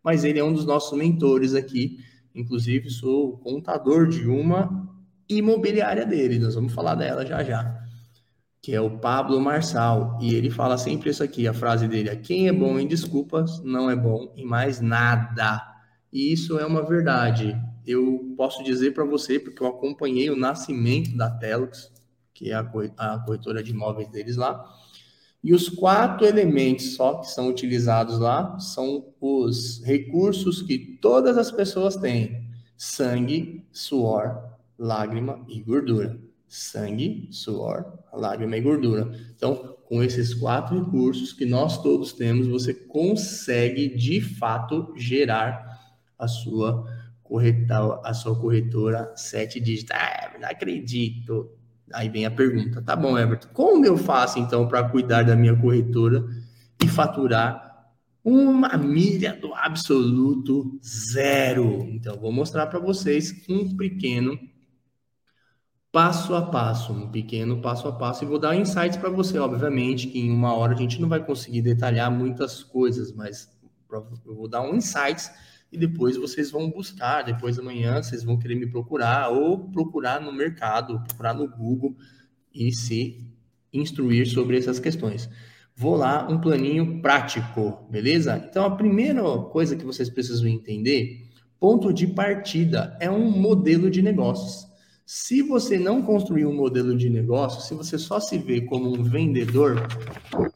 mas 0.00 0.22
ele 0.22 0.38
é 0.38 0.44
um 0.44 0.52
dos 0.52 0.64
nossos 0.64 0.96
mentores 0.96 1.56
aqui. 1.56 1.98
Inclusive, 2.32 2.88
sou 2.88 3.36
contador 3.38 4.06
de 4.08 4.28
uma 4.28 4.88
imobiliária 5.28 6.06
dele. 6.06 6.38
Nós 6.38 6.54
vamos 6.54 6.72
falar 6.72 6.94
dela 6.94 7.26
já 7.26 7.42
já. 7.42 7.82
Que 8.62 8.72
é 8.72 8.80
o 8.80 8.98
Pablo 8.98 9.40
Marçal. 9.40 10.16
E 10.22 10.32
ele 10.32 10.48
fala 10.48 10.78
sempre 10.78 11.10
isso 11.10 11.24
aqui, 11.24 11.48
a 11.48 11.52
frase 11.52 11.88
dele 11.88 12.10
é 12.10 12.16
quem 12.16 12.46
é 12.46 12.52
bom 12.52 12.78
em 12.78 12.86
desculpas 12.86 13.60
não 13.64 13.90
é 13.90 13.96
bom 13.96 14.32
em 14.36 14.46
mais 14.46 14.80
nada. 14.80 15.60
E 16.12 16.32
isso 16.32 16.60
é 16.60 16.64
uma 16.64 16.82
verdade. 16.82 17.60
Eu 17.84 18.32
posso 18.36 18.62
dizer 18.62 18.94
para 18.94 19.04
você, 19.04 19.40
porque 19.40 19.60
eu 19.60 19.66
acompanhei 19.66 20.30
o 20.30 20.36
nascimento 20.36 21.16
da 21.16 21.28
Telux, 21.28 21.91
que 22.34 22.50
é 22.50 22.54
a 22.54 22.64
corretora 22.64 23.62
de 23.62 23.70
imóveis 23.70 24.08
deles 24.08 24.36
lá. 24.36 24.64
E 25.42 25.52
os 25.52 25.68
quatro 25.68 26.24
elementos 26.24 26.94
só 26.94 27.14
que 27.14 27.26
são 27.26 27.48
utilizados 27.48 28.18
lá 28.18 28.58
são 28.60 29.12
os 29.20 29.82
recursos 29.84 30.62
que 30.62 30.98
todas 31.00 31.36
as 31.36 31.50
pessoas 31.50 31.96
têm: 31.96 32.46
sangue, 32.76 33.66
suor, 33.72 34.40
lágrima 34.78 35.44
e 35.48 35.60
gordura. 35.60 36.18
Sangue, 36.46 37.28
suor, 37.32 37.98
lágrima 38.12 38.56
e 38.56 38.60
gordura. 38.60 39.10
Então, 39.34 39.76
com 39.84 40.02
esses 40.02 40.32
quatro 40.32 40.84
recursos 40.84 41.32
que 41.32 41.44
nós 41.44 41.82
todos 41.82 42.12
temos, 42.12 42.46
você 42.46 42.72
consegue 42.72 43.96
de 43.96 44.20
fato 44.20 44.94
gerar 44.96 45.80
a 46.18 46.28
sua 46.28 46.84
corretora, 47.22 48.00
a 48.04 48.14
sua 48.14 48.38
corretora 48.38 49.12
sete 49.16 49.58
dígitos. 49.58 49.96
Ah, 49.96 50.36
não 50.40 50.48
acredito. 50.48 51.50
Aí 51.92 52.08
vem 52.08 52.26
a 52.26 52.30
pergunta: 52.30 52.82
tá 52.82 52.96
bom, 52.96 53.18
Everton, 53.18 53.48
como 53.52 53.84
eu 53.84 53.96
faço 53.96 54.38
então 54.38 54.66
para 54.68 54.88
cuidar 54.88 55.22
da 55.22 55.36
minha 55.36 55.56
corretora 55.56 56.24
e 56.82 56.88
faturar 56.88 57.92
uma 58.24 58.76
milha 58.76 59.34
do 59.34 59.54
absoluto 59.54 60.78
zero? 60.84 61.86
Então, 61.88 62.18
vou 62.18 62.32
mostrar 62.32 62.66
para 62.66 62.78
vocês 62.78 63.44
um 63.48 63.76
pequeno 63.76 64.38
passo 65.90 66.34
a 66.34 66.42
passo, 66.46 66.92
um 66.92 67.10
pequeno 67.10 67.60
passo 67.60 67.86
a 67.86 67.92
passo, 67.92 68.24
e 68.24 68.26
vou 68.26 68.38
dar 68.38 68.56
insights 68.56 68.96
para 68.96 69.10
você. 69.10 69.38
Obviamente 69.38 70.06
que 70.06 70.18
em 70.18 70.30
uma 70.30 70.54
hora 70.54 70.74
a 70.74 70.76
gente 70.76 71.00
não 71.00 71.08
vai 71.08 71.24
conseguir 71.24 71.60
detalhar 71.60 72.10
muitas 72.10 72.62
coisas, 72.62 73.12
mas 73.12 73.50
eu 74.24 74.34
vou 74.34 74.48
dar 74.48 74.62
um 74.62 74.74
insights 74.74 75.30
e 75.72 75.78
depois 75.78 76.18
vocês 76.18 76.50
vão 76.50 76.70
buscar, 76.70 77.22
depois 77.22 77.56
da 77.56 77.62
manhã 77.62 78.02
vocês 78.02 78.22
vão 78.22 78.38
querer 78.38 78.54
me 78.56 78.66
procurar 78.66 79.30
ou 79.30 79.70
procurar 79.70 80.20
no 80.20 80.30
mercado, 80.30 81.02
procurar 81.08 81.32
no 81.32 81.48
Google 81.48 81.96
e 82.54 82.70
se 82.70 83.26
instruir 83.72 84.28
sobre 84.28 84.58
essas 84.58 84.78
questões. 84.78 85.30
Vou 85.74 85.96
lá, 85.96 86.28
um 86.30 86.38
planinho 86.38 87.00
prático, 87.00 87.88
beleza? 87.90 88.36
Então, 88.48 88.66
a 88.66 88.76
primeira 88.76 89.22
coisa 89.50 89.74
que 89.74 89.84
vocês 89.84 90.10
precisam 90.10 90.46
entender, 90.46 91.22
ponto 91.58 91.90
de 91.90 92.06
partida, 92.06 92.94
é 93.00 93.10
um 93.10 93.30
modelo 93.30 93.90
de 93.90 94.02
negócios. 94.02 94.70
Se 95.14 95.42
você 95.42 95.78
não 95.78 96.00
construir 96.00 96.46
um 96.46 96.56
modelo 96.56 96.96
de 96.96 97.10
negócio, 97.10 97.60
se 97.60 97.74
você 97.74 97.98
só 97.98 98.18
se 98.18 98.38
vê 98.38 98.62
como 98.62 98.88
um 98.88 99.02
vendedor, 99.02 99.86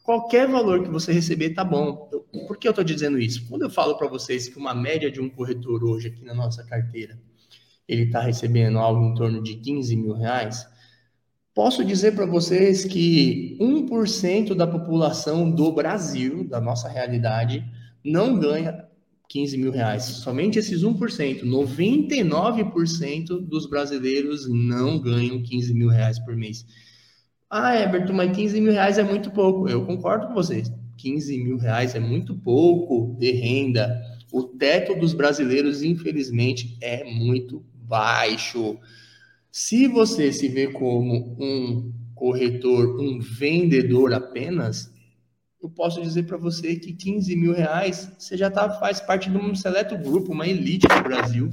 qualquer 0.01 0.47
valor 0.47 0.81
que 0.81 0.89
você 0.89 1.13
receber 1.13 1.51
tá 1.51 1.63
bom. 1.63 2.09
Por 2.47 2.57
que 2.57 2.67
eu 2.67 2.71
estou 2.71 2.83
dizendo 2.83 3.19
isso? 3.19 3.47
Quando 3.47 3.61
eu 3.61 3.69
falo 3.69 3.95
para 3.95 4.07
vocês 4.07 4.49
que 4.49 4.57
uma 4.57 4.73
média 4.73 5.11
de 5.11 5.21
um 5.21 5.29
corretor 5.29 5.83
hoje 5.83 6.07
aqui 6.07 6.25
na 6.25 6.33
nossa 6.33 6.63
carteira, 6.63 7.19
ele 7.87 8.05
está 8.05 8.19
recebendo 8.19 8.79
algo 8.79 9.05
em 9.05 9.13
torno 9.13 9.43
de 9.43 9.57
15 9.57 9.95
mil 9.95 10.13
reais, 10.13 10.65
posso 11.53 11.85
dizer 11.85 12.15
para 12.15 12.25
vocês 12.25 12.83
que 12.83 13.55
1% 13.61 14.55
da 14.55 14.65
população 14.65 15.51
do 15.51 15.71
Brasil, 15.71 16.43
da 16.43 16.59
nossa 16.59 16.89
realidade, 16.89 17.63
não 18.03 18.39
ganha 18.39 18.86
15 19.27 19.57
mil 19.57 19.71
reais. 19.71 20.03
Somente 20.03 20.57
esses 20.59 20.83
1%, 20.83 21.43
99% 21.43 23.39
dos 23.41 23.69
brasileiros 23.69 24.47
não 24.49 24.99
ganham 24.99 25.41
15 25.41 25.73
mil 25.73 25.89
reais 25.89 26.19
por 26.19 26.35
mês. 26.35 26.65
Ah, 27.49 27.75
Everton, 27.79 28.13
mas 28.13 28.35
15 28.35 28.59
mil 28.59 28.71
reais 28.71 28.97
é 28.97 29.03
muito 29.03 29.31
pouco. 29.31 29.69
Eu 29.69 29.85
concordo 29.85 30.27
com 30.27 30.33
vocês. 30.33 30.71
15 30.97 31.37
mil 31.43 31.57
reais 31.57 31.95
é 31.95 31.99
muito 31.99 32.35
pouco 32.35 33.15
de 33.19 33.31
renda. 33.31 34.01
O 34.31 34.43
teto 34.43 34.95
dos 34.95 35.13
brasileiros, 35.13 35.83
infelizmente, 35.83 36.77
é 36.81 37.03
muito 37.03 37.63
baixo. 37.73 38.77
Se 39.51 39.87
você 39.87 40.31
se 40.31 40.47
vê 40.49 40.67
como 40.67 41.37
um 41.39 41.93
corretor, 42.13 42.99
um 42.99 43.19
vendedor 43.19 44.13
apenas, 44.13 44.91
eu 45.67 45.71
posso 45.71 46.01
dizer 46.01 46.23
para 46.23 46.37
você 46.37 46.77
que 46.77 46.93
15 46.93 47.35
mil 47.35 47.53
reais 47.53 48.09
você 48.17 48.37
já 48.37 48.49
tá, 48.49 48.69
faz 48.79 49.01
parte 49.01 49.29
de 49.29 49.37
um 49.37 49.53
seleto 49.53 49.97
grupo, 49.97 50.31
uma 50.31 50.47
elite 50.47 50.87
do 50.87 51.03
Brasil, 51.03 51.49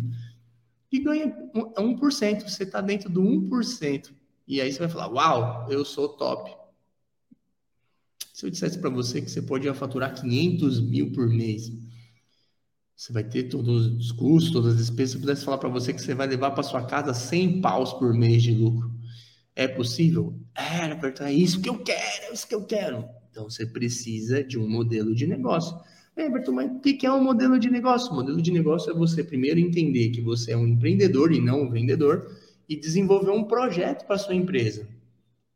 que 0.88 1.00
ganha 1.00 1.26
1%. 1.52 2.42
Você 2.42 2.62
está 2.62 2.80
dentro 2.80 3.10
do 3.10 3.20
1%. 3.20 4.12
E 4.46 4.60
aí 4.60 4.72
você 4.72 4.78
vai 4.78 4.88
falar: 4.88 5.08
Uau, 5.08 5.66
eu 5.68 5.84
sou 5.84 6.08
top. 6.10 6.54
Se 8.32 8.46
eu 8.46 8.50
dissesse 8.50 8.78
para 8.78 8.90
você 8.90 9.20
que 9.20 9.30
você 9.30 9.42
pode 9.42 9.72
faturar 9.74 10.14
500 10.14 10.80
mil 10.80 11.12
por 11.12 11.28
mês, 11.28 11.72
você 12.94 13.12
vai 13.12 13.24
ter 13.24 13.44
todos 13.44 13.86
os 13.86 14.12
custos, 14.12 14.52
todas 14.52 14.72
as 14.72 14.78
despesas. 14.78 15.10
Se 15.10 15.16
eu 15.16 15.20
pudesse 15.22 15.44
falar 15.44 15.58
para 15.58 15.68
você 15.68 15.92
que 15.92 16.00
você 16.00 16.14
vai 16.14 16.28
levar 16.28 16.52
para 16.52 16.62
sua 16.62 16.84
casa 16.86 17.12
100 17.12 17.60
paus 17.60 17.92
por 17.92 18.14
mês 18.14 18.42
de 18.42 18.54
lucro, 18.54 18.92
é 19.56 19.66
possível? 19.66 20.38
É, 20.54 20.86
Roberto, 20.86 21.24
é 21.24 21.32
isso 21.32 21.60
que 21.60 21.68
eu 21.68 21.78
quero, 21.78 22.24
é 22.26 22.32
isso 22.32 22.46
que 22.46 22.54
eu 22.54 22.64
quero. 22.64 23.08
Então 23.34 23.50
você 23.50 23.66
precisa 23.66 24.44
de 24.44 24.56
um 24.56 24.68
modelo 24.68 25.12
de 25.12 25.26
negócio. 25.26 25.76
Everton, 26.16 26.52
mas 26.52 26.70
o 26.70 26.78
que 26.78 27.04
é 27.04 27.12
um 27.12 27.20
modelo 27.20 27.58
de 27.58 27.68
negócio? 27.68 28.12
O 28.12 28.14
modelo 28.14 28.40
de 28.40 28.52
negócio 28.52 28.92
é 28.92 28.94
você 28.94 29.24
primeiro 29.24 29.58
entender 29.58 30.10
que 30.10 30.20
você 30.20 30.52
é 30.52 30.56
um 30.56 30.68
empreendedor 30.68 31.32
e 31.32 31.40
não 31.40 31.62
um 31.62 31.68
vendedor 31.68 32.30
e 32.68 32.76
desenvolver 32.76 33.32
um 33.32 33.42
projeto 33.42 34.06
para 34.06 34.18
sua 34.18 34.36
empresa. 34.36 34.86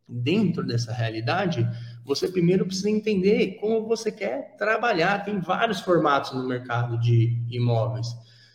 Dentro 0.09 0.67
dessa 0.67 0.93
realidade, 0.93 1.65
você 2.05 2.27
primeiro 2.27 2.67
precisa 2.67 2.91
entender 2.91 3.59
como 3.61 3.87
você 3.87 4.11
quer 4.11 4.57
trabalhar. 4.57 5.25
Tem 5.25 5.39
vários 5.39 5.79
formatos 5.79 6.33
no 6.33 6.49
mercado 6.49 6.99
de 6.99 7.41
imóveis. 7.49 8.09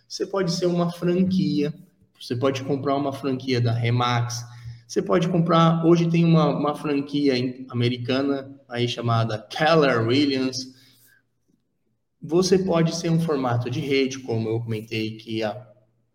Você 0.06 0.28
pode 0.28 0.52
ser 0.52 0.66
uma 0.66 0.92
franquia, 0.92 1.74
você 2.20 2.36
pode 2.36 2.62
comprar 2.64 2.98
uma 2.98 3.14
franquia 3.14 3.62
da 3.62 3.72
Remax, 3.72 4.44
você 4.86 5.02
pode 5.02 5.30
comprar, 5.30 5.86
hoje 5.86 6.10
tem 6.10 6.26
uma, 6.26 6.50
uma 6.50 6.76
franquia 6.76 7.34
americana 7.70 8.53
aí 8.70 8.88
chamada 8.88 9.38
Keller 9.38 10.08
Williams. 10.08 10.74
Você 12.22 12.58
pode 12.58 12.96
ser 12.96 13.10
um 13.10 13.20
formato 13.20 13.70
de 13.70 13.80
rede, 13.80 14.20
como 14.20 14.50
eu 14.50 14.60
comentei 14.60 15.18
que 15.18 15.44
a, 15.44 15.68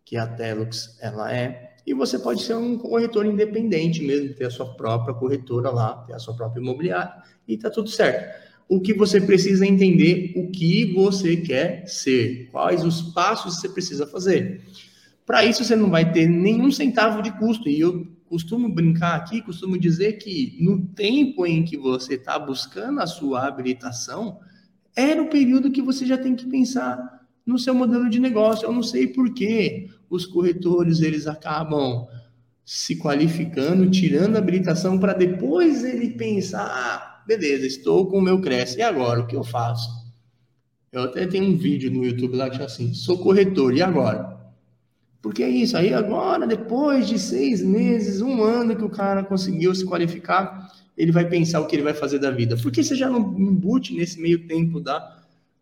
que 0.03 0.17
a 0.17 0.25
Telux 0.25 0.97
ela 1.01 1.33
é. 1.33 1.75
E 1.85 1.93
você 1.93 2.19
pode 2.19 2.41
ser 2.41 2.55
um 2.55 2.77
corretor 2.77 3.25
independente 3.25 4.01
mesmo, 4.03 4.33
ter 4.33 4.45
a 4.45 4.51
sua 4.51 4.73
própria 4.75 5.13
corretora 5.13 5.69
lá, 5.69 6.03
ter 6.05 6.13
a 6.13 6.19
sua 6.19 6.35
própria 6.35 6.61
imobiliária 6.61 7.13
e 7.47 7.57
tá 7.57 7.69
tudo 7.69 7.89
certo. 7.89 8.47
O 8.67 8.79
que 8.79 8.93
você 8.93 9.19
precisa 9.19 9.65
entender 9.65 10.33
o 10.35 10.51
que 10.51 10.93
você 10.93 11.37
quer 11.37 11.87
ser, 11.87 12.49
quais 12.51 12.83
os 12.83 13.01
passos 13.01 13.55
você 13.59 13.69
precisa 13.69 14.05
fazer. 14.05 14.61
Para 15.25 15.43
isso 15.43 15.63
você 15.63 15.75
não 15.75 15.89
vai 15.89 16.11
ter 16.11 16.27
nenhum 16.27 16.71
centavo 16.71 17.21
de 17.21 17.31
custo. 17.37 17.67
E 17.67 17.79
eu 17.79 18.07
costumo 18.29 18.69
brincar 18.69 19.15
aqui, 19.15 19.41
costumo 19.41 19.77
dizer 19.77 20.13
que 20.13 20.55
no 20.61 20.85
tempo 20.85 21.45
em 21.45 21.65
que 21.65 21.75
você 21.75 22.13
está 22.13 22.37
buscando 22.37 23.01
a 23.01 23.07
sua 23.07 23.47
habilitação, 23.47 24.39
era 24.95 25.21
o 25.21 25.29
período 25.29 25.71
que 25.71 25.81
você 25.81 26.05
já 26.05 26.17
tem 26.17 26.35
que 26.35 26.45
pensar 26.45 27.27
no 27.45 27.57
seu 27.57 27.73
modelo 27.73 28.07
de 28.07 28.19
negócio. 28.19 28.65
Eu 28.65 28.71
não 28.71 28.83
sei 28.83 29.07
por 29.07 29.33
que 29.33 29.89
os 30.09 30.27
corretores 30.27 31.01
eles 31.01 31.25
acabam 31.25 32.07
se 32.63 32.97
qualificando, 32.97 33.89
tirando 33.89 34.35
a 34.35 34.39
habilitação 34.39 34.99
para 34.99 35.13
depois 35.13 35.83
ele 35.83 36.11
pensar, 36.11 36.67
ah, 36.67 37.23
beleza, 37.25 37.65
estou 37.65 38.05
com 38.05 38.19
o 38.19 38.21
meu 38.21 38.39
Cresce, 38.39 38.77
e 38.77 38.83
agora, 38.83 39.21
o 39.21 39.25
que 39.25 39.35
eu 39.35 39.43
faço? 39.43 39.89
Eu 40.91 41.03
até 41.03 41.25
tenho 41.25 41.45
um 41.45 41.57
vídeo 41.57 41.89
no 41.89 42.05
YouTube 42.05 42.35
lá 42.35 42.47
que 42.47 42.61
é 42.61 42.65
assim, 42.65 42.93
sou 42.93 43.17
corretor, 43.17 43.73
e 43.75 43.81
agora? 43.81 44.38
Porque 45.21 45.43
é 45.43 45.49
isso, 45.49 45.75
aí 45.75 45.93
agora, 45.93 46.47
depois 46.47 47.07
de 47.07 47.19
seis 47.19 47.61
meses, 47.61 48.21
um 48.21 48.41
ano 48.41 48.75
que 48.75 48.83
o 48.83 48.89
cara 48.89 49.23
conseguiu 49.23 49.75
se 49.75 49.85
qualificar, 49.85 50.71
ele 50.97 51.11
vai 51.11 51.27
pensar 51.27 51.59
o 51.59 51.67
que 51.67 51.75
ele 51.75 51.83
vai 51.83 51.93
fazer 51.93 52.19
da 52.19 52.31
vida. 52.31 52.55
Por 52.57 52.71
que 52.71 52.83
você 52.83 52.95
já 52.95 53.09
não 53.09 53.19
embute 53.37 53.93
nesse 53.93 54.19
meio 54.21 54.47
tempo 54.47 54.79
da 54.79 55.17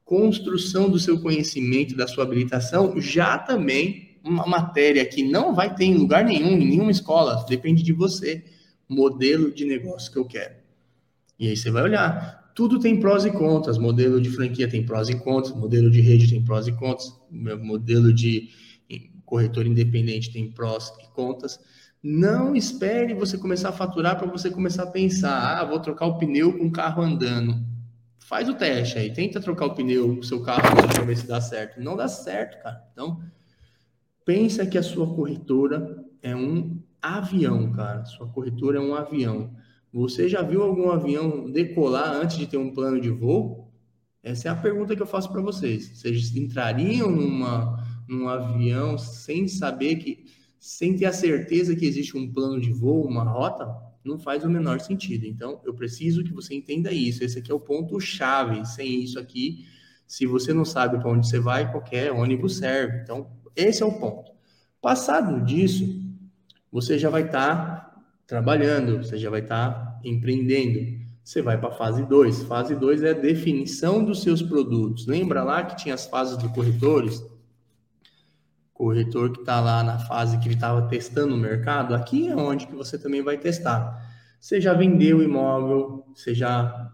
construção 0.06 0.89
do 0.89 1.00
seu 1.00 1.20
conhecimento, 1.20 1.96
da 1.96 2.08
sua 2.08 2.24
habilitação, 2.24 3.00
já 3.02 3.38
também 3.38 4.08
uma 4.24 4.46
matéria 4.46 5.06
que 5.06 5.24
não 5.24 5.54
vai 5.54 5.74
ter 5.74 5.86
em 5.86 5.96
lugar 5.96 6.24
nenhum, 6.24 6.52
em 6.52 6.67
nenhuma 6.67 6.91
escola, 6.91 7.46
depende 7.48 7.84
de 7.84 7.93
você, 7.93 8.43
modelo 8.88 9.52
de 9.52 9.65
negócio 9.65 10.12
que 10.12 10.17
eu 10.17 10.26
quero. 10.26 10.56
E 11.39 11.48
aí 11.48 11.58
você 11.58 11.70
vai 11.70 11.84
olhar, 11.84 12.52
tudo 12.56 12.80
tem 12.80 13.00
prós 13.00 13.26
e 13.26 13.32
contras, 13.32 13.78
modelo 13.78 14.20
de 14.22 14.30
franquia 14.30 14.67
tem 14.67 14.86
prós 14.86 15.10
e 15.10 15.15
contras, 15.15 15.56
modelo 15.56 15.89
de 15.91 16.02
rede 16.02 16.30
tem 16.30 16.43
prós 16.43 16.67
e 16.67 16.72
contras, 16.72 17.13
modelo 17.30 18.13
de 18.13 18.50
corretor 19.28 19.68
independente 19.68 20.32
tem 20.32 20.50
prós 20.50 20.92
e 21.04 21.08
contras. 21.13 21.60
Não 22.02 22.56
espere 22.56 23.13
você 23.13 23.38
começar 23.38 23.70
a 23.70 23.74
faturar 23.74 24.18
para 24.18 24.26
você 24.26 24.50
começar 24.50 24.84
a 24.84 24.88
pensar, 24.88 25.60
ah, 25.60 25.66
vou 25.66 25.80
trocar 25.80 26.06
o 26.06 26.18
pneu 26.18 26.58
com 26.58 26.66
o 26.66 26.72
carro 26.72 27.04
andando. 27.04 27.63
Faz 28.20 28.48
o 28.48 28.54
teste 28.54 28.98
aí, 28.98 29.13
tenta 29.13 29.42
trocar 29.42 29.66
o 29.66 29.76
pneu 29.76 30.16
com 30.16 30.22
o 30.22 30.24
seu 30.24 30.42
carro 30.42 30.62
para 30.94 31.04
ver 31.04 31.18
se 31.18 31.28
dá 31.28 31.42
certo. 31.42 31.82
Não 31.82 31.96
dá 31.98 32.08
certo, 32.08 32.62
cara. 32.63 32.82
Então, 32.94 33.22
pensa 34.26 34.66
que 34.66 34.78
a 34.78 34.84
sua 34.84 35.13
corretora 35.13 36.04
é 36.22 36.36
um 36.36 36.82
avião, 37.02 37.72
cara. 37.74 38.06
Sua 38.06 38.28
corretora 38.28 38.78
é 38.78 38.82
um 38.82 38.96
avião. 38.96 39.52
Você 39.92 40.30
já 40.30 40.42
viu 40.42 40.63
algum 40.63 40.90
avião 40.90 41.52
decolar 41.52 42.12
antes 42.13 42.38
de 42.38 42.48
ter 42.48 42.58
um 42.58 42.74
plano 42.74 43.02
de 43.02 43.10
voo? 43.10 43.72
Essa 44.24 44.50
é 44.50 44.52
a 44.52 44.56
pergunta 44.56 44.96
que 44.96 45.02
eu 45.02 45.08
faço 45.08 45.32
para 45.32 45.42
vocês. 45.42 45.90
Vocês 45.98 46.36
entrariam 46.36 47.10
numa, 47.10 47.84
num 48.08 48.28
avião 48.28 48.98
sem 48.98 49.48
saber 49.48 49.98
que, 49.98 50.26
sem 50.60 50.96
ter 50.96 51.06
a 51.06 51.13
certeza 51.13 51.76
que 51.76 51.86
existe 51.86 52.17
um 52.17 52.32
plano 52.32 52.60
de 52.60 52.72
voo, 52.72 53.06
uma 53.06 53.24
rota? 53.24 53.67
Não 54.04 54.17
faz 54.17 54.43
o 54.43 54.50
menor 54.50 54.80
sentido. 54.80 55.26
Então, 55.26 55.62
eu 55.65 55.74
preciso 55.74 56.24
que 56.24 56.34
você 56.34 56.56
entenda 56.56 56.91
isso. 56.91 57.24
Esse 57.24 57.39
aqui 57.39 57.52
é 57.52 57.56
o 57.56 57.60
ponto 57.60 58.00
chave. 58.00 58.65
Sem 58.65 59.04
isso 59.04 59.20
aqui, 59.20 59.65
se 60.08 60.26
você 60.26 60.54
não 60.54 60.63
sabe 60.63 60.98
para 60.98 61.10
onde 61.10 61.28
você 61.28 61.39
vai, 61.39 61.70
qualquer 61.70 62.12
ônibus 62.12 62.58
serve. 62.58 63.02
Então, 63.04 63.30
esse 63.56 63.84
é 63.84 63.86
o 63.86 64.00
ponto. 64.00 64.32
Passado 64.82 65.43
disso, 65.43 65.86
você 66.72 66.98
já 66.98 67.10
vai 67.10 67.24
estar 67.24 67.56
tá 67.56 68.04
trabalhando, 68.26 68.98
você 69.04 69.17
já 69.17 69.30
vai 69.30 69.41
estar 69.41 69.70
tá 69.72 70.02
empreendendo. 70.04 71.06
Você 71.24 71.41
vai 71.41 71.60
para 71.60 71.70
a 71.70 71.74
fase 71.74 72.06
2. 72.06 72.43
Fase 72.43 72.74
2 72.74 73.04
é 73.04 73.10
a 73.10 73.13
definição 73.13 74.04
dos 74.04 74.22
seus 74.22 74.41
produtos. 74.41 75.06
Lembra 75.06 75.43
lá 75.43 75.65
que 75.65 75.76
tinha 75.76 75.93
as 75.93 76.06
fases 76.06 76.38
do 76.38 76.50
corretores? 76.50 77.22
Corretor 78.78 79.32
que 79.32 79.40
está 79.40 79.60
lá 79.60 79.84
na 79.84 79.98
fase 79.98 80.38
que 80.38 80.48
ele 80.48 80.54
estava 80.54 80.88
testando 80.88 81.34
o 81.34 81.38
mercado, 81.38 81.96
aqui 81.96 82.28
é 82.28 82.36
onde 82.36 82.68
que 82.68 82.76
você 82.76 82.98
também 82.98 83.24
vai 83.24 83.36
testar. 83.36 84.06
Você 84.40 84.62
já 84.62 84.72
vendeu 84.74 85.18
o 85.18 85.24
imóvel, 85.24 86.06
você 86.13 86.36
já 86.36 86.94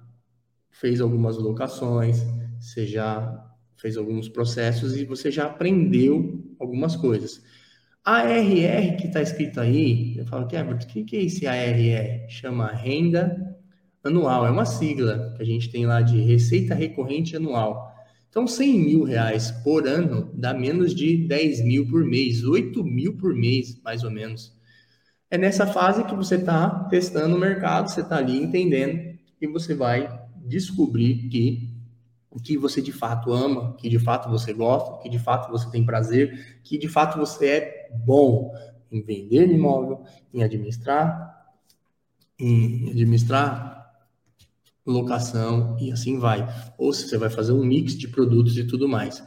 fez 0.72 1.02
algumas 1.02 1.38
locações, 1.38 2.24
você 2.58 2.88
já 2.88 3.46
fez 3.76 3.98
alguns 3.98 4.30
processos 4.30 4.96
e 4.96 5.04
você 5.04 5.30
já 5.30 5.46
aprendeu 5.46 6.42
algumas 6.58 6.96
coisas. 6.96 7.44
ARR 8.06 8.96
que 8.98 9.08
está 9.08 9.22
escrito 9.22 9.60
aí, 9.60 10.18
eu 10.18 10.26
falo, 10.26 10.48
Kevin, 10.48 10.74
o 10.74 10.78
que, 10.78 11.04
que 11.04 11.18
é 11.18 11.24
esse 11.24 11.46
ARR? 11.46 12.30
Chama 12.30 12.72
Renda 12.72 13.58
Anual, 14.02 14.48
é 14.48 14.50
uma 14.50 14.66
sigla 14.66 15.34
que 15.36 15.44
a 15.44 15.46
gente 15.46 15.70
tem 15.70 15.86
lá 15.86 16.02
de 16.02 16.22
Receita 16.22 16.74
Recorrente 16.74 17.36
Anual. 17.36 17.93
Então, 18.34 18.48
100 18.48 18.80
mil 18.80 19.04
reais 19.04 19.52
por 19.52 19.88
ano 19.88 20.32
dá 20.34 20.56
menos 20.56 20.96
de 20.96 21.28
10 21.28 21.64
mil 21.64 21.88
por 21.88 22.04
mês, 22.04 22.44
8 22.44 22.84
mil 22.84 23.16
por 23.16 23.36
mês, 23.36 23.80
mais 23.84 24.04
ou 24.04 24.10
menos. 24.10 24.52
É 25.30 25.38
nessa 25.38 25.68
fase 25.68 26.04
que 26.04 26.16
você 26.16 26.38
está 26.38 26.86
testando 26.86 27.36
o 27.36 27.40
mercado, 27.40 27.92
você 27.92 28.02
está 28.02 28.18
ali 28.18 28.42
entendendo 28.42 29.20
e 29.40 29.46
você 29.46 29.76
vai 29.76 30.10
descobrir 30.48 31.30
que 31.30 31.78
o 32.32 32.40
que 32.40 32.58
você 32.58 32.82
de 32.82 32.92
fato 32.92 33.32
ama, 33.32 33.76
que 33.76 33.88
de 33.88 34.00
fato 34.00 34.32
você 34.32 34.52
gosta, 34.52 35.04
que 35.04 35.10
de 35.10 35.20
fato 35.20 35.52
você 35.52 35.70
tem 35.70 35.86
prazer, 35.86 36.60
que 36.64 36.76
de 36.76 36.90
fato 36.90 37.20
você 37.20 37.48
é 37.48 37.92
bom 38.04 38.52
em 38.92 39.00
vender 39.04 39.48
imóvel, 39.48 40.06
em 40.34 40.42
administrar, 40.42 41.54
em 42.40 42.90
administrar 42.90 43.83
locação 44.86 45.78
e 45.80 45.92
assim 45.92 46.20
vai. 46.20 46.48
Ou 46.78 46.94
se 46.94 47.08
você 47.08 47.18
vai 47.18 47.30
fazer 47.30 47.54
um 47.54 47.64
mix 47.64 47.98
de 47.98 48.08
produtos 48.08 48.58
e 48.58 48.64
tudo 48.66 48.88
mais. 48.88 49.24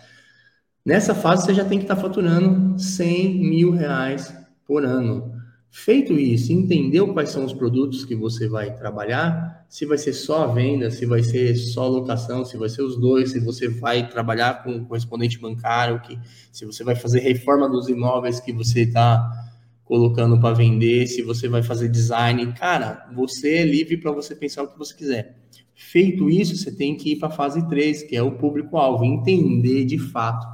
Nessa 0.84 1.14
fase 1.14 1.44
você 1.44 1.54
já 1.54 1.64
tem 1.64 1.78
que 1.78 1.84
estar 1.84 1.96
faturando 1.96 2.78
100 2.78 3.38
mil 3.40 3.70
reais 3.72 4.32
por 4.64 4.84
ano. 4.84 5.34
Feito 5.68 6.14
isso, 6.14 6.52
entendeu 6.52 7.12
quais 7.12 7.28
são 7.28 7.44
os 7.44 7.52
produtos 7.52 8.04
que 8.04 8.14
você 8.14 8.48
vai 8.48 8.74
trabalhar, 8.74 9.66
se 9.68 9.84
vai 9.84 9.98
ser 9.98 10.14
só 10.14 10.44
a 10.44 10.46
venda, 10.46 10.90
se 10.90 11.04
vai 11.04 11.22
ser 11.22 11.54
só 11.54 11.84
a 11.84 11.88
locação, 11.88 12.44
se 12.44 12.56
vai 12.56 12.68
ser 12.68 12.82
os 12.82 12.98
dois, 12.98 13.32
se 13.32 13.40
você 13.40 13.68
vai 13.68 14.08
trabalhar 14.08 14.62
com 14.62 14.86
correspondente 14.86 15.38
bancário, 15.38 16.00
que, 16.00 16.18
se 16.50 16.64
você 16.64 16.82
vai 16.82 16.94
fazer 16.94 17.20
reforma 17.20 17.68
dos 17.68 17.88
imóveis 17.88 18.40
que 18.40 18.52
você 18.52 18.82
está 18.82 19.45
colocando 19.86 20.38
para 20.38 20.54
vender, 20.54 21.06
se 21.06 21.22
você 21.22 21.48
vai 21.48 21.62
fazer 21.62 21.88
design, 21.88 22.52
cara, 22.52 23.08
você 23.14 23.54
é 23.54 23.64
livre 23.64 23.96
para 23.96 24.12
você 24.12 24.36
pensar 24.36 24.64
o 24.64 24.68
que 24.68 24.78
você 24.78 24.94
quiser. 24.94 25.36
Feito 25.74 26.28
isso, 26.28 26.54
você 26.56 26.70
tem 26.70 26.94
que 26.94 27.12
ir 27.12 27.16
para 27.16 27.28
a 27.28 27.30
fase 27.30 27.66
3, 27.66 28.02
que 28.02 28.14
é 28.14 28.22
o 28.22 28.32
público-alvo, 28.32 29.04
entender 29.04 29.86
de 29.86 29.98
fato 29.98 30.46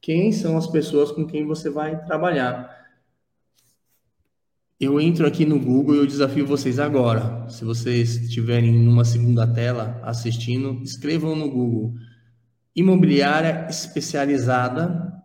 quem 0.00 0.32
são 0.32 0.56
as 0.56 0.66
pessoas 0.66 1.12
com 1.12 1.24
quem 1.24 1.46
você 1.46 1.70
vai 1.70 2.04
trabalhar 2.04 2.82
eu 4.82 5.00
entro 5.00 5.24
aqui 5.24 5.46
no 5.46 5.60
Google 5.60 5.94
e 5.94 5.98
eu 5.98 6.06
desafio 6.06 6.44
vocês 6.44 6.80
agora. 6.80 7.48
Se 7.48 7.64
vocês 7.64 8.16
estiverem 8.16 8.72
numa 8.72 9.04
segunda 9.04 9.46
tela 9.46 10.00
assistindo, 10.02 10.82
escrevam 10.82 11.36
no 11.36 11.48
Google 11.48 11.94
imobiliária 12.74 13.68
especializada 13.70 15.21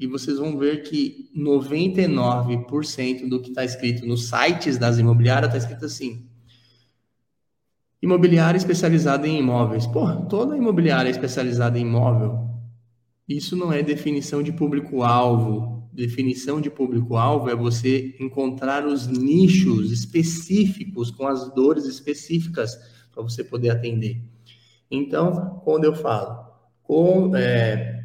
e 0.00 0.06
vocês 0.06 0.38
vão 0.38 0.58
ver 0.58 0.82
que 0.82 1.30
99% 1.36 3.28
do 3.28 3.40
que 3.40 3.50
está 3.50 3.64
escrito 3.64 4.06
nos 4.06 4.28
sites 4.28 4.78
das 4.78 4.98
imobiliárias 4.98 5.54
está 5.54 5.58
escrito 5.58 5.84
assim: 5.84 6.26
imobiliária 8.00 8.58
especializada 8.58 9.28
em 9.28 9.38
imóveis. 9.38 9.86
Porra, 9.86 10.26
toda 10.26 10.56
imobiliária 10.56 11.08
é 11.08 11.12
especializada 11.12 11.78
em 11.78 11.82
imóvel. 11.82 12.48
Isso 13.28 13.54
não 13.54 13.72
é 13.72 13.82
definição 13.82 14.42
de 14.42 14.50
público-alvo 14.52 15.80
definição 15.92 16.60
de 16.60 16.70
público-alvo 16.70 17.50
é 17.50 17.54
você 17.54 18.14
encontrar 18.20 18.86
os 18.86 19.06
nichos 19.06 19.90
específicos, 19.90 21.10
com 21.10 21.26
as 21.26 21.52
dores 21.52 21.84
específicas 21.84 22.76
para 23.12 23.22
você 23.22 23.42
poder 23.42 23.70
atender. 23.70 24.22
Então, 24.90 25.60
quando 25.64 25.84
eu 25.84 25.94
falo 25.94 26.48
com 26.82 27.36
é, 27.36 27.99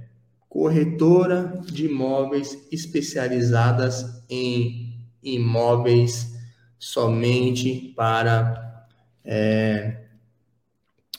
corretora 0.55 1.59
de 1.65 1.87
imóveis 1.87 2.65
especializadas 2.71 4.23
em 4.29 5.05
imóveis 5.21 6.33
somente 6.79 7.93
para 7.93 8.87
é, 9.25 9.97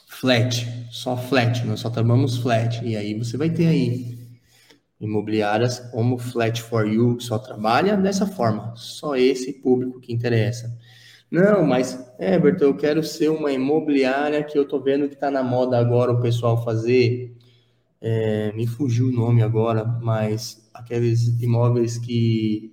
flat, 0.09 0.66
só 0.90 1.18
flat, 1.18 1.66
nós 1.66 1.81
só 1.81 1.90
trabalhamos 1.90 2.38
flat. 2.38 2.83
E 2.83 2.96
aí 2.96 3.12
você 3.12 3.37
vai 3.37 3.51
ter 3.51 3.66
aí 3.66 4.16
imobiliárias 4.99 5.81
como 5.81 6.16
Flat 6.16 6.62
for 6.62 6.88
You, 6.88 7.18
que 7.18 7.25
só 7.25 7.38
trabalha 7.38 7.94
dessa 7.94 8.27
forma, 8.27 8.72
só 8.75 9.16
esse 9.16 9.53
público 9.53 10.01
que 10.01 10.14
interessa. 10.14 10.75
Não, 11.31 11.62
mas, 11.62 12.11
Everton, 12.18 12.64
eu 12.64 12.77
quero 12.77 13.03
ser 13.03 13.29
uma 13.29 13.53
imobiliária 13.53 14.42
que 14.42 14.59
eu 14.59 14.66
tô 14.66 14.81
vendo 14.81 15.11
que 15.11 15.16
tá 15.16 15.31
na 15.31 15.42
moda 15.42 15.77
agora 15.77 16.11
o 16.11 16.22
pessoal 16.22 16.64
fazer. 16.64 17.36
É, 18.01 18.53
me 18.53 18.67
fugiu 18.67 19.09
o 19.09 19.13
nome 19.13 19.43
agora, 19.43 19.85
mas 19.85 20.69
aqueles 20.73 21.27
imóveis 21.41 21.99
que 21.99 22.73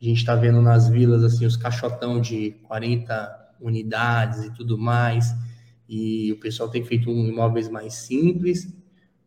a 0.00 0.04
gente 0.04 0.18
está 0.18 0.34
vendo 0.34 0.60
nas 0.60 0.88
vilas, 0.88 1.24
assim, 1.24 1.46
os 1.46 1.56
caixotão 1.56 2.20
de 2.20 2.52
40 2.64 3.54
unidades 3.60 4.44
e 4.44 4.54
tudo 4.54 4.78
mais, 4.78 5.34
e 5.88 6.32
o 6.32 6.40
pessoal 6.40 6.68
tem 6.68 6.84
feito 6.84 7.10
um 7.10 7.26
imóveis 7.26 7.68
mais 7.68 7.94
simples 7.94 8.72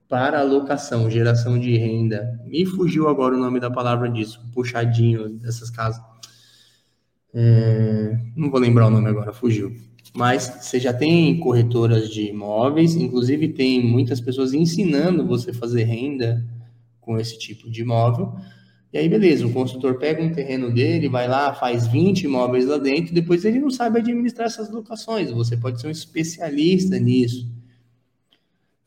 para 0.08 0.40
alocação, 0.40 1.10
geração 1.10 1.60
de 1.60 1.76
renda. 1.78 2.40
Me 2.46 2.66
fugiu 2.66 3.08
agora 3.08 3.36
o 3.36 3.40
nome 3.40 3.60
da 3.60 3.70
palavra 3.70 4.10
disso, 4.10 4.40
puxadinho 4.54 5.30
dessas 5.30 5.70
casas. 5.70 6.02
É, 7.34 8.18
não 8.36 8.50
vou 8.50 8.60
lembrar 8.60 8.88
o 8.88 8.90
nome 8.90 9.10
agora, 9.10 9.34
fugiu. 9.34 9.76
Mas 10.18 10.52
você 10.62 10.80
já 10.80 10.92
tem 10.92 11.40
corretoras 11.40 12.10
de 12.10 12.30
imóveis, 12.30 12.96
inclusive 12.96 13.50
tem 13.50 13.86
muitas 13.86 14.20
pessoas 14.20 14.52
ensinando 14.52 15.28
você 15.28 15.54
fazer 15.54 15.84
renda 15.84 16.44
com 17.00 17.20
esse 17.20 17.38
tipo 17.38 17.70
de 17.70 17.84
imóvel. 17.84 18.34
E 18.92 18.98
aí, 18.98 19.08
beleza, 19.08 19.46
o 19.46 19.54
consultor 19.54 20.00
pega 20.00 20.24
um 20.24 20.32
terreno 20.32 20.74
dele, 20.74 21.08
vai 21.08 21.28
lá, 21.28 21.54
faz 21.54 21.86
20 21.86 22.24
imóveis 22.24 22.66
lá 22.66 22.80
dentro, 22.80 23.14
depois 23.14 23.46
ele 23.46 23.60
não 23.60 23.70
sabe 23.70 24.00
administrar 24.00 24.48
essas 24.48 24.72
locações. 24.72 25.30
Você 25.30 25.56
pode 25.56 25.80
ser 25.80 25.86
um 25.86 25.92
especialista 25.92 26.98
nisso. 26.98 27.48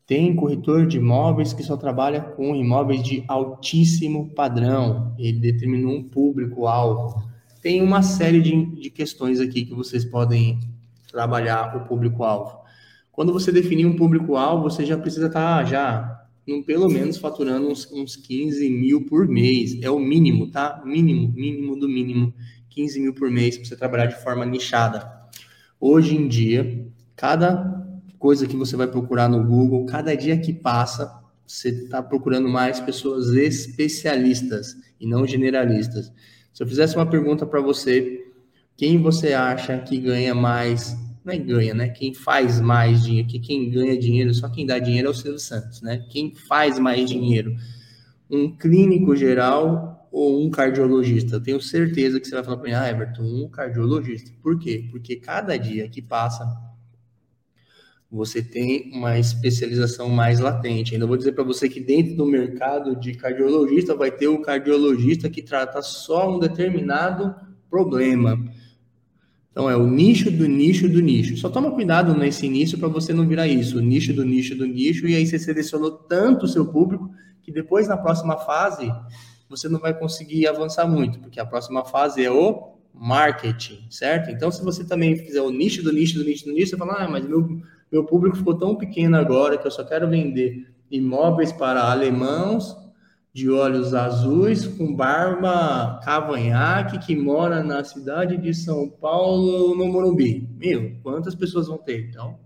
Tem 0.04 0.34
corretor 0.34 0.84
de 0.84 0.96
imóveis 0.96 1.52
que 1.52 1.62
só 1.62 1.76
trabalha 1.76 2.22
com 2.22 2.56
imóveis 2.56 3.04
de 3.04 3.22
altíssimo 3.28 4.30
padrão. 4.34 5.14
Ele 5.16 5.38
determinou 5.38 5.94
um 5.94 6.02
público-alvo. 6.02 7.22
Tem 7.62 7.80
uma 7.80 8.02
série 8.02 8.40
de, 8.40 8.66
de 8.80 8.90
questões 8.90 9.38
aqui 9.38 9.64
que 9.64 9.74
vocês 9.74 10.04
podem 10.04 10.58
trabalhar 11.10 11.76
o 11.76 11.86
público-alvo. 11.86 12.60
Quando 13.12 13.32
você 13.32 13.52
definir 13.52 13.86
um 13.86 13.96
público-alvo, 13.96 14.62
você 14.62 14.84
já 14.84 14.96
precisa 14.96 15.26
estar 15.26 15.58
tá, 15.58 15.64
já, 15.64 16.26
pelo 16.66 16.88
menos, 16.88 17.18
faturando 17.18 17.68
uns, 17.68 17.90
uns 17.92 18.16
15 18.16 18.70
mil 18.70 19.04
por 19.06 19.28
mês. 19.28 19.78
É 19.82 19.90
o 19.90 19.98
mínimo, 19.98 20.50
tá? 20.50 20.82
Mínimo, 20.84 21.32
mínimo 21.32 21.78
do 21.78 21.88
mínimo. 21.88 22.32
15 22.70 23.00
mil 23.00 23.14
por 23.14 23.30
mês 23.30 23.56
para 23.56 23.66
você 23.66 23.76
trabalhar 23.76 24.06
de 24.06 24.22
forma 24.22 24.46
nichada. 24.46 25.10
Hoje 25.78 26.16
em 26.16 26.28
dia, 26.28 26.86
cada 27.16 27.80
coisa 28.18 28.46
que 28.46 28.56
você 28.56 28.76
vai 28.76 28.86
procurar 28.86 29.28
no 29.28 29.44
Google, 29.44 29.86
cada 29.86 30.14
dia 30.14 30.38
que 30.38 30.52
passa, 30.52 31.20
você 31.46 31.70
está 31.70 32.02
procurando 32.02 32.48
mais 32.48 32.78
pessoas 32.78 33.30
especialistas 33.30 34.76
e 35.00 35.06
não 35.06 35.26
generalistas. 35.26 36.12
Se 36.52 36.62
eu 36.62 36.66
fizesse 36.66 36.94
uma 36.96 37.06
pergunta 37.06 37.44
para 37.44 37.60
você, 37.60 38.29
quem 38.80 38.96
você 38.96 39.34
acha 39.34 39.76
que 39.76 39.98
ganha 39.98 40.34
mais? 40.34 40.96
Não 41.22 41.34
é 41.34 41.36
ganha, 41.36 41.74
né? 41.74 41.90
Quem 41.90 42.14
faz 42.14 42.62
mais 42.62 43.02
dinheiro? 43.04 43.28
Que 43.28 43.38
quem 43.38 43.68
ganha 43.68 43.94
dinheiro, 43.98 44.32
só 44.32 44.48
quem 44.48 44.64
dá 44.64 44.78
dinheiro 44.78 45.08
é 45.08 45.10
o 45.10 45.14
Silvio 45.14 45.38
Santos, 45.38 45.82
né? 45.82 46.02
Quem 46.08 46.34
faz 46.34 46.78
mais 46.78 47.06
dinheiro? 47.06 47.54
Um 48.30 48.56
clínico 48.56 49.14
geral 49.14 50.08
ou 50.10 50.42
um 50.42 50.48
cardiologista? 50.48 51.36
Eu 51.36 51.42
tenho 51.42 51.60
certeza 51.60 52.18
que 52.18 52.26
você 52.26 52.34
vai 52.34 52.42
falar 52.42 52.56
para 52.56 52.68
mim, 52.70 52.74
ah, 52.74 52.88
Everton, 52.88 53.22
um 53.22 53.50
cardiologista. 53.50 54.32
Por 54.42 54.58
quê? 54.58 54.88
Porque 54.90 55.16
cada 55.16 55.58
dia 55.58 55.86
que 55.86 56.00
passa, 56.00 56.42
você 58.10 58.42
tem 58.42 58.90
uma 58.94 59.18
especialização 59.18 60.08
mais 60.08 60.40
latente. 60.40 60.94
Ainda 60.94 61.06
vou 61.06 61.18
dizer 61.18 61.32
para 61.32 61.44
você 61.44 61.68
que 61.68 61.80
dentro 61.80 62.16
do 62.16 62.24
mercado 62.24 62.98
de 62.98 63.12
cardiologista 63.12 63.94
vai 63.94 64.10
ter 64.10 64.28
o 64.28 64.40
cardiologista 64.40 65.28
que 65.28 65.42
trata 65.42 65.82
só 65.82 66.34
um 66.34 66.38
determinado 66.38 67.34
problema. 67.68 68.42
Então 69.50 69.68
é 69.68 69.76
o 69.76 69.86
nicho 69.86 70.30
do 70.30 70.46
nicho 70.46 70.88
do 70.88 71.00
nicho. 71.00 71.36
Só 71.36 71.48
toma 71.48 71.72
cuidado 71.72 72.14
nesse 72.14 72.46
início 72.46 72.78
para 72.78 72.88
você 72.88 73.12
não 73.12 73.26
virar 73.26 73.48
isso, 73.48 73.78
o 73.78 73.80
nicho 73.80 74.12
do 74.12 74.24
nicho 74.24 74.54
do 74.56 74.66
nicho, 74.66 75.06
e 75.06 75.16
aí 75.16 75.26
você 75.26 75.38
selecionou 75.38 75.90
tanto 75.90 76.44
o 76.44 76.48
seu 76.48 76.66
público 76.66 77.10
que 77.42 77.50
depois 77.50 77.88
na 77.88 77.96
próxima 77.96 78.36
fase 78.36 78.92
você 79.48 79.68
não 79.68 79.80
vai 79.80 79.92
conseguir 79.98 80.46
avançar 80.46 80.86
muito, 80.86 81.18
porque 81.18 81.40
a 81.40 81.44
próxima 81.44 81.84
fase 81.84 82.24
é 82.24 82.30
o 82.30 82.74
marketing, 82.94 83.86
certo? 83.90 84.30
Então 84.30 84.52
se 84.52 84.62
você 84.62 84.84
também 84.84 85.16
fizer 85.16 85.40
o 85.42 85.50
nicho 85.50 85.82
do 85.82 85.92
nicho 85.92 86.18
do 86.18 86.24
nicho 86.24 86.44
do 86.44 86.52
nicho, 86.52 86.70
você 86.70 86.76
fala, 86.76 87.04
ah, 87.04 87.08
mas 87.08 87.26
meu 87.26 87.60
meu 87.90 88.04
público 88.04 88.36
ficou 88.36 88.56
tão 88.56 88.76
pequeno 88.76 89.16
agora 89.16 89.58
que 89.58 89.66
eu 89.66 89.70
só 89.70 89.82
quero 89.82 90.08
vender 90.08 90.68
imóveis 90.88 91.50
para 91.52 91.90
alemãos 91.90 92.76
de 93.32 93.48
olhos 93.48 93.94
azuis, 93.94 94.66
com 94.66 94.94
barba 94.94 96.00
cavanhaque, 96.04 96.98
que 96.98 97.14
mora 97.14 97.62
na 97.62 97.84
cidade 97.84 98.36
de 98.36 98.52
São 98.52 98.88
Paulo, 98.88 99.74
no 99.76 99.86
Morumbi. 99.86 100.48
Meu, 100.58 100.96
quantas 101.02 101.34
pessoas 101.34 101.68
vão 101.68 101.78
ter? 101.78 102.08
Então, 102.08 102.38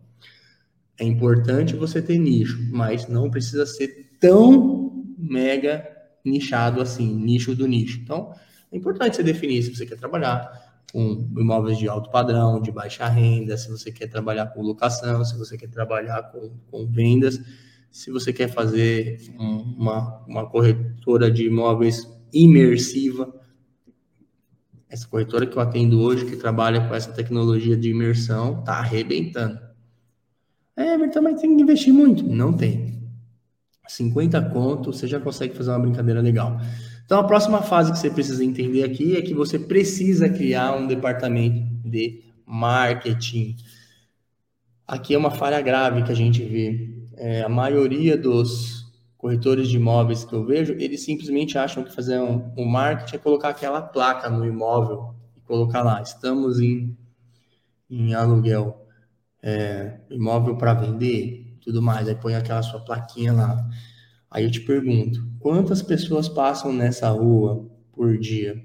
é 0.99 1.05
importante 1.05 1.75
você 1.75 2.03
ter 2.03 2.19
nicho, 2.19 2.59
mas 2.71 3.09
não 3.09 3.31
precisa 3.31 3.65
ser 3.65 4.17
tão 4.21 5.05
mega 5.19 5.89
nichado 6.25 6.81
assim, 6.81 7.15
nicho 7.15 7.55
do 7.55 7.67
nicho. 7.67 8.01
Então, 8.01 8.35
é 8.71 8.77
importante 8.77 9.17
você 9.17 9.23
definir 9.23 9.63
se 9.63 9.75
você 9.75 9.87
quer 9.87 9.97
trabalhar 9.97 10.83
com 10.93 11.29
imóveis 11.37 11.79
de 11.79 11.89
alto 11.89 12.11
padrão, 12.11 12.61
de 12.61 12.71
baixa 12.71 13.09
renda, 13.09 13.57
se 13.57 13.69
você 13.71 13.91
quer 13.91 14.07
trabalhar 14.07 14.47
com 14.47 14.63
locação, 14.63 15.25
se 15.25 15.37
você 15.37 15.57
quer 15.57 15.69
trabalhar 15.69 16.23
com, 16.31 16.53
com 16.71 16.87
vendas, 16.87 17.41
se 17.95 18.11
você 18.11 18.33
quer 18.33 18.49
fazer 18.49 19.21
um, 19.39 19.77
uma, 19.79 20.25
uma 20.27 20.51
corretora 20.51 21.31
de 21.31 21.47
imóveis 21.47 22.05
imersiva. 22.33 23.33
Essa 24.89 25.07
corretora 25.07 25.47
que 25.47 25.57
eu 25.57 25.63
atendo 25.63 26.01
hoje, 26.01 26.27
que 26.27 26.35
trabalha 26.35 26.89
com 26.89 26.93
essa 26.93 27.13
tecnologia 27.13 27.77
de 27.77 27.91
imersão, 27.91 28.65
tá 28.65 28.79
arrebentando. 28.79 29.61
É, 30.77 30.97
mas 30.97 31.13
também 31.13 31.37
tem 31.37 31.57
que 31.57 31.63
investir 31.63 31.95
muito. 31.95 32.25
Não 32.25 32.53
tem. 32.53 33.01
50 33.87 34.43
conto, 34.51 34.93
você 34.93 35.07
já 35.07 35.21
consegue 35.21 35.55
fazer 35.55 35.71
uma 35.71 35.79
brincadeira 35.79 36.21
legal. 36.21 36.61
Então, 37.05 37.21
a 37.21 37.25
próxima 37.25 37.63
fase 37.63 37.93
que 37.93 37.99
você 37.99 38.11
precisa 38.11 38.45
entender 38.45 38.83
aqui 38.83 39.17
é 39.17 39.23
que 39.23 39.35
você 39.35 39.57
precisa 39.57 40.29
criar 40.29 40.75
um 40.75 40.89
departamento 40.89 41.65
de 41.89 42.25
marketing. 42.45 43.55
Aqui 44.85 45.15
é 45.15 45.19
uma 45.19 45.31
falha 45.31 45.61
grave 45.61 46.03
que 46.03 46.11
a 46.11 46.17
gente 46.17 46.43
vê. 46.43 47.04
É, 47.17 47.43
a 47.43 47.49
maioria 47.49 48.17
dos 48.17 48.85
corretores 49.17 49.69
de 49.69 49.77
imóveis 49.77 50.25
que 50.25 50.35
eu 50.35 50.45
vejo, 50.45 50.75
eles 50.75 51.05
simplesmente 51.05 51.57
acham 51.57 51.83
que 51.83 51.95
fazer 51.95 52.21
um, 52.21 52.53
um 52.57 52.67
marketing 52.67 53.17
é 53.17 53.19
colocar 53.19 53.49
aquela 53.49 53.81
placa 53.81 54.29
no 54.29 54.45
imóvel 54.45 55.15
e 55.37 55.41
colocar 55.41 55.83
lá, 55.83 56.03
estamos 56.03 56.61
em, 56.61 56.97
em 57.89 58.13
aluguel, 58.15 58.87
é, 59.43 60.01
imóvel 60.11 60.57
para 60.57 60.75
vender, 60.75 61.57
tudo 61.61 61.81
mais. 61.81 62.07
Aí 62.09 62.15
põe 62.15 62.35
aquela 62.35 62.63
sua 62.63 62.81
plaquinha 62.81 63.33
lá. 63.33 63.67
Aí 64.31 64.45
eu 64.45 64.51
te 64.51 64.61
pergunto, 64.61 65.27
quantas 65.41 65.81
pessoas 65.81 66.29
passam 66.29 66.73
nessa 66.73 67.09
rua 67.09 67.67
por 67.93 68.19
dia? 68.19 68.63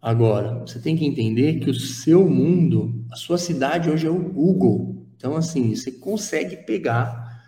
Agora, 0.00 0.60
você 0.60 0.80
tem 0.80 0.96
que 0.96 1.04
entender 1.04 1.58
que 1.58 1.70
o 1.70 1.74
seu 1.74 2.28
mundo, 2.28 3.04
a 3.10 3.16
sua 3.16 3.36
cidade 3.36 3.90
hoje 3.90 4.06
é 4.06 4.10
o 4.10 4.32
Google. 4.32 4.97
Então, 5.18 5.36
assim, 5.36 5.74
você 5.74 5.92
consegue 5.92 6.56
pegar 6.56 7.44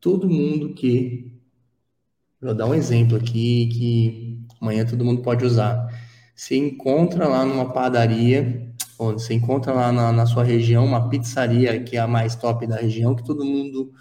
todo 0.00 0.30
mundo 0.30 0.72
que. 0.72 1.30
Vou 2.40 2.54
dar 2.54 2.64
um 2.66 2.74
exemplo 2.74 3.18
aqui 3.18 3.66
que 3.66 4.46
amanhã 4.60 4.86
todo 4.86 5.04
mundo 5.04 5.20
pode 5.20 5.44
usar. 5.44 5.86
Você 6.34 6.56
encontra 6.56 7.28
lá 7.28 7.44
numa 7.44 7.70
padaria, 7.70 8.72
ou 8.96 9.12
você 9.12 9.34
encontra 9.34 9.74
lá 9.74 9.92
na, 9.92 10.12
na 10.12 10.24
sua 10.24 10.44
região 10.44 10.86
uma 10.86 11.10
pizzaria 11.10 11.82
que 11.82 11.96
é 11.96 12.00
a 12.00 12.06
mais 12.06 12.34
top 12.34 12.66
da 12.66 12.76
região, 12.76 13.14
que 13.14 13.24
todo 13.24 13.44
mundo 13.44 13.92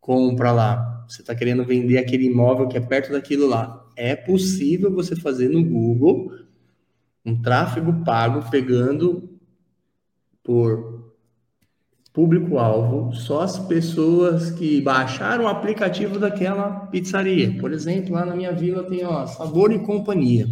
compra 0.00 0.52
lá 0.52 0.98
você 1.08 1.22
está 1.22 1.34
querendo 1.34 1.64
vender 1.64 1.96
aquele 1.96 2.26
imóvel 2.26 2.68
que 2.68 2.76
é 2.76 2.80
perto 2.80 3.12
daquilo 3.12 3.46
lá. 3.46 3.86
É 3.96 4.14
possível 4.14 4.92
você 4.92 5.16
fazer 5.16 5.48
no 5.48 5.64
Google 5.64 6.30
um 7.24 7.40
tráfego 7.40 8.04
pago 8.04 8.48
pegando 8.50 9.38
por 10.42 10.97
público-alvo 12.12 13.14
só 13.14 13.42
as 13.42 13.58
pessoas 13.58 14.50
que 14.50 14.80
baixaram 14.80 15.44
o 15.44 15.48
aplicativo 15.48 16.18
daquela 16.18 16.86
pizzaria. 16.86 17.56
Por 17.60 17.72
exemplo, 17.72 18.14
lá 18.14 18.24
na 18.24 18.34
minha 18.34 18.52
vila 18.52 18.84
tem 18.84 19.04
ó, 19.04 19.26
Sabor 19.26 19.72
e 19.72 19.78
Companhia. 19.78 20.46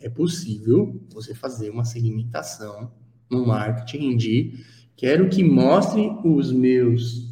É 0.00 0.08
possível 0.08 1.00
você 1.12 1.34
fazer 1.34 1.70
uma 1.70 1.84
segmentação 1.84 2.90
no 3.30 3.46
marketing 3.46 4.16
de 4.16 4.64
quero 4.96 5.28
que 5.28 5.44
mostre 5.44 6.10
os 6.24 6.50
meus 6.52 7.28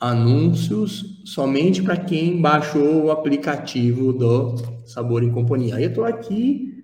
anúncios 0.00 1.22
somente 1.24 1.82
para 1.82 1.96
quem 1.96 2.40
baixou 2.40 3.04
o 3.04 3.10
aplicativo 3.10 4.12
do 4.12 4.56
Sabor 4.84 5.24
em 5.24 5.32
Companhia. 5.32 5.76
Aí 5.76 5.84
eu 5.84 5.88
estou 5.88 6.04
aqui 6.04 6.77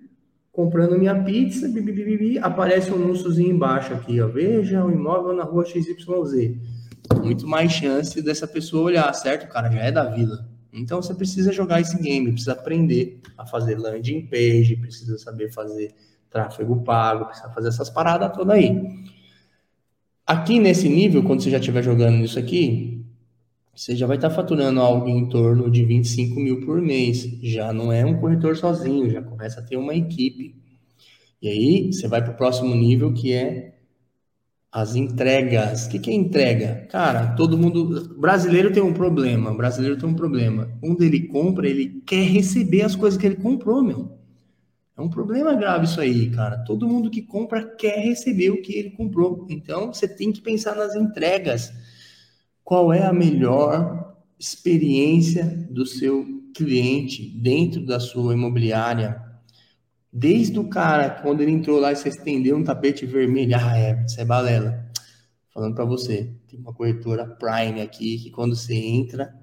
comprando 0.55 0.97
minha 0.97 1.21
pizza, 1.21 1.67
bibibibi, 1.67 2.39
aparece 2.39 2.89
um 2.89 2.95
anúnciozinho 2.95 3.53
embaixo 3.53 3.93
aqui, 3.93 4.21
ó, 4.21 4.27
veja 4.27 4.85
o 4.85 4.89
imóvel 4.89 5.33
na 5.33 5.43
rua 5.43 5.65
XYZ. 5.65 6.55
Muito 7.21 7.45
mais 7.45 7.73
chance 7.73 8.21
dessa 8.21 8.47
pessoa 8.47 8.85
olhar, 8.85 9.13
certo? 9.13 9.43
O 9.43 9.49
cara 9.49 9.69
já 9.69 9.81
é 9.81 9.91
da 9.91 10.05
vila. 10.05 10.47
Então 10.71 11.01
você 11.01 11.13
precisa 11.13 11.51
jogar 11.51 11.81
esse 11.81 12.01
game, 12.01 12.31
precisa 12.31 12.53
aprender 12.53 13.19
a 13.37 13.45
fazer 13.45 13.77
landing 13.77 14.27
page, 14.27 14.77
precisa 14.77 15.17
saber 15.17 15.51
fazer 15.51 15.93
tráfego 16.29 16.81
pago, 16.83 17.25
precisa 17.25 17.49
fazer 17.49 17.67
essas 17.67 17.89
paradas 17.89 18.31
todas 18.31 18.55
aí. 18.55 18.81
Aqui 20.25 20.57
nesse 20.57 20.87
nível, 20.87 21.21
quando 21.23 21.43
você 21.43 21.49
já 21.49 21.59
estiver 21.59 21.83
jogando 21.83 22.23
isso 22.23 22.39
aqui, 22.39 22.94
você 23.75 23.95
já 23.95 24.07
vai 24.07 24.15
estar 24.15 24.29
faturando 24.29 24.79
algo 24.79 25.09
em 25.09 25.27
torno 25.27 25.69
de 25.69 25.83
25 25.83 26.39
mil 26.39 26.61
por 26.61 26.81
mês. 26.81 27.23
Já 27.41 27.73
não 27.73 27.91
é 27.91 28.05
um 28.05 28.17
corretor 28.19 28.55
sozinho, 28.55 29.09
já 29.09 29.21
começa 29.21 29.59
a 29.59 29.63
ter 29.63 29.75
uma 29.75 29.93
equipe. 29.93 30.55
E 31.41 31.49
aí 31.49 31.93
você 31.93 32.07
vai 32.07 32.23
para 32.23 32.31
o 32.31 32.37
próximo 32.37 32.73
nível 32.73 33.13
que 33.13 33.33
é 33.33 33.75
as 34.71 34.95
entregas. 34.95 35.85
O 35.85 35.89
que, 35.89 35.99
que 35.99 36.09
é 36.09 36.13
entrega? 36.13 36.87
Cara, 36.89 37.35
todo 37.35 37.57
mundo. 37.57 38.15
Brasileiro 38.17 38.71
tem 38.71 38.81
um 38.81 38.93
problema. 38.93 39.53
Brasileiro 39.53 39.97
tem 39.97 40.07
um 40.07 40.15
problema. 40.15 40.69
Quando 40.79 41.03
ele 41.03 41.27
compra, 41.27 41.67
ele 41.67 42.01
quer 42.05 42.23
receber 42.23 42.81
as 42.81 42.95
coisas 42.95 43.19
que 43.19 43.25
ele 43.25 43.35
comprou, 43.35 43.83
meu. 43.83 44.17
É 44.97 45.01
um 45.01 45.09
problema 45.09 45.53
grave 45.53 45.83
isso 45.83 45.99
aí, 45.99 46.29
cara. 46.29 46.59
Todo 46.59 46.87
mundo 46.87 47.09
que 47.09 47.21
compra 47.21 47.65
quer 47.65 47.99
receber 47.99 48.51
o 48.51 48.61
que 48.61 48.73
ele 48.73 48.91
comprou. 48.91 49.45
Então, 49.49 49.93
você 49.93 50.07
tem 50.07 50.31
que 50.31 50.41
pensar 50.41 50.75
nas 50.75 50.95
entregas 50.95 51.73
qual 52.65 52.91
é 52.91 53.05
a 53.05 53.13
melhor 53.13 54.17
experiência 54.39 55.45
do 55.69 55.85
seu 55.85 56.25
cliente 56.53 57.29
dentro 57.29 57.85
da 57.85 57.99
sua 57.99 58.33
imobiliária. 58.33 59.21
Desde 60.11 60.57
o 60.57 60.67
cara, 60.67 61.09
quando 61.21 61.41
ele 61.41 61.51
entrou 61.51 61.79
lá 61.79 61.91
e 61.91 61.95
você 61.95 62.09
estendeu 62.09 62.57
um 62.57 62.63
tapete 62.63 63.05
vermelho, 63.05 63.55
ah, 63.55 63.77
é, 63.77 64.03
isso 64.03 64.19
é 64.19 64.25
balela. 64.25 64.83
Falando 65.53 65.75
para 65.75 65.85
você, 65.85 66.33
tem 66.47 66.59
uma 66.59 66.73
corretora 66.73 67.27
Prime 67.27 67.81
aqui 67.81 68.17
que 68.17 68.31
quando 68.31 68.55
você 68.55 68.73
entra 68.73 69.33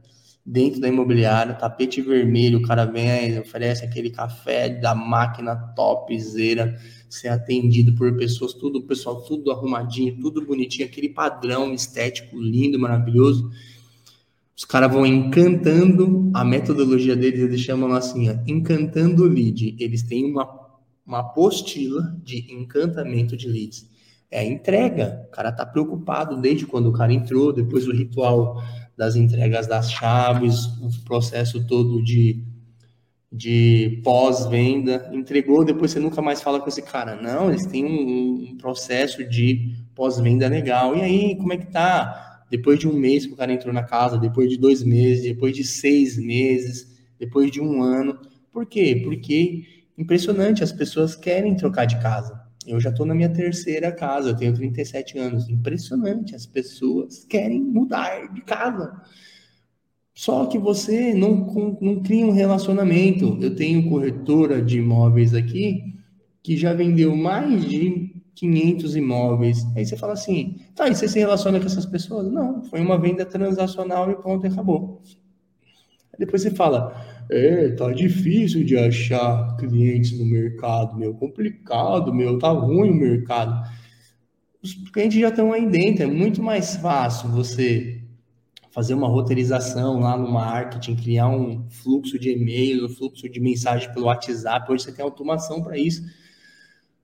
dentro 0.44 0.80
da 0.80 0.88
imobiliária, 0.88 1.54
tapete 1.54 2.00
vermelho, 2.00 2.58
o 2.58 2.62
cara 2.62 2.84
vem, 2.84 3.38
oferece 3.38 3.84
aquele 3.84 4.10
café 4.10 4.68
da 4.68 4.94
máquina 4.94 5.54
topzera, 5.54 6.76
ser 7.08 7.28
atendido 7.28 7.94
por 7.94 8.16
pessoas, 8.16 8.52
tudo, 8.52 8.82
pessoal, 8.82 9.22
tudo 9.22 9.52
arrumadinho, 9.52 10.18
tudo 10.20 10.44
bonitinho, 10.44 10.86
aquele 10.88 11.08
padrão 11.08 11.72
estético 11.72 12.38
lindo, 12.40 12.78
maravilhoso. 12.78 13.50
Os 14.56 14.64
caras 14.64 14.92
vão 14.92 15.06
encantando 15.06 16.30
a 16.34 16.44
metodologia 16.44 17.16
deles, 17.16 17.40
eles 17.40 17.60
chamam 17.60 17.92
assim, 17.92 18.28
ó, 18.28 18.34
encantando 18.46 19.24
lead. 19.24 19.76
Eles 19.78 20.02
têm 20.02 20.24
uma, 20.24 20.48
uma 21.06 21.20
apostila 21.20 22.16
de 22.22 22.52
encantamento 22.52 23.36
de 23.36 23.48
leads. 23.48 23.90
É 24.30 24.40
a 24.40 24.44
entrega. 24.44 25.26
O 25.28 25.30
cara 25.30 25.52
tá 25.52 25.64
preocupado 25.66 26.40
desde 26.40 26.66
quando 26.66 26.88
o 26.88 26.92
cara 26.92 27.12
entrou, 27.12 27.52
depois 27.52 27.86
o 27.86 27.92
ritual 27.92 28.62
das 29.02 29.16
entregas 29.16 29.66
das 29.66 29.90
chaves, 29.90 30.66
o 30.80 31.04
processo 31.04 31.66
todo 31.66 32.00
de 32.00 32.40
de 33.34 34.02
pós-venda, 34.04 35.10
entregou, 35.10 35.64
depois 35.64 35.90
você 35.90 35.98
nunca 35.98 36.20
mais 36.20 36.42
fala 36.42 36.60
com 36.60 36.68
esse 36.68 36.82
cara. 36.82 37.16
Não, 37.16 37.48
eles 37.48 37.64
têm 37.64 37.82
um, 37.82 38.50
um 38.50 38.58
processo 38.58 39.24
de 39.24 39.74
pós-venda 39.94 40.46
legal. 40.48 40.94
E 40.94 41.00
aí, 41.00 41.36
como 41.36 41.54
é 41.54 41.56
que 41.56 41.72
tá? 41.72 42.44
Depois 42.50 42.78
de 42.78 42.86
um 42.86 42.92
mês 42.92 43.24
que 43.24 43.32
o 43.32 43.36
cara 43.36 43.50
entrou 43.50 43.72
na 43.72 43.82
casa, 43.82 44.18
depois 44.18 44.50
de 44.50 44.58
dois 44.58 44.82
meses, 44.82 45.24
depois 45.24 45.56
de 45.56 45.64
seis 45.64 46.18
meses, 46.18 46.94
depois 47.18 47.50
de 47.50 47.58
um 47.58 47.82
ano. 47.82 48.18
Por 48.52 48.66
quê? 48.66 49.00
Porque 49.02 49.64
impressionante, 49.96 50.62
as 50.62 50.70
pessoas 50.70 51.16
querem 51.16 51.56
trocar 51.56 51.86
de 51.86 51.98
casa. 52.00 52.38
Eu 52.66 52.80
já 52.80 52.90
estou 52.90 53.06
na 53.06 53.14
minha 53.14 53.28
terceira 53.28 53.90
casa, 53.90 54.30
eu 54.30 54.36
tenho 54.36 54.54
37 54.54 55.18
anos. 55.18 55.48
Impressionante, 55.48 56.34
as 56.34 56.46
pessoas 56.46 57.24
querem 57.24 57.60
mudar 57.60 58.32
de 58.32 58.42
casa. 58.42 59.00
Só 60.14 60.46
que 60.46 60.58
você 60.58 61.14
não, 61.14 61.78
não 61.80 62.02
cria 62.02 62.26
um 62.26 62.32
relacionamento. 62.32 63.38
Eu 63.40 63.56
tenho 63.56 63.88
corretora 63.88 64.62
de 64.62 64.78
imóveis 64.78 65.34
aqui 65.34 65.94
que 66.42 66.56
já 66.56 66.74
vendeu 66.74 67.16
mais 67.16 67.64
de 67.64 68.12
500 68.34 68.96
imóveis. 68.96 69.66
Aí 69.76 69.86
você 69.86 69.96
fala 69.96 70.14
assim, 70.14 70.58
tá, 70.74 70.88
e 70.88 70.94
você 70.94 71.08
se 71.08 71.18
relaciona 71.18 71.60
com 71.60 71.66
essas 71.66 71.86
pessoas? 71.86 72.30
Não, 72.30 72.62
foi 72.64 72.80
uma 72.80 72.98
venda 72.98 73.24
transacional 73.24 74.10
e 74.10 74.16
pronto, 74.16 74.46
acabou. 74.46 75.00
Aí 76.12 76.18
depois 76.18 76.42
você 76.42 76.50
fala, 76.50 76.94
é, 77.30 77.70
tá 77.70 77.90
difícil 77.92 78.64
de 78.64 78.76
achar 78.76 79.56
clientes 79.56 80.18
no 80.18 80.24
mercado, 80.24 80.96
meu, 80.96 81.14
complicado, 81.14 82.12
meu, 82.12 82.38
tá 82.38 82.50
ruim 82.50 82.90
o 82.90 82.94
mercado. 82.94 83.68
Os 84.62 84.74
clientes 84.90 85.20
já 85.20 85.28
estão 85.28 85.52
aí 85.52 85.68
dentro, 85.68 86.04
é 86.04 86.06
muito 86.06 86.42
mais 86.42 86.76
fácil 86.76 87.28
você 87.30 88.02
fazer 88.70 88.94
uma 88.94 89.08
roteirização 89.08 90.00
lá 90.00 90.16
no 90.16 90.30
marketing, 90.30 90.96
criar 90.96 91.28
um 91.28 91.68
fluxo 91.68 92.18
de 92.18 92.30
e-mail, 92.30 92.86
um 92.86 92.88
fluxo 92.88 93.28
de 93.28 93.38
mensagem 93.38 93.92
pelo 93.92 94.06
WhatsApp, 94.06 94.72
hoje 94.72 94.84
você 94.84 94.92
tem 94.92 95.04
automação 95.04 95.62
para 95.62 95.76
isso. 95.76 96.02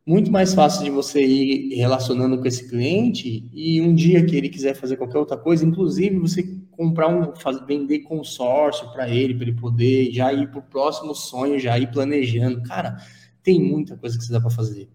Muito 0.06 0.32
mais 0.32 0.54
fácil 0.54 0.84
de 0.84 0.90
você 0.90 1.20
ir 1.22 1.74
relacionando 1.74 2.38
com 2.38 2.46
esse 2.46 2.66
cliente 2.66 3.50
e 3.52 3.82
um 3.82 3.94
dia 3.94 4.24
que 4.24 4.34
ele 4.34 4.48
quiser 4.48 4.74
fazer 4.74 4.96
qualquer 4.96 5.18
outra 5.18 5.36
coisa, 5.36 5.66
inclusive 5.66 6.18
você 6.18 6.58
comprar 6.78 7.08
um, 7.08 7.34
fazer, 7.34 7.66
vender 7.66 7.98
consórcio 7.98 8.88
para 8.92 9.08
ele, 9.08 9.34
para 9.34 9.48
ele 9.48 9.60
poder 9.60 10.12
já 10.12 10.32
ir 10.32 10.48
para 10.48 10.60
o 10.60 10.62
próximo 10.62 11.12
sonho, 11.12 11.58
já 11.58 11.76
ir 11.76 11.90
planejando. 11.90 12.62
Cara, 12.62 12.98
tem 13.42 13.60
muita 13.60 13.96
coisa 13.96 14.16
que 14.16 14.22
você 14.22 14.32
dá 14.32 14.40
para 14.40 14.48
fazer. 14.48 14.88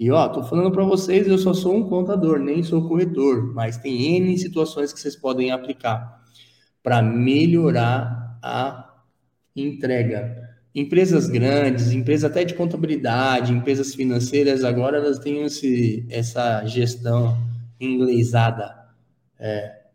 E 0.00 0.10
ó, 0.10 0.26
tô 0.30 0.42
falando 0.42 0.72
para 0.72 0.82
vocês, 0.82 1.28
eu 1.28 1.36
só 1.36 1.52
sou 1.52 1.76
um 1.76 1.86
contador, 1.86 2.38
nem 2.38 2.62
sou 2.62 2.88
corretor, 2.88 3.52
mas 3.52 3.76
tem 3.76 4.16
N 4.16 4.38
situações 4.38 4.94
que 4.94 4.98
vocês 4.98 5.14
podem 5.14 5.50
aplicar 5.50 6.22
para 6.82 7.02
melhorar 7.02 8.38
a 8.42 8.94
entrega. 9.54 10.42
Empresas 10.74 11.28
grandes, 11.28 11.92
empresas 11.92 12.30
até 12.30 12.44
de 12.44 12.54
contabilidade, 12.54 13.52
empresas 13.52 13.94
financeiras, 13.94 14.64
agora 14.64 14.96
elas 14.96 15.18
têm 15.18 15.42
esse, 15.42 16.06
essa 16.08 16.64
gestão 16.64 17.36
inglesada. 17.78 18.74
É, 19.38 19.85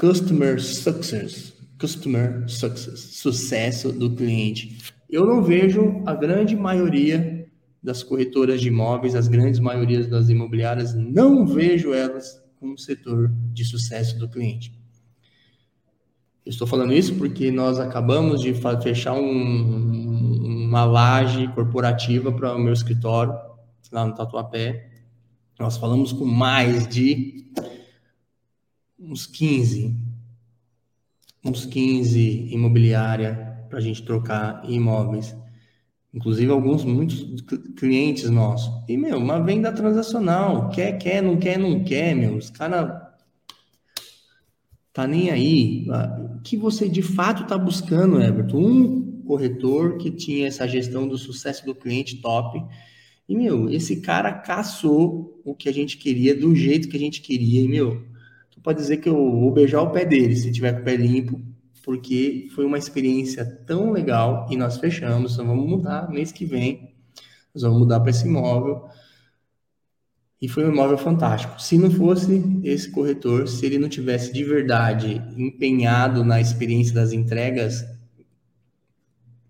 Customer 0.00 0.58
Success. 0.58 1.52
Customer 1.78 2.48
Success. 2.48 3.18
Sucesso 3.18 3.92
do 3.92 4.10
cliente. 4.10 4.78
Eu 5.10 5.26
não 5.26 5.42
vejo 5.42 6.02
a 6.06 6.14
grande 6.14 6.56
maioria 6.56 7.46
das 7.82 8.02
corretoras 8.02 8.62
de 8.62 8.68
imóveis, 8.68 9.14
as 9.14 9.28
grandes 9.28 9.60
maiorias 9.60 10.06
das 10.06 10.30
imobiliárias, 10.30 10.94
não 10.94 11.46
vejo 11.46 11.92
elas 11.92 12.42
com 12.58 12.72
o 12.72 12.78
setor 12.78 13.30
de 13.52 13.62
sucesso 13.62 14.18
do 14.18 14.26
cliente. 14.26 14.72
estou 16.46 16.66
falando 16.66 16.94
isso 16.94 17.16
porque 17.16 17.50
nós 17.50 17.78
acabamos 17.78 18.40
de 18.40 18.54
fechar 18.82 19.12
um, 19.12 20.64
uma 20.66 20.84
laje 20.86 21.46
corporativa 21.48 22.32
para 22.32 22.56
o 22.56 22.58
meu 22.58 22.72
escritório 22.72 23.34
lá 23.92 24.06
no 24.06 24.14
Tatuapé. 24.14 24.92
Nós 25.58 25.76
falamos 25.76 26.10
com 26.10 26.24
mais 26.24 26.88
de 26.88 27.50
uns 29.00 29.26
15, 29.26 29.96
uns 31.42 31.64
15 31.64 32.52
imobiliária 32.52 33.64
para 33.68 33.78
a 33.78 33.80
gente 33.80 34.02
trocar 34.02 34.62
imóveis. 34.68 35.34
Inclusive 36.12 36.50
alguns, 36.50 36.84
muitos 36.84 37.40
clientes 37.76 38.28
nossos. 38.28 38.70
E, 38.88 38.96
meu, 38.96 39.16
uma 39.16 39.40
venda 39.40 39.72
transacional. 39.72 40.68
Quer, 40.70 40.98
quer, 40.98 41.22
não 41.22 41.38
quer, 41.38 41.56
não 41.56 41.84
quer, 41.84 42.14
meu. 42.14 42.36
Os 42.36 42.50
caras 42.50 43.00
tá 44.92 45.06
nem 45.06 45.30
aí. 45.30 45.86
O 46.36 46.40
que 46.42 46.56
você 46.56 46.88
de 46.88 47.00
fato 47.00 47.44
está 47.44 47.56
buscando, 47.56 48.20
Everton? 48.20 48.58
Um 48.58 49.22
corretor 49.24 49.98
que 49.98 50.10
tinha 50.10 50.48
essa 50.48 50.66
gestão 50.66 51.06
do 51.06 51.16
sucesso 51.16 51.64
do 51.64 51.76
cliente 51.76 52.20
top. 52.20 52.60
E, 53.28 53.36
meu, 53.36 53.70
esse 53.70 54.00
cara 54.00 54.32
caçou 54.32 55.40
o 55.44 55.54
que 55.54 55.68
a 55.68 55.72
gente 55.72 55.96
queria, 55.96 56.34
do 56.34 56.56
jeito 56.56 56.88
que 56.88 56.96
a 56.96 57.00
gente 57.00 57.20
queria. 57.20 57.62
E, 57.62 57.68
meu, 57.68 58.09
pode 58.62 58.78
dizer 58.78 58.98
que 58.98 59.08
eu 59.08 59.14
vou 59.14 59.50
beijar 59.52 59.82
o 59.82 59.90
pé 59.90 60.04
dele 60.04 60.36
se 60.36 60.50
tiver 60.52 60.72
com 60.74 60.80
o 60.80 60.84
pé 60.84 60.96
limpo, 60.96 61.40
porque 61.82 62.48
foi 62.54 62.64
uma 62.64 62.78
experiência 62.78 63.44
tão 63.66 63.90
legal 63.90 64.46
e 64.50 64.56
nós 64.56 64.78
fechamos, 64.78 65.34
então 65.34 65.46
vamos 65.46 65.68
mudar 65.68 66.10
mês 66.10 66.30
que 66.30 66.44
vem, 66.44 66.94
nós 67.54 67.62
vamos 67.62 67.78
mudar 67.78 68.00
para 68.00 68.10
esse 68.10 68.26
imóvel. 68.26 68.88
E 70.40 70.48
foi 70.48 70.64
um 70.64 70.72
imóvel 70.72 70.96
fantástico. 70.96 71.60
Se 71.60 71.76
não 71.76 71.90
fosse 71.90 72.42
esse 72.64 72.90
corretor, 72.90 73.46
se 73.46 73.66
ele 73.66 73.78
não 73.78 73.90
tivesse 73.90 74.32
de 74.32 74.42
verdade 74.42 75.20
empenhado 75.36 76.24
na 76.24 76.40
experiência 76.40 76.94
das 76.94 77.12
entregas, 77.12 77.84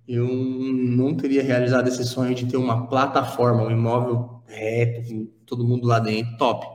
eu 0.09 0.27
não 0.27 1.15
teria 1.15 1.45
realizado 1.45 1.87
esse 1.87 2.05
sonho 2.05 2.35
de 2.35 2.47
ter 2.47 2.57
uma 2.57 2.89
plataforma, 2.89 3.63
um 3.63 3.71
imóvel 3.71 4.43
reto, 4.47 5.29
todo 5.47 5.65
mundo 5.65 5.87
lá 5.87 6.01
dentro, 6.01 6.37
top. 6.37 6.67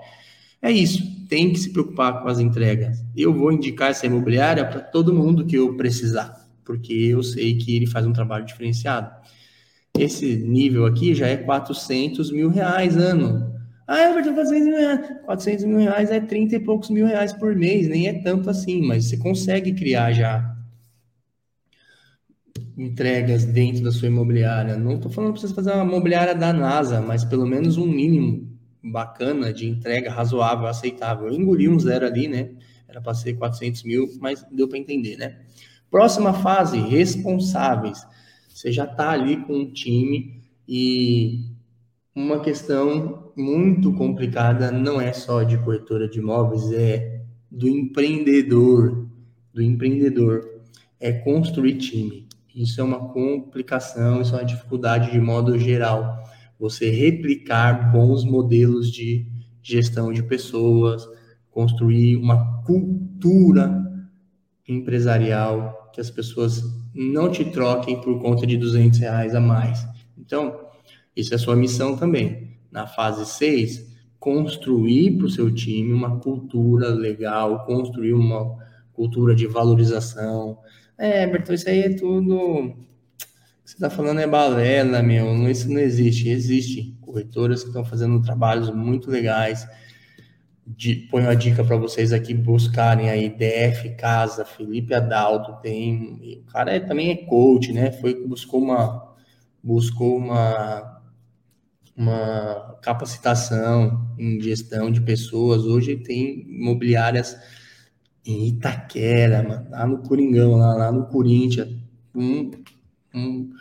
É 0.65 0.71
isso 0.71 1.15
tem 1.27 1.51
que 1.51 1.59
se 1.59 1.71
preocupar 1.71 2.21
com 2.21 2.27
as 2.27 2.39
entregas. 2.39 3.03
Eu 3.15 3.33
vou 3.33 3.51
indicar 3.51 3.91
essa 3.91 4.05
imobiliária 4.05 4.65
para 4.65 4.79
todo 4.79 5.13
mundo 5.13 5.45
que 5.45 5.55
eu 5.55 5.75
precisar, 5.75 6.47
porque 6.63 6.93
eu 6.93 7.21
sei 7.23 7.57
que 7.57 7.75
ele 7.75 7.87
faz 7.87 8.05
um 8.05 8.13
trabalho 8.13 8.45
diferenciado. 8.45 9.11
Esse 9.97 10.35
nível 10.35 10.85
aqui 10.85 11.13
já 11.15 11.27
é 11.27 11.37
400 11.37 12.31
mil 12.31 12.49
reais 12.49 12.97
ano. 12.97 13.53
Ah, 13.87 14.09
Everton, 14.09 14.33
400 14.33 14.65
mil 14.65 14.77
reais. 14.77 15.09
400 15.25 15.65
mil 15.65 15.77
reais 15.77 16.11
é 16.11 16.19
30 16.19 16.55
e 16.55 16.59
poucos 16.59 16.89
mil 16.89 17.05
reais 17.05 17.33
por 17.33 17.55
mês, 17.55 17.87
nem 17.87 18.07
é 18.07 18.13
tanto 18.13 18.49
assim, 18.49 18.81
mas 18.81 19.05
você 19.05 19.17
consegue 19.17 19.73
criar 19.73 20.11
já 20.11 20.51
entregas 22.77 23.45
dentro 23.45 23.83
da 23.83 23.91
sua 23.91 24.07
imobiliária. 24.07 24.75
Não 24.75 24.95
estou 24.95 25.09
falando 25.09 25.33
para 25.33 25.41
você 25.41 25.53
fazer 25.53 25.71
uma 25.71 25.85
imobiliária 25.85 26.35
da 26.35 26.51
NASA, 26.51 26.99
mas 26.99 27.23
pelo 27.23 27.45
menos 27.45 27.77
um 27.77 27.87
mínimo 27.87 28.54
bacana, 28.91 29.51
de 29.51 29.67
entrega 29.67 30.11
razoável, 30.11 30.67
aceitável. 30.67 31.27
Eu 31.27 31.33
engoli 31.33 31.67
um 31.67 31.79
zero 31.79 32.05
ali, 32.05 32.27
né? 32.27 32.51
Era 32.87 33.01
para 33.01 33.13
ser 33.13 33.33
400 33.33 33.83
mil, 33.83 34.09
mas 34.19 34.45
deu 34.51 34.67
para 34.67 34.77
entender, 34.77 35.17
né? 35.17 35.39
Próxima 35.89 36.33
fase, 36.33 36.77
responsáveis. 36.77 38.05
Você 38.49 38.71
já 38.71 38.85
está 38.85 39.09
ali 39.11 39.37
com 39.37 39.53
um 39.53 39.71
time 39.71 40.41
e 40.67 41.45
uma 42.15 42.39
questão 42.39 43.31
muito 43.35 43.93
complicada 43.93 44.71
não 44.71 45.01
é 45.01 45.11
só 45.11 45.43
de 45.43 45.57
corretora 45.57 46.07
de 46.07 46.19
imóveis, 46.19 46.71
é 46.71 47.21
do 47.51 47.67
empreendedor, 47.67 49.07
do 49.53 49.61
empreendedor, 49.61 50.61
é 50.99 51.11
construir 51.11 51.77
time. 51.77 52.27
Isso 52.55 52.79
é 52.79 52.83
uma 52.83 53.09
complicação, 53.09 54.21
isso 54.21 54.33
é 54.33 54.39
uma 54.39 54.45
dificuldade 54.45 55.11
de 55.11 55.19
modo 55.19 55.57
geral 55.59 56.23
você 56.59 56.89
replicar 56.89 57.91
bons 57.91 58.23
modelos 58.23 58.91
de 58.91 59.25
gestão 59.61 60.13
de 60.13 60.23
pessoas, 60.23 61.07
construir 61.49 62.15
uma 62.17 62.61
cultura 62.63 63.83
empresarial 64.67 65.91
que 65.93 66.01
as 66.01 66.09
pessoas 66.09 66.63
não 66.93 67.31
te 67.31 67.45
troquem 67.45 67.99
por 68.01 68.21
conta 68.21 68.45
de 68.45 68.57
200 68.57 68.99
reais 68.99 69.35
a 69.35 69.39
mais. 69.39 69.85
Então, 70.17 70.59
isso 71.15 71.33
é 71.33 71.37
sua 71.37 71.55
missão 71.55 71.95
também. 71.95 72.57
Na 72.71 72.87
fase 72.87 73.25
6, 73.25 73.95
construir 74.19 75.17
para 75.17 75.27
o 75.27 75.29
seu 75.29 75.53
time 75.53 75.93
uma 75.93 76.19
cultura 76.19 76.89
legal, 76.89 77.65
construir 77.65 78.13
uma 78.13 78.55
cultura 78.93 79.35
de 79.35 79.47
valorização. 79.47 80.57
É, 80.97 81.27
Bertão, 81.27 81.55
isso 81.55 81.69
aí 81.69 81.81
é 81.81 81.95
tudo 81.95 82.75
você 83.65 83.77
está 83.77 83.89
falando 83.89 84.19
é 84.19 84.27
balela, 84.27 85.01
meu. 85.01 85.49
Isso 85.49 85.67
não 85.67 85.79
existe. 85.79 86.29
Existe 86.29 86.95
corretoras 87.01 87.63
que 87.63 87.69
estão 87.69 87.83
fazendo 87.83 88.21
trabalhos 88.21 88.69
muito 88.69 89.09
legais. 89.09 89.67
De, 90.67 90.95
ponho 91.09 91.27
a 91.27 91.33
dica 91.33 91.63
para 91.63 91.75
vocês 91.75 92.13
aqui 92.13 92.33
buscarem 92.33 93.09
aí 93.09 93.27
DF 93.27 93.95
Casa, 93.95 94.45
Felipe 94.45 94.93
Adalto 94.93 95.59
tem. 95.63 96.43
O 96.47 96.51
cara 96.51 96.75
é, 96.75 96.79
também 96.79 97.09
é 97.09 97.15
coach, 97.25 97.73
né? 97.73 97.91
Foi 97.91 98.13
buscou 98.27 98.61
uma 98.61 99.15
buscou 99.63 100.17
uma 100.17 101.01
uma 101.97 102.77
capacitação 102.83 104.13
em 104.19 104.39
gestão 104.41 104.91
de 104.91 105.01
pessoas. 105.01 105.65
Hoje 105.65 105.97
tem 105.97 106.41
imobiliárias 106.41 107.35
em 108.25 108.47
Itaquera, 108.47 109.41
mano, 109.41 109.69
lá 109.71 109.87
no 109.87 109.99
Coringão, 110.03 110.55
lá, 110.55 110.75
lá 110.75 110.91
no 110.91 111.07
Corinthians, 111.07 111.69
um 112.13 112.51
um 113.15 113.54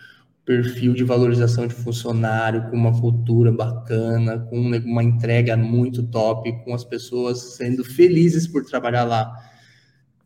perfil 0.44 0.92
de 0.92 1.04
valorização 1.04 1.66
de 1.66 1.74
funcionário, 1.74 2.68
com 2.68 2.76
uma 2.76 3.00
cultura 3.00 3.50
bacana, 3.50 4.38
com 4.38 4.58
uma 4.58 5.02
entrega 5.02 5.56
muito 5.56 6.02
top, 6.02 6.52
com 6.64 6.74
as 6.74 6.84
pessoas 6.84 7.56
sendo 7.56 7.82
felizes 7.82 8.46
por 8.46 8.64
trabalhar 8.64 9.04
lá. 9.04 9.32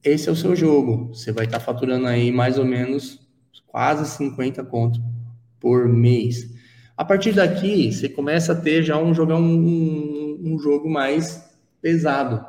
Esse 0.03 0.29
é 0.29 0.33
o 0.33 0.37
seu 0.37 0.57
jogo. 0.57 1.15
Você 1.15 1.31
vai 1.31 1.45
estar 1.45 1.61
faturando 1.61 2.07
aí 2.07 2.33
mais 2.33 2.59
ou 2.59 2.65
menos 2.65 3.21
quase 3.67 4.09
50 4.17 4.65
conto 4.65 5.01
por 5.61 5.89
mês. 5.89 6.49
A 6.97 7.05
partir 7.05 7.33
daqui, 7.33 7.93
você 7.93 8.09
começa 8.09 8.53
a 8.53 8.57
ter 8.57 8.83
já 8.83 8.99
um 8.99 9.15
jogar 9.15 9.37
um, 9.37 10.41
um 10.43 10.59
jogo 10.59 10.91
mais 10.91 11.49
pesado. 11.81 12.45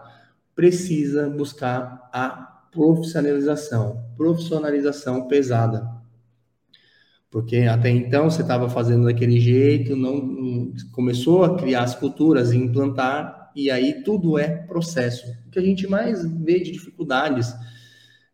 Precisa 0.56 1.30
buscar 1.30 2.10
a 2.12 2.30
profissionalização, 2.72 4.04
profissionalização 4.18 5.28
pesada. 5.28 5.99
Porque 7.32 7.58
até 7.58 7.90
então 7.90 8.30
você 8.30 8.42
estava 8.42 8.70
fazendo 8.70 9.06
daquele 9.06 9.40
jeito, 9.40 9.96
não 9.96 10.74
começou 10.92 11.44
a 11.44 11.58
criar 11.58 11.84
as 11.84 11.94
culturas 11.94 12.52
e 12.52 12.58
implantar, 12.58 13.52
e 13.56 13.70
aí 13.70 14.02
tudo 14.04 14.40
é 14.40 14.48
processo. 14.48 15.28
O 15.48 15.52
que 15.52 15.60
a 15.60 15.62
gente 15.62 15.88
mais 15.88 16.26
vê 16.26 16.60
de 16.60 16.72
dificuldades 16.72 17.54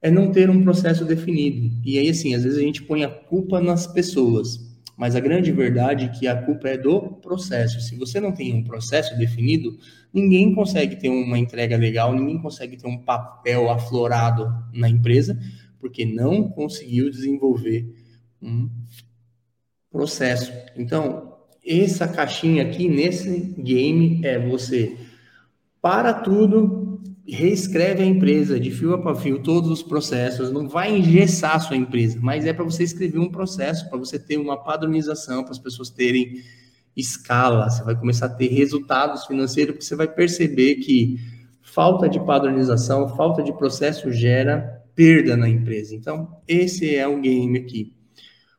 é 0.02 0.10
não 0.12 0.32
ter 0.32 0.50
um 0.50 0.64
processo 0.64 1.04
definido. 1.04 1.72
E 1.84 1.98
aí, 1.98 2.10
assim, 2.10 2.36
às 2.36 2.44
vezes 2.44 2.58
a 2.58 2.62
gente 2.62 2.84
põe 2.84 3.04
a 3.04 3.10
culpa 3.10 3.60
nas 3.60 3.88
pessoas. 3.88 4.76
Mas 4.98 5.16
a 5.16 5.20
grande 5.20 5.52
verdade 5.52 6.06
é 6.06 6.08
que 6.08 6.28
a 6.28 6.42
culpa 6.42 6.70
é 6.70 6.78
do 6.78 7.02
processo. 7.02 7.82
Se 7.82 7.98
você 7.98 8.20
não 8.20 8.32
tem 8.32 8.54
um 8.54 8.64
processo 8.64 9.18
definido, 9.18 9.78
ninguém 10.14 10.54
consegue 10.54 10.96
ter 10.96 11.10
uma 11.10 11.38
entrega 11.38 11.76
legal, 11.76 12.14
ninguém 12.14 12.42
consegue 12.42 12.78
ter 12.78 12.88
um 12.88 13.00
papel 13.00 13.70
aflorado 13.70 14.48
na 14.74 14.88
empresa, 14.88 15.38
porque 15.80 16.06
não 16.06 16.50
conseguiu 16.50 17.10
desenvolver 17.10 17.94
um 18.46 18.70
processo. 19.92 20.52
Então, 20.76 21.36
essa 21.66 22.08
caixinha 22.08 22.64
aqui 22.64 22.88
nesse 22.88 23.56
game 23.58 24.22
é 24.24 24.38
você 24.38 24.98
para 25.82 26.14
tudo, 26.14 27.02
reescreve 27.28 28.04
a 28.04 28.06
empresa 28.06 28.60
de 28.60 28.72
fio 28.72 28.94
a 28.94 29.16
fio, 29.16 29.42
todos 29.42 29.70
os 29.70 29.84
processos, 29.84 30.52
não 30.52 30.68
vai 30.68 30.98
engessar 30.98 31.56
a 31.56 31.60
sua 31.60 31.76
empresa, 31.76 32.20
mas 32.22 32.46
é 32.46 32.54
para 32.54 32.64
você 32.64 32.84
escrever 32.84 33.20
um 33.20 33.30
processo, 33.30 33.90
para 33.90 33.98
você 33.98 34.20
ter 34.20 34.38
uma 34.38 34.58
padronização, 34.58 35.44
para 35.44 35.52
as 35.52 35.60
pessoas 35.60 35.90
terem 35.90 36.42
escala, 36.96 37.70
você 37.70 37.84
vai 37.84 37.96
começar 37.96 38.28
a 38.28 38.30
ter 38.30 38.48
resultados 38.48 39.26
financeiros, 39.26 39.74
porque 39.74 39.86
você 39.86 39.96
vai 39.96 40.08
perceber 40.08 40.76
que 40.76 41.20
falta 41.62 42.08
de 42.08 42.20
padronização, 42.20 43.10
falta 43.16 43.44
de 43.44 43.52
processo 43.54 44.12
gera 44.12 44.84
perda 44.96 45.36
na 45.36 45.50
empresa. 45.50 45.94
Então, 45.94 46.38
esse 46.48 46.96
é 46.96 47.08
o 47.08 47.20
game 47.20 47.58
aqui. 47.58 47.95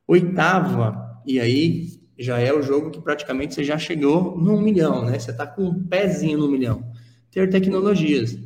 Oitava, 0.06 1.20
e 1.26 1.40
aí 1.40 2.00
já 2.18 2.38
é 2.38 2.52
o 2.52 2.62
jogo 2.62 2.90
que 2.90 3.00
praticamente 3.00 3.54
você 3.54 3.64
já 3.64 3.76
chegou 3.76 4.38
no 4.38 4.60
milhão, 4.60 5.04
né? 5.04 5.18
Você 5.18 5.30
está 5.30 5.46
com 5.46 5.64
um 5.64 5.84
pezinho 5.84 6.38
no 6.38 6.48
milhão. 6.48 6.92
Ter 7.30 7.50
tecnologias 7.50 8.38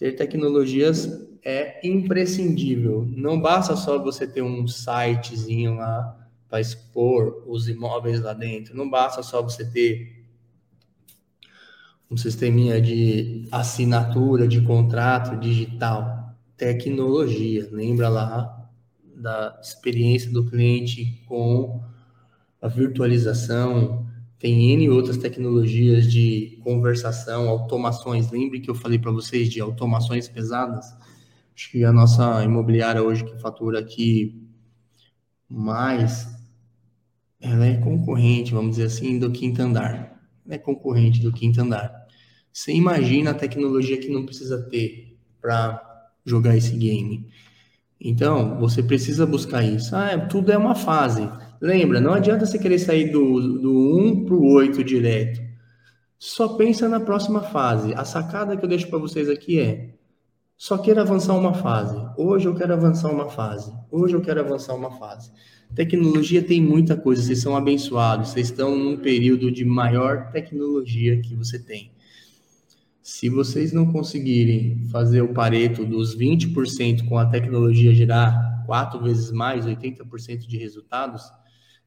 ter 0.00 0.12
tecnologias 0.12 1.28
é 1.44 1.86
imprescindível. 1.86 3.06
Não 3.14 3.38
basta 3.38 3.76
só 3.76 4.02
você 4.02 4.26
ter 4.26 4.40
um 4.40 4.66
sitezinho 4.66 5.74
lá 5.74 6.16
para 6.48 6.58
expor 6.58 7.44
os 7.46 7.68
imóveis 7.68 8.18
lá 8.22 8.32
dentro. 8.32 8.74
Não 8.74 8.88
basta 8.88 9.22
só 9.22 9.42
você 9.42 9.62
ter 9.62 10.24
um 12.10 12.16
sisteminha 12.16 12.80
de 12.80 13.46
assinatura 13.52 14.48
de 14.48 14.62
contrato 14.62 15.38
digital. 15.38 16.34
Tecnologia. 16.56 17.68
Lembra 17.70 18.08
lá 18.08 18.59
da 19.20 19.58
experiência 19.62 20.30
do 20.30 20.48
cliente 20.48 21.22
com 21.26 21.82
a 22.60 22.68
virtualização, 22.68 24.06
tem 24.38 24.72
N 24.72 24.88
outras 24.88 25.18
tecnologias 25.18 26.10
de 26.10 26.58
conversação, 26.64 27.48
automações. 27.48 28.30
Lembre 28.30 28.60
que 28.60 28.70
eu 28.70 28.74
falei 28.74 28.98
para 28.98 29.10
vocês 29.10 29.50
de 29.50 29.60
automações 29.60 30.28
pesadas? 30.28 30.86
Acho 31.54 31.70
que 31.70 31.84
a 31.84 31.92
nossa 31.92 32.42
imobiliária 32.42 33.02
hoje 33.02 33.22
que 33.22 33.38
fatura 33.38 33.80
aqui 33.80 34.42
mais, 35.46 36.26
ela 37.38 37.66
é 37.66 37.76
concorrente, 37.76 38.54
vamos 38.54 38.76
dizer 38.76 38.86
assim, 38.86 39.18
do 39.18 39.30
quinto 39.30 39.60
andar. 39.60 40.18
É 40.48 40.56
concorrente 40.56 41.20
do 41.20 41.32
quinto 41.32 41.60
andar. 41.60 41.92
Você 42.52 42.72
imagina 42.72 43.32
a 43.32 43.34
tecnologia 43.34 43.98
que 43.98 44.08
não 44.08 44.24
precisa 44.24 44.62
ter 44.70 45.18
para 45.40 46.10
jogar 46.24 46.56
esse 46.56 46.76
game. 46.76 47.28
Então, 48.00 48.58
você 48.58 48.82
precisa 48.82 49.26
buscar 49.26 49.62
isso. 49.62 49.94
Ah, 49.94 50.18
tudo 50.18 50.50
é 50.50 50.56
uma 50.56 50.74
fase. 50.74 51.28
Lembra, 51.60 52.00
não 52.00 52.14
adianta 52.14 52.46
você 52.46 52.58
querer 52.58 52.78
sair 52.78 53.10
do, 53.10 53.58
do 53.58 53.98
1 53.98 54.24
para 54.24 54.34
o 54.34 54.52
8 54.54 54.82
direto. 54.82 55.40
Só 56.18 56.48
pensa 56.48 56.88
na 56.88 57.00
próxima 57.00 57.42
fase. 57.42 57.92
A 57.94 58.04
sacada 58.04 58.56
que 58.56 58.64
eu 58.64 58.68
deixo 58.68 58.88
para 58.88 58.98
vocês 58.98 59.28
aqui 59.28 59.60
é: 59.60 59.94
só 60.56 60.78
quero 60.78 61.00
avançar 61.00 61.34
uma 61.34 61.54
fase. 61.54 61.96
Hoje 62.16 62.46
eu 62.46 62.54
quero 62.54 62.72
avançar 62.72 63.10
uma 63.10 63.28
fase. 63.28 63.72
Hoje 63.90 64.14
eu 64.14 64.20
quero 64.20 64.40
avançar 64.40 64.74
uma 64.74 64.90
fase. 64.90 65.30
Tecnologia 65.74 66.42
tem 66.42 66.60
muita 66.60 66.96
coisa, 66.96 67.22
vocês 67.22 67.40
são 67.40 67.56
abençoados, 67.56 68.30
vocês 68.30 68.48
estão 68.48 68.76
num 68.76 68.96
período 68.96 69.50
de 69.50 69.64
maior 69.64 70.30
tecnologia 70.32 71.20
que 71.20 71.34
você 71.34 71.58
tem. 71.58 71.92
Se 73.10 73.28
vocês 73.28 73.72
não 73.72 73.90
conseguirem 73.90 74.84
fazer 74.84 75.20
o 75.20 75.34
pareto 75.34 75.84
dos 75.84 76.16
20% 76.16 77.08
com 77.08 77.18
a 77.18 77.26
tecnologia 77.26 77.92
gerar 77.92 78.62
quatro 78.64 79.02
vezes 79.02 79.32
mais, 79.32 79.66
80% 79.66 80.46
de 80.46 80.56
resultados, 80.56 81.24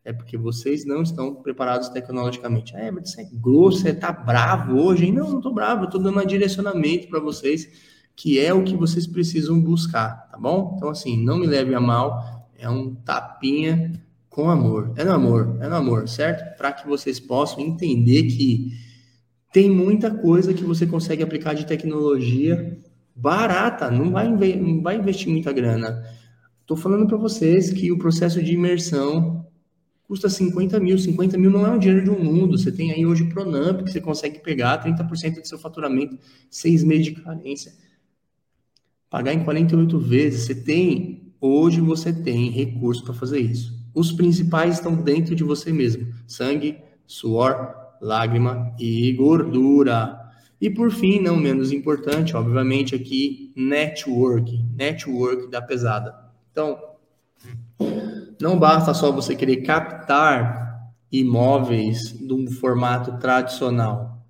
é 0.04 0.12
porque 0.12 0.38
vocês 0.38 0.86
não 0.86 1.02
estão 1.02 1.34
preparados 1.34 1.88
tecnologicamente. 1.88 2.76
É, 2.76 2.92
mas 2.92 3.12
você 3.12 3.22
é 3.22 3.30
grosso, 3.32 3.80
você 3.80 3.94
tá 3.94 4.12
bravo 4.12 4.76
hoje? 4.76 5.14
Não, 5.14 5.32
não 5.32 5.40
tô 5.40 5.50
bravo, 5.50 5.86
eu 5.86 5.90
tô 5.90 5.98
dando 5.98 6.20
um 6.20 6.26
direcionamento 6.26 7.08
para 7.08 7.22
vocês, 7.22 7.70
que 8.18 8.38
é 8.38 8.54
o 8.54 8.62
que 8.62 8.76
vocês 8.76 9.08
precisam 9.08 9.58
buscar, 9.62 10.28
tá 10.30 10.38
bom? 10.38 10.74
Então, 10.76 10.90
assim, 10.90 11.24
não 11.24 11.38
me 11.38 11.48
leve 11.48 11.74
a 11.74 11.80
mal, 11.80 12.52
é 12.60 12.70
um 12.70 12.94
tapinha 12.96 13.94
com 14.30 14.50
amor. 14.50 14.92
É 14.98 15.06
no 15.06 15.14
amor, 15.14 15.58
é 15.62 15.70
no 15.70 15.76
amor, 15.76 16.06
certo? 16.10 16.58
Para 16.58 16.74
que 16.74 16.86
vocês 16.86 17.18
possam 17.18 17.62
entender 17.62 18.24
que 18.24 18.93
tem 19.54 19.70
muita 19.70 20.10
coisa 20.10 20.54
que 20.54 20.64
você 20.64 20.88
consegue 20.88 21.22
aplicar 21.22 21.54
de 21.54 21.68
tecnologia 21.68 22.76
barata, 23.16 23.92
não 23.92 24.12
vai, 24.12 24.28
não 24.28 24.82
vai 24.82 24.98
investir 24.98 25.30
muita 25.30 25.54
grana. 25.54 26.04
Estou 26.62 26.76
falando 26.76 27.08
para 27.08 27.18
vocês 27.18 27.72
que 27.72 27.92
o 27.92 27.98
processo 28.00 28.42
de 28.42 28.54
imersão 28.54 29.46
custa 30.08 30.28
50 30.28 30.80
mil. 30.80 30.98
50 30.98 31.38
mil 31.38 31.52
não 31.52 31.68
é 31.68 31.76
o 31.76 31.78
dinheiro 31.78 32.04
de 32.04 32.10
um 32.10 32.20
mundo. 32.20 32.58
Você 32.58 32.72
tem 32.72 32.92
aí 32.92 33.06
hoje 33.06 33.26
Pronamp, 33.26 33.84
que 33.84 33.92
você 33.92 34.02
consegue 34.02 34.40
pegar 34.40 34.84
30% 34.84 35.42
do 35.42 35.48
seu 35.48 35.60
faturamento, 35.60 36.18
seis 36.50 36.84
meses 36.84 37.06
de 37.06 37.12
carência, 37.12 37.74
pagar 39.08 39.34
em 39.34 39.44
48 39.44 40.00
vezes. 40.00 40.46
Você 40.46 40.56
tem, 40.56 41.32
hoje 41.40 41.80
você 41.80 42.12
tem 42.12 42.50
recurso 42.50 43.04
para 43.04 43.14
fazer 43.14 43.40
isso. 43.40 43.80
Os 43.94 44.12
principais 44.12 44.76
estão 44.76 44.96
dentro 44.96 45.36
de 45.36 45.44
você 45.44 45.72
mesmo: 45.72 46.12
sangue, 46.26 46.78
suor, 47.06 47.83
lágrima 48.04 48.76
e 48.78 49.12
gordura. 49.14 50.20
E 50.60 50.70
por 50.70 50.92
fim, 50.92 51.20
não 51.20 51.36
menos 51.36 51.72
importante, 51.72 52.36
obviamente, 52.36 52.94
aqui, 52.94 53.52
network. 53.56 54.64
Network 54.76 55.50
da 55.50 55.62
pesada. 55.62 56.14
Então, 56.52 56.78
não 58.40 58.60
basta 58.60 58.94
só 58.94 59.12
você 59.12 59.36
querer 59.36 59.58
captar 59.58 60.92
imóveis 61.12 62.12
de 62.12 62.34
um 62.34 62.50
formato 62.50 63.18
tradicional. 63.20 64.26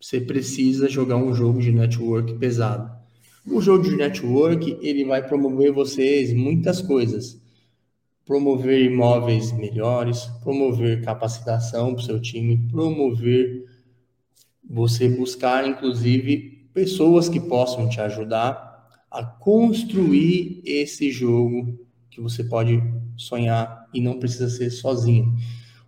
Você 0.00 0.20
precisa 0.20 0.88
jogar 0.88 1.16
um 1.16 1.34
jogo 1.34 1.60
de 1.60 1.72
network 1.72 2.34
pesado. 2.34 2.90
O 3.46 3.60
jogo 3.60 3.84
de 3.84 3.96
network, 3.96 4.78
ele 4.80 5.04
vai 5.04 5.26
promover 5.26 5.72
vocês 5.72 6.32
muitas 6.32 6.82
coisas. 6.82 7.40
Promover 8.26 8.82
imóveis 8.82 9.52
melhores, 9.52 10.26
promover 10.42 11.02
capacitação 11.02 11.94
para 11.94 12.02
o 12.02 12.04
seu 12.04 12.20
time, 12.20 12.68
promover 12.68 13.64
você 14.68 15.08
buscar, 15.08 15.66
inclusive, 15.66 16.68
pessoas 16.74 17.28
que 17.28 17.40
possam 17.40 17.88
te 17.88 18.00
ajudar 18.00 18.66
a 19.10 19.24
construir 19.24 20.60
esse 20.64 21.10
jogo 21.10 21.78
que 22.10 22.20
você 22.20 22.44
pode 22.44 22.82
sonhar 23.16 23.88
e 23.94 24.00
não 24.00 24.18
precisa 24.18 24.48
ser 24.48 24.70
sozinho. 24.70 25.34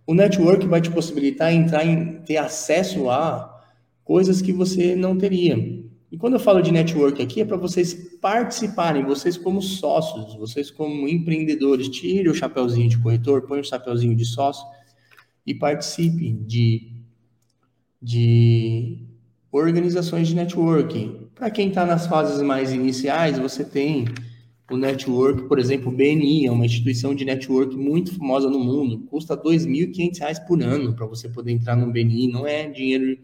O 0.07 0.13
network 0.13 0.65
vai 0.65 0.81
te 0.81 0.89
possibilitar 0.89 1.53
entrar 1.53 1.85
em 1.85 2.21
ter 2.23 2.37
acesso 2.37 3.09
a 3.09 3.61
coisas 4.03 4.41
que 4.41 4.51
você 4.51 4.95
não 4.95 5.15
teria. 5.15 5.78
E 6.11 6.17
quando 6.17 6.33
eu 6.33 6.39
falo 6.39 6.61
de 6.61 6.71
network 6.71 7.21
aqui, 7.21 7.41
é 7.41 7.45
para 7.45 7.57
vocês 7.57 7.93
participarem, 8.19 9.03
vocês 9.03 9.37
como 9.37 9.61
sócios, 9.61 10.35
vocês 10.35 10.71
como 10.71 11.07
empreendedores, 11.07 11.87
tire 11.89 12.27
o 12.27 12.33
chapeuzinho 12.33 12.89
de 12.89 12.97
corretor, 12.97 13.43
põe 13.43 13.59
o 13.59 13.63
chapeuzinho 13.63 14.15
de 14.15 14.25
sócio 14.25 14.65
e 15.45 15.53
participe 15.53 16.31
de, 16.31 16.91
de 18.01 19.05
organizações 19.51 20.27
de 20.27 20.35
networking. 20.35 21.27
Para 21.35 21.51
quem 21.51 21.69
está 21.69 21.85
nas 21.85 22.07
fases 22.07 22.41
mais 22.41 22.73
iniciais, 22.73 23.37
você 23.37 23.63
tem 23.63 24.05
o 24.71 24.77
network, 24.77 25.47
por 25.47 25.57
exemplo, 25.57 25.91
o 25.91 25.95
BNI 25.95 26.45
é 26.45 26.51
uma 26.51 26.65
instituição 26.65 27.15
de 27.15 27.25
network 27.25 27.75
muito 27.75 28.15
famosa 28.15 28.49
no 28.49 28.59
mundo, 28.59 28.99
custa 29.09 29.35
R$ 29.35 29.41
2.500 29.41 30.45
por 30.47 30.61
ano 30.61 30.93
para 30.93 31.05
você 31.05 31.27
poder 31.29 31.51
entrar 31.51 31.75
no 31.75 31.91
BNI, 31.91 32.27
não 32.27 32.45
é 32.45 32.67
dinheiro, 32.67 33.17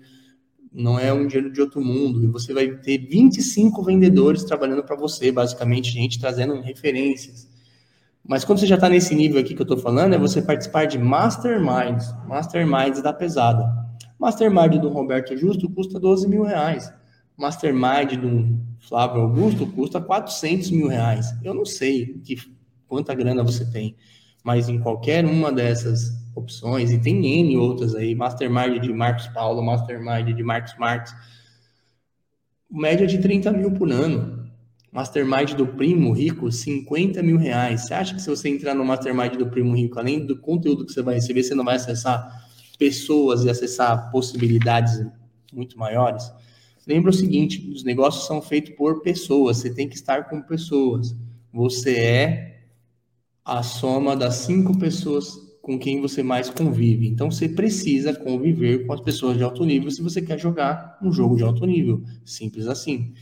não 0.75 0.99
é 0.99 1.13
um 1.13 1.25
dinheiro 1.25 1.51
de 1.51 1.61
outro 1.61 1.81
mundo, 1.81 2.21
e 2.21 2.27
você 2.27 2.53
vai 2.53 2.67
ter 2.67 2.97
25 2.97 3.81
vendedores 3.81 4.43
trabalhando 4.43 4.83
para 4.83 4.95
você, 4.95 5.31
basicamente, 5.31 5.89
gente 5.89 6.19
trazendo 6.19 6.59
referências. 6.59 7.47
Mas 8.27 8.43
quando 8.43 8.59
você 8.59 8.67
já 8.67 8.75
está 8.75 8.89
nesse 8.89 9.15
nível 9.15 9.39
aqui 9.39 9.53
que 9.53 9.61
eu 9.61 9.65
estou 9.65 9.77
falando, 9.77 10.13
é 10.13 10.17
você 10.17 10.41
participar 10.41 10.85
de 10.85 10.99
masterminds, 10.99 12.13
masterminds 12.27 13.01
da 13.01 13.13
pesada. 13.13 13.65
Mastermind 14.19 14.81
do 14.81 14.89
Roberto 14.89 15.37
Justo 15.37 15.69
custa 15.69 15.99
12 15.99 16.27
mil 16.27 16.43
reais. 16.43 16.91
Mastermind 17.37 18.17
do 18.19 18.59
Flávio 18.79 19.21
Augusto 19.21 19.67
custa 19.67 20.01
400 20.01 20.71
mil 20.71 20.87
reais. 20.87 21.33
Eu 21.43 21.53
não 21.53 21.65
sei 21.65 22.19
que, 22.23 22.35
quanta 22.87 23.13
grana 23.13 23.43
você 23.43 23.63
tem, 23.65 23.95
mas 24.45 24.69
em 24.69 24.79
qualquer 24.79 25.25
uma 25.25 25.51
dessas 25.51 26.23
opções, 26.35 26.91
e 26.91 26.99
tem 26.99 27.25
N 27.39 27.57
outras 27.57 27.95
aí, 27.95 28.13
Mastermind 28.13 28.79
de 28.79 28.93
Marcos 28.93 29.25
Paulo, 29.29 29.59
Mastermind 29.63 30.35
de 30.35 30.43
Marcos 30.43 30.77
Marques, 30.77 31.15
média 32.69 33.07
de 33.07 33.17
30 33.17 33.51
mil 33.51 33.71
por 33.71 33.91
ano. 33.91 34.45
Mastermind 34.91 35.53
do 35.53 35.65
Primo 35.65 36.13
Rico, 36.13 36.51
50 36.51 37.23
mil 37.23 37.37
reais. 37.37 37.81
Você 37.81 37.93
acha 37.95 38.13
que 38.13 38.21
se 38.21 38.29
você 38.29 38.47
entrar 38.47 38.75
no 38.75 38.85
Mastermind 38.85 39.33
do 39.33 39.47
Primo 39.47 39.75
Rico, 39.75 39.97
além 39.97 40.23
do 40.23 40.37
conteúdo 40.37 40.85
que 40.85 40.93
você 40.93 41.01
vai 41.01 41.15
receber, 41.15 41.41
você 41.41 41.55
não 41.55 41.65
vai 41.65 41.77
acessar 41.77 42.47
pessoas 42.77 43.43
e 43.43 43.49
acessar 43.49 44.11
possibilidades 44.11 45.03
muito 45.51 45.77
maiores? 45.77 46.31
Lembra 46.85 47.09
o 47.09 47.13
seguinte: 47.13 47.67
os 47.73 47.83
negócios 47.83 48.27
são 48.27 48.43
feitos 48.43 48.75
por 48.75 49.01
pessoas, 49.01 49.57
você 49.57 49.73
tem 49.73 49.89
que 49.89 49.95
estar 49.95 50.29
com 50.29 50.39
pessoas. 50.39 51.15
Você 51.51 51.95
é 51.95 52.54
a 53.45 53.61
soma 53.61 54.15
das 54.15 54.35
cinco 54.37 54.77
pessoas 54.77 55.45
com 55.61 55.77
quem 55.77 56.01
você 56.01 56.23
mais 56.23 56.49
convive. 56.49 57.07
Então 57.07 57.29
você 57.29 57.47
precisa 57.47 58.13
conviver 58.13 58.85
com 58.85 58.93
as 58.93 59.01
pessoas 59.01 59.37
de 59.37 59.43
alto 59.43 59.63
nível 59.63 59.91
se 59.91 60.01
você 60.01 60.21
quer 60.21 60.39
jogar 60.39 60.97
um 61.01 61.11
jogo 61.11 61.35
de 61.35 61.43
alto 61.43 61.65
nível. 61.65 62.03
Simples 62.25 62.67
assim. 62.67 63.13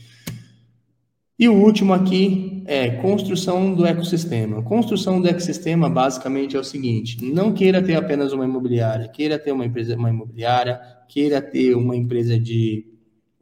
E 1.38 1.48
o 1.48 1.54
último 1.54 1.92
aqui 1.92 2.62
é 2.66 2.90
construção 2.90 3.74
do 3.74 3.84
ecossistema. 3.84 4.62
Construção 4.62 5.20
do 5.20 5.28
ecossistema 5.28 5.90
basicamente 5.90 6.56
é 6.56 6.58
o 6.58 6.64
seguinte: 6.64 7.24
não 7.24 7.52
queira 7.52 7.82
ter 7.82 7.96
apenas 7.96 8.32
uma 8.32 8.44
imobiliária, 8.44 9.08
queira 9.08 9.38
ter 9.38 9.52
uma 9.52 9.66
empresa, 9.66 9.96
uma 9.96 10.10
imobiliária, 10.10 10.80
queira 11.08 11.42
ter 11.42 11.74
uma 11.74 11.96
empresa 11.96 12.38
de 12.38 12.93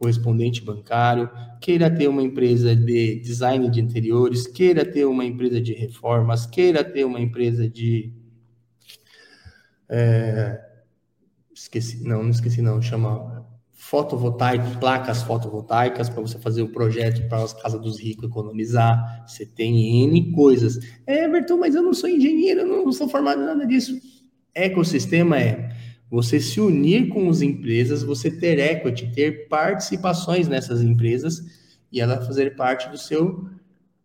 correspondente 0.03 0.65
bancário, 0.65 1.31
queira 1.61 1.89
ter 1.89 2.09
uma 2.09 2.23
empresa 2.23 2.75
de 2.75 3.21
design 3.21 3.71
de 3.71 3.81
interiores, 3.81 4.49
queira 4.49 4.85
ter 4.85 5.05
uma 5.05 5.25
empresa 5.25 5.61
de 5.61 5.73
reformas, 5.73 6.45
queira 6.45 6.83
ter 6.83 7.05
uma 7.05 7.21
empresa 7.21 7.69
de 7.69 8.13
é, 9.89 10.61
esqueci, 11.55 12.03
não, 12.03 12.25
não 12.25 12.31
esqueci 12.31 12.61
não, 12.61 12.83
chama 12.83 13.47
fotovoltaico, 13.71 14.81
placas 14.81 15.23
fotovoltaicas 15.23 16.09
para 16.09 16.21
você 16.21 16.37
fazer 16.39 16.63
o 16.63 16.69
projeto 16.69 17.29
para 17.29 17.45
as 17.45 17.53
casas 17.53 17.81
dos 17.81 18.01
ricos 18.01 18.29
economizar. 18.29 19.25
Você 19.29 19.47
tem 19.47 20.03
N 20.05 20.33
coisas. 20.33 20.81
É, 21.07 21.25
Everton, 21.25 21.59
mas 21.59 21.77
eu 21.77 21.83
não 21.83 21.95
sou 21.95 22.09
engenheiro, 22.09 22.61
eu 22.61 22.67
não 22.67 22.91
sou 22.91 23.09
formado 23.09 23.41
em 23.41 23.47
nada 23.47 23.65
disso. 23.65 23.97
Ecossistema 24.53 25.39
é 25.39 25.72
você 26.13 26.39
se 26.39 26.61
unir 26.61 27.09
com 27.09 27.27
as 27.31 27.41
empresas, 27.41 28.03
você 28.03 28.31
ter 28.31 28.59
equity, 28.59 29.11
ter 29.15 29.49
participações 29.49 30.47
nessas 30.47 30.83
empresas 30.83 31.43
e 31.91 32.03
ela 32.03 32.21
fazer 32.21 32.55
parte 32.55 32.87
do 32.91 32.99
seu 32.99 33.49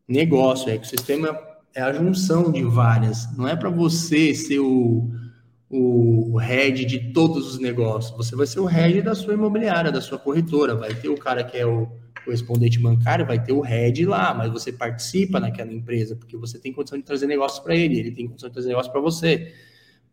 negócio. 0.08 0.68
O 0.68 0.70
ecossistema 0.70 1.38
é 1.76 1.82
a 1.82 1.92
junção 1.92 2.50
de 2.50 2.64
várias. 2.64 3.36
Não 3.36 3.46
é 3.46 3.58
para 3.58 3.70
você 3.70 4.34
ser 4.34 4.60
o 4.60 5.12
o 5.70 6.38
head 6.38 6.86
de 6.86 7.12
todos 7.12 7.46
os 7.46 7.60
negócios. 7.60 8.16
Você 8.16 8.38
vai 8.38 8.48
ser 8.48 8.62
o 8.62 8.66
head 8.66 9.02
da 9.02 9.14
sua 9.14 9.34
imobiliária, 9.34 9.92
da 9.92 10.00
sua 10.00 10.18
corretora. 10.18 10.76
Vai 10.76 10.96
ter 10.96 11.10
o 11.10 11.18
cara 11.18 11.44
que 11.44 11.58
é 11.58 11.66
o 11.66 11.90
correspondente 12.24 12.80
bancário, 12.80 13.26
vai 13.26 13.44
ter 13.44 13.52
o 13.52 13.60
head 13.60 14.06
lá, 14.06 14.34
mas 14.34 14.50
você 14.50 14.72
participa 14.72 15.42
naquela 15.42 15.74
empresa 15.74 16.16
porque 16.16 16.38
você 16.38 16.58
tem 16.58 16.72
condição 16.72 16.98
de 16.98 17.04
trazer 17.04 17.28
negócios 17.28 17.60
para 17.60 17.76
ele, 17.76 18.00
ele 18.00 18.12
tem 18.12 18.30
condição 18.30 18.48
de 18.48 18.54
trazer 18.54 18.70
negócios 18.70 18.94
para 18.94 19.02
você. 19.02 19.54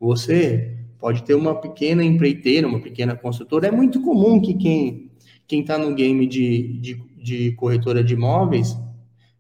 Você 0.01 0.84
pode 1.05 1.23
ter 1.23 1.35
uma 1.35 1.55
pequena 1.55 2.03
empreiteira, 2.03 2.67
uma 2.67 2.81
pequena 2.81 3.15
construtora. 3.15 3.67
É 3.67 3.71
muito 3.71 4.01
comum 4.01 4.41
que 4.41 4.55
quem 4.55 5.11
quem 5.47 5.61
está 5.61 5.77
no 5.77 5.95
game 5.95 6.27
de, 6.27 6.81
de, 6.81 7.03
de 7.23 7.53
corretora 7.53 8.03
de 8.03 8.15
imóveis 8.15 8.75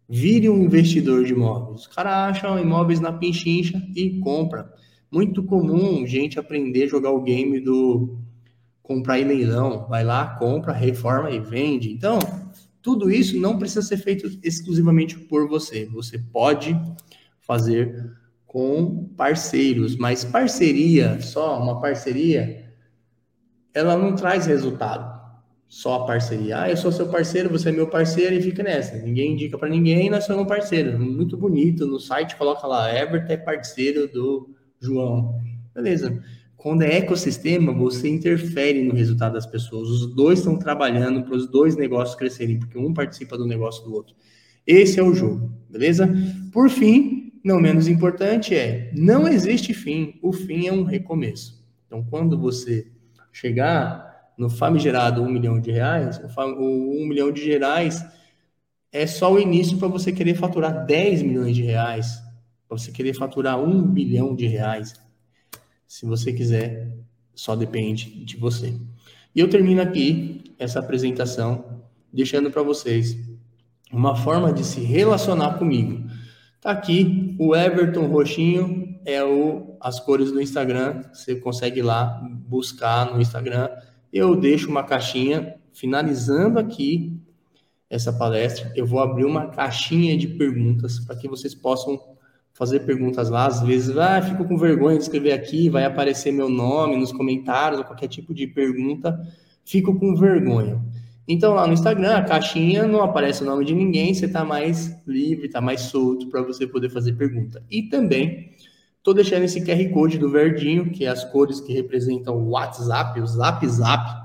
vire 0.07 0.51
um 0.51 0.62
investidor 0.62 1.25
de 1.25 1.33
imóveis. 1.33 1.81
Os 1.81 1.87
caras 1.87 2.37
acham 2.37 2.59
imóveis 2.59 3.01
na 3.01 3.11
pinchincha 3.11 3.83
e 3.97 4.19
compra 4.19 4.71
muito 5.11 5.43
comum 5.43 6.07
gente 6.07 6.39
aprender 6.39 6.83
a 6.83 6.89
jogar 6.89 7.12
o 7.12 7.23
game 7.23 7.59
do 7.59 8.19
comprar 8.83 9.19
em 9.19 9.25
leilão, 9.25 9.87
vai 9.89 10.05
lá, 10.05 10.37
compra, 10.39 10.71
reforma 10.71 11.31
e 11.31 11.41
vende. 11.41 11.91
Então, 11.91 12.19
tudo 12.83 13.11
isso 13.11 13.39
não 13.39 13.59
precisa 13.59 13.81
ser 13.81 13.97
feito 13.97 14.39
exclusivamente 14.43 15.19
por 15.19 15.49
você. 15.49 15.87
Você 15.87 16.19
pode 16.19 16.79
fazer 17.41 18.12
com 18.55 19.09
parceiros, 19.16 19.96
mas 19.96 20.24
parceria, 20.24 21.20
só 21.20 21.61
uma 21.61 21.80
parceria, 21.80 22.72
ela 23.74 23.96
não 23.98 24.14
traz 24.14 24.46
resultado. 24.46 25.12
Só 25.66 25.94
a 25.94 26.07
parceria. 26.07 26.61
Ah, 26.61 26.70
eu 26.70 26.76
sou 26.76 26.92
seu 26.92 27.09
parceiro, 27.09 27.50
você 27.50 27.70
é 27.70 27.72
meu 27.72 27.88
parceiro 27.88 28.32
e 28.32 28.40
fica 28.40 28.62
nessa. 28.62 28.96
Ninguém 28.98 29.32
indica 29.32 29.59
para 29.59 29.68
ninguém, 29.68 30.09
nós 30.09 30.22
somos 30.22 30.46
parceiros. 30.46 30.96
Muito 30.96 31.36
bonito. 31.36 31.84
No 31.84 31.98
site 31.98 32.36
coloca 32.36 32.64
lá, 32.64 32.96
Everton 32.96 33.32
é 33.32 33.36
parceiro 33.36 34.07
do 34.07 34.48
João. 34.78 35.40
Beleza. 35.74 36.22
Quando 36.57 36.82
é 36.82 36.98
ecossistema, 36.98 37.72
você 37.72 38.09
interfere 38.09 38.84
no 38.84 38.94
resultado 38.94 39.32
das 39.32 39.46
pessoas. 39.46 39.88
Os 39.88 40.14
dois 40.14 40.38
estão 40.38 40.57
trabalhando 40.57 41.24
para 41.24 41.34
os 41.34 41.48
dois 41.48 41.74
negócios 41.74 42.16
crescerem, 42.16 42.61
porque 42.61 42.78
um 42.78 42.94
participa 42.94 43.36
do 43.36 43.48
negócio 43.48 43.82
do 43.82 43.92
outro. 43.92 44.14
Esse 44.64 45.00
é 45.00 45.02
o 45.02 45.12
jogo, 45.12 45.52
beleza? 45.68 46.09
Por 46.52 46.70
fim, 46.70 47.24
não 47.45 47.61
menos 47.61 47.86
importante 47.86 48.55
é, 48.57 48.90
não 48.97 49.28
existe 49.28 49.74
fim. 49.74 50.18
O 50.22 50.32
fim 50.32 50.66
é 50.66 50.72
um 50.72 50.82
recomeço. 50.82 51.62
Então, 51.86 52.03
quando 52.03 52.38
você 52.38 52.90
chegar 53.30 54.32
no 54.38 54.49
famigerado 54.49 55.22
um 55.22 55.30
milhão 55.30 55.61
de 55.61 55.70
reais, 55.70 56.18
o 56.18 57.03
um 57.03 57.07
milhão 57.07 57.30
de 57.30 57.45
reais 57.47 58.05
é 58.90 59.07
só 59.07 59.32
o 59.32 59.38
início 59.38 59.76
para 59.76 59.88
você 59.88 60.11
querer 60.11 60.34
faturar 60.34 60.86
10 60.86 61.22
milhões 61.22 61.55
de 61.55 61.62
reais, 61.62 62.22
para 62.66 62.78
você 62.78 62.90
querer 62.90 63.12
faturar 63.12 63.61
um 63.61 63.82
bilhão 63.82 64.34
de 64.34 64.47
reais, 64.47 64.95
se 65.86 66.07
você 66.07 66.32
quiser, 66.32 66.92
só 67.34 67.55
depende 67.55 68.24
de 68.24 68.36
você. 68.36 68.74
E 69.34 69.40
eu 69.40 69.51
termino 69.51 69.82
aqui 69.82 70.55
essa 70.59 70.78
apresentação 70.78 71.82
deixando 72.12 72.51
para 72.51 72.62
vocês 72.62 73.18
uma 73.92 74.16
forma 74.16 74.53
de 74.53 74.64
se 74.64 74.80
relacionar 74.80 75.59
comigo. 75.59 76.09
Tá 76.65 76.71
aqui 76.71 77.37
o 77.39 77.55
Everton 77.55 78.07
Roxinho 78.07 78.99
é 79.05 79.23
o 79.23 79.77
as 79.79 80.01
cores 80.01 80.33
do 80.33 80.41
Instagram. 80.41 81.03
Você 81.12 81.37
consegue 81.37 81.83
lá 81.83 82.27
buscar 82.49 83.12
no 83.12 83.21
Instagram. 83.21 83.69
Eu 84.11 84.35
deixo 84.35 84.71
uma 84.71 84.83
caixinha 84.83 85.57
finalizando 85.75 86.59
aqui 86.59 87.21
essa 87.91 88.11
palestra. 88.15 88.73
Eu 88.75 88.87
vou 88.87 89.01
abrir 89.01 89.27
uma 89.27 89.49
caixinha 89.49 90.17
de 90.17 90.27
perguntas 90.27 91.01
para 91.01 91.15
que 91.17 91.29
vocês 91.29 91.55
possam 91.55 92.01
fazer 92.55 92.81
perguntas 92.81 93.29
lá, 93.29 93.47
às 93.47 93.61
vezes, 93.61 93.95
ah, 93.99 94.23
fico 94.23 94.47
com 94.47 94.57
vergonha 94.57 94.97
de 94.97 95.03
escrever 95.03 95.33
aqui, 95.33 95.69
vai 95.69 95.85
aparecer 95.85 96.33
meu 96.33 96.49
nome 96.49 96.97
nos 96.97 97.12
comentários, 97.12 97.81
ou 97.81 97.85
qualquer 97.85 98.09
tipo 98.09 98.33
de 98.33 98.47
pergunta, 98.47 99.21
fico 99.65 99.99
com 99.99 100.17
vergonha. 100.17 100.81
Então, 101.27 101.55
lá 101.55 101.66
no 101.66 101.72
Instagram, 101.72 102.16
a 102.16 102.22
caixinha 102.22 102.87
não 102.87 103.03
aparece 103.03 103.43
o 103.43 103.47
nome 103.47 103.64
de 103.64 103.75
ninguém, 103.75 104.12
você 104.12 104.27
está 104.27 104.45
mais 104.45 104.95
livre, 105.07 105.47
está 105.47 105.61
mais 105.61 105.81
solto 105.83 106.29
para 106.29 106.43
você 106.43 106.66
poder 106.66 106.91
fazer 106.91 107.14
pergunta. 107.14 107.64
E 107.70 107.85
também 107.85 108.51
estou 108.99 109.14
deixando 109.14 109.45
esse 109.45 109.64
QR 109.64 109.91
Code 109.91 110.18
do 110.18 110.29
verdinho, 110.29 110.91
que 110.91 111.07
é 111.07 111.09
as 111.09 111.25
cores 111.25 111.61
que 111.61 111.72
representam 111.72 112.37
o 112.37 112.51
WhatsApp, 112.51 113.20
o 113.20 113.27
Zap 113.27 113.66
Zap. 113.66 114.25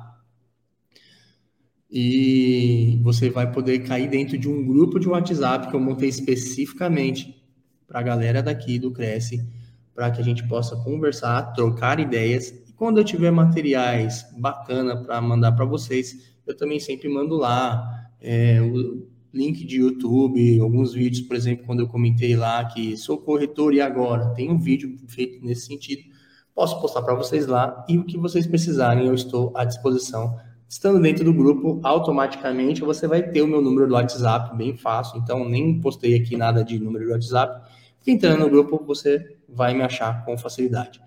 E 1.89 2.99
você 3.01 3.29
vai 3.29 3.51
poder 3.51 3.79
cair 3.79 4.09
dentro 4.09 4.37
de 4.37 4.49
um 4.49 4.65
grupo 4.65 4.99
de 4.99 5.07
WhatsApp 5.07 5.69
que 5.69 5.75
eu 5.75 5.79
montei 5.79 6.09
especificamente 6.09 7.35
para 7.87 8.01
a 8.01 8.03
galera 8.03 8.43
daqui 8.43 8.77
do 8.77 8.91
Cresce, 8.91 9.43
para 9.95 10.11
que 10.11 10.21
a 10.21 10.23
gente 10.23 10.47
possa 10.47 10.75
conversar, 10.75 11.53
trocar 11.53 11.99
ideias. 11.99 12.49
E 12.67 12.73
quando 12.73 12.99
eu 12.99 13.03
tiver 13.03 13.31
materiais 13.31 14.25
bacana 14.37 14.95
para 14.97 15.19
mandar 15.19 15.53
para 15.53 15.65
vocês, 15.65 16.37
eu 16.51 16.57
também 16.57 16.79
sempre 16.79 17.07
mando 17.09 17.35
lá 17.35 18.09
é, 18.21 18.61
o 18.61 19.07
link 19.33 19.65
de 19.65 19.77
YouTube, 19.77 20.59
alguns 20.59 20.93
vídeos, 20.93 21.21
por 21.21 21.35
exemplo, 21.35 21.65
quando 21.65 21.81
eu 21.81 21.87
comentei 21.87 22.35
lá 22.35 22.65
que 22.65 22.97
sou 22.97 23.17
corretor 23.17 23.73
e 23.73 23.81
agora 23.81 24.33
tem 24.33 24.49
um 24.51 24.57
vídeo 24.57 24.97
feito 25.07 25.43
nesse 25.45 25.67
sentido, 25.67 26.03
posso 26.53 26.79
postar 26.81 27.01
para 27.01 27.13
vocês 27.13 27.47
lá 27.47 27.85
e 27.87 27.97
o 27.97 28.03
que 28.03 28.17
vocês 28.17 28.47
precisarem 28.47 29.07
eu 29.07 29.13
estou 29.13 29.51
à 29.55 29.63
disposição. 29.63 30.37
Estando 30.67 31.01
dentro 31.01 31.23
do 31.23 31.33
grupo, 31.33 31.79
automaticamente 31.83 32.81
você 32.81 33.07
vai 33.07 33.23
ter 33.23 33.41
o 33.41 33.47
meu 33.47 33.61
número 33.61 33.87
do 33.87 33.93
WhatsApp, 33.93 34.55
bem 34.55 34.77
fácil. 34.77 35.19
Então, 35.19 35.47
nem 35.47 35.79
postei 35.79 36.15
aqui 36.15 36.37
nada 36.37 36.63
de 36.63 36.79
número 36.79 37.05
de 37.05 37.11
WhatsApp 37.11 37.67
Entrando 38.07 38.39
no 38.39 38.49
grupo, 38.49 38.83
você 38.85 39.37
vai 39.47 39.73
me 39.73 39.83
achar 39.83 40.25
com 40.25 40.37
facilidade. 40.37 40.99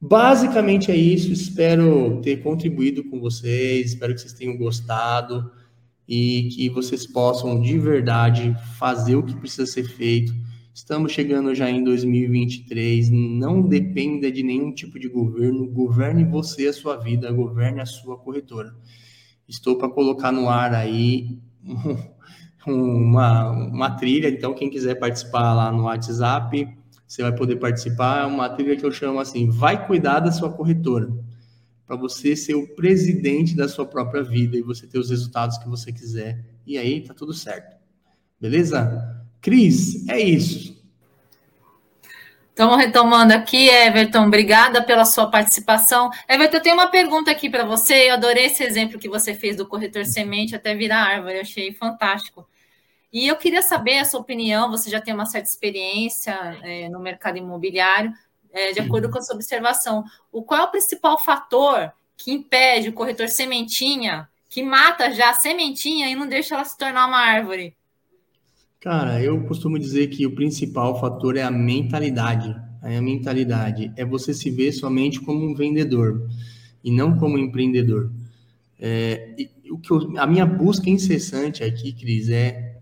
Basicamente 0.00 0.90
é 0.90 0.96
isso. 0.96 1.32
Espero 1.32 2.20
ter 2.22 2.42
contribuído 2.42 3.04
com 3.04 3.20
vocês. 3.20 3.88
Espero 3.88 4.14
que 4.14 4.20
vocês 4.20 4.32
tenham 4.32 4.56
gostado 4.56 5.50
e 6.06 6.48
que 6.54 6.68
vocês 6.68 7.06
possam 7.06 7.60
de 7.60 7.78
verdade 7.78 8.54
fazer 8.78 9.16
o 9.16 9.22
que 9.22 9.34
precisa 9.34 9.66
ser 9.66 9.84
feito 9.84 10.34
Estamos 10.74 11.12
chegando 11.12 11.54
já 11.54 11.70
em 11.70 11.84
2023. 11.84 13.08
Não 13.08 13.62
dependa 13.62 14.30
de 14.30 14.42
nenhum 14.42 14.72
tipo 14.72 14.98
de 14.98 15.08
governo. 15.08 15.68
Governe 15.68 16.24
você 16.24 16.66
a 16.66 16.72
sua 16.72 16.96
vida, 16.96 17.30
governe 17.30 17.80
a 17.80 17.86
sua 17.86 18.18
corretora. 18.18 18.74
Estou 19.46 19.78
para 19.78 19.88
colocar 19.88 20.32
no 20.32 20.48
ar 20.48 20.74
aí 20.74 21.38
uma, 22.66 23.50
uma 23.50 23.90
trilha. 23.92 24.28
Então, 24.28 24.52
quem 24.52 24.68
quiser 24.68 24.96
participar 24.96 25.54
lá 25.54 25.70
no 25.70 25.84
WhatsApp, 25.84 26.66
você 27.14 27.22
vai 27.22 27.32
poder 27.32 27.56
participar. 27.56 28.22
É 28.22 28.26
uma 28.26 28.48
trilha 28.48 28.76
que 28.76 28.84
eu 28.84 28.90
chamo 28.90 29.20
assim: 29.20 29.48
Vai 29.48 29.86
cuidar 29.86 30.20
da 30.20 30.32
sua 30.32 30.52
corretora. 30.52 31.08
Para 31.86 31.96
você 31.96 32.34
ser 32.34 32.54
o 32.54 32.74
presidente 32.74 33.54
da 33.54 33.68
sua 33.68 33.86
própria 33.86 34.22
vida 34.22 34.56
e 34.56 34.62
você 34.62 34.86
ter 34.86 34.98
os 34.98 35.10
resultados 35.10 35.58
que 35.58 35.68
você 35.68 35.92
quiser. 35.92 36.44
E 36.66 36.76
aí 36.76 37.02
tá 37.02 37.14
tudo 37.14 37.32
certo. 37.32 37.76
Beleza? 38.40 39.22
Cris, 39.40 40.08
é 40.08 40.18
isso. 40.18 40.74
Estamos 42.48 42.78
retomando 42.78 43.34
aqui, 43.34 43.68
Everton. 43.68 44.26
Obrigada 44.26 44.82
pela 44.82 45.04
sua 45.04 45.26
participação. 45.26 46.10
Everton, 46.28 46.56
eu 46.56 46.62
tenho 46.62 46.74
uma 46.74 46.88
pergunta 46.88 47.30
aqui 47.30 47.50
para 47.50 47.64
você. 47.64 48.08
Eu 48.08 48.14
adorei 48.14 48.46
esse 48.46 48.62
exemplo 48.62 48.98
que 48.98 49.08
você 49.08 49.34
fez 49.34 49.56
do 49.56 49.66
corretor 49.66 50.04
semente 50.06 50.56
até 50.56 50.74
virar 50.74 51.02
árvore. 51.02 51.36
Eu 51.36 51.40
achei 51.42 51.72
fantástico. 51.74 52.46
E 53.14 53.28
eu 53.28 53.36
queria 53.36 53.62
saber 53.62 53.98
a 53.98 54.04
sua 54.04 54.18
opinião. 54.18 54.68
Você 54.72 54.90
já 54.90 55.00
tem 55.00 55.14
uma 55.14 55.24
certa 55.24 55.48
experiência 55.48 56.32
é, 56.64 56.88
no 56.88 56.98
mercado 56.98 57.38
imobiliário, 57.38 58.12
é, 58.52 58.72
de 58.72 58.80
acordo 58.80 59.08
com 59.08 59.18
a 59.18 59.22
sua 59.22 59.36
observação. 59.36 60.02
O 60.32 60.42
qual 60.42 60.62
é 60.62 60.64
o 60.64 60.70
principal 60.72 61.16
fator 61.16 61.92
que 62.16 62.32
impede 62.32 62.88
o 62.88 62.92
corretor 62.92 63.28
sementinha, 63.28 64.28
que 64.50 64.64
mata 64.64 65.12
já 65.12 65.30
a 65.30 65.34
sementinha 65.34 66.10
e 66.10 66.16
não 66.16 66.26
deixa 66.26 66.56
ela 66.56 66.64
se 66.64 66.76
tornar 66.76 67.06
uma 67.06 67.18
árvore? 67.18 67.76
Cara, 68.80 69.22
eu 69.22 69.44
costumo 69.44 69.78
dizer 69.78 70.08
que 70.08 70.26
o 70.26 70.34
principal 70.34 70.98
fator 70.98 71.36
é 71.36 71.42
a 71.42 71.52
mentalidade. 71.52 72.52
A 72.82 73.00
mentalidade 73.00 73.92
é 73.96 74.04
você 74.04 74.34
se 74.34 74.50
ver 74.50 74.72
somente 74.72 75.20
como 75.20 75.46
um 75.46 75.54
vendedor 75.54 76.28
e 76.82 76.90
não 76.90 77.16
como 77.16 77.36
um 77.36 77.38
empreendedor. 77.38 78.10
É, 78.78 79.36
o 79.70 79.78
que 79.78 79.92
eu, 79.92 80.18
a 80.18 80.26
minha 80.26 80.44
busca 80.44 80.90
incessante 80.90 81.62
aqui, 81.62 81.92
Cris, 81.92 82.28
é, 82.28 82.73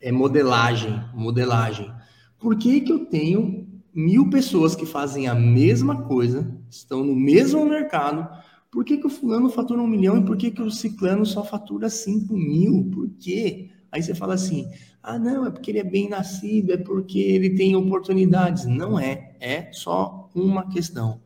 é 0.00 0.10
modelagem, 0.10 1.02
modelagem. 1.14 1.92
Por 2.38 2.56
que, 2.56 2.80
que 2.80 2.92
eu 2.92 3.06
tenho 3.06 3.68
mil 3.94 4.30
pessoas 4.30 4.74
que 4.74 4.86
fazem 4.86 5.26
a 5.28 5.34
mesma 5.34 6.02
coisa, 6.02 6.56
estão 6.70 7.04
no 7.04 7.14
mesmo 7.14 7.64
mercado, 7.66 8.28
por 8.70 8.84
que, 8.84 8.96
que 8.96 9.06
o 9.06 9.10
fulano 9.10 9.50
fatura 9.50 9.82
um 9.82 9.86
milhão 9.86 10.18
e 10.18 10.24
por 10.24 10.36
que, 10.36 10.50
que 10.50 10.62
o 10.62 10.70
ciclano 10.70 11.26
só 11.26 11.44
fatura 11.44 11.90
cinco 11.90 12.36
mil? 12.36 12.88
Por 12.92 13.10
quê? 13.18 13.70
Aí 13.90 14.00
você 14.02 14.14
fala 14.14 14.34
assim, 14.34 14.70
ah, 15.02 15.18
não, 15.18 15.44
é 15.44 15.50
porque 15.50 15.72
ele 15.72 15.80
é 15.80 15.84
bem 15.84 16.08
nascido, 16.08 16.72
é 16.72 16.76
porque 16.76 17.18
ele 17.18 17.50
tem 17.50 17.74
oportunidades. 17.74 18.66
Não 18.66 18.98
é, 18.98 19.34
é 19.40 19.72
só 19.72 20.30
uma 20.34 20.68
questão. 20.68 21.20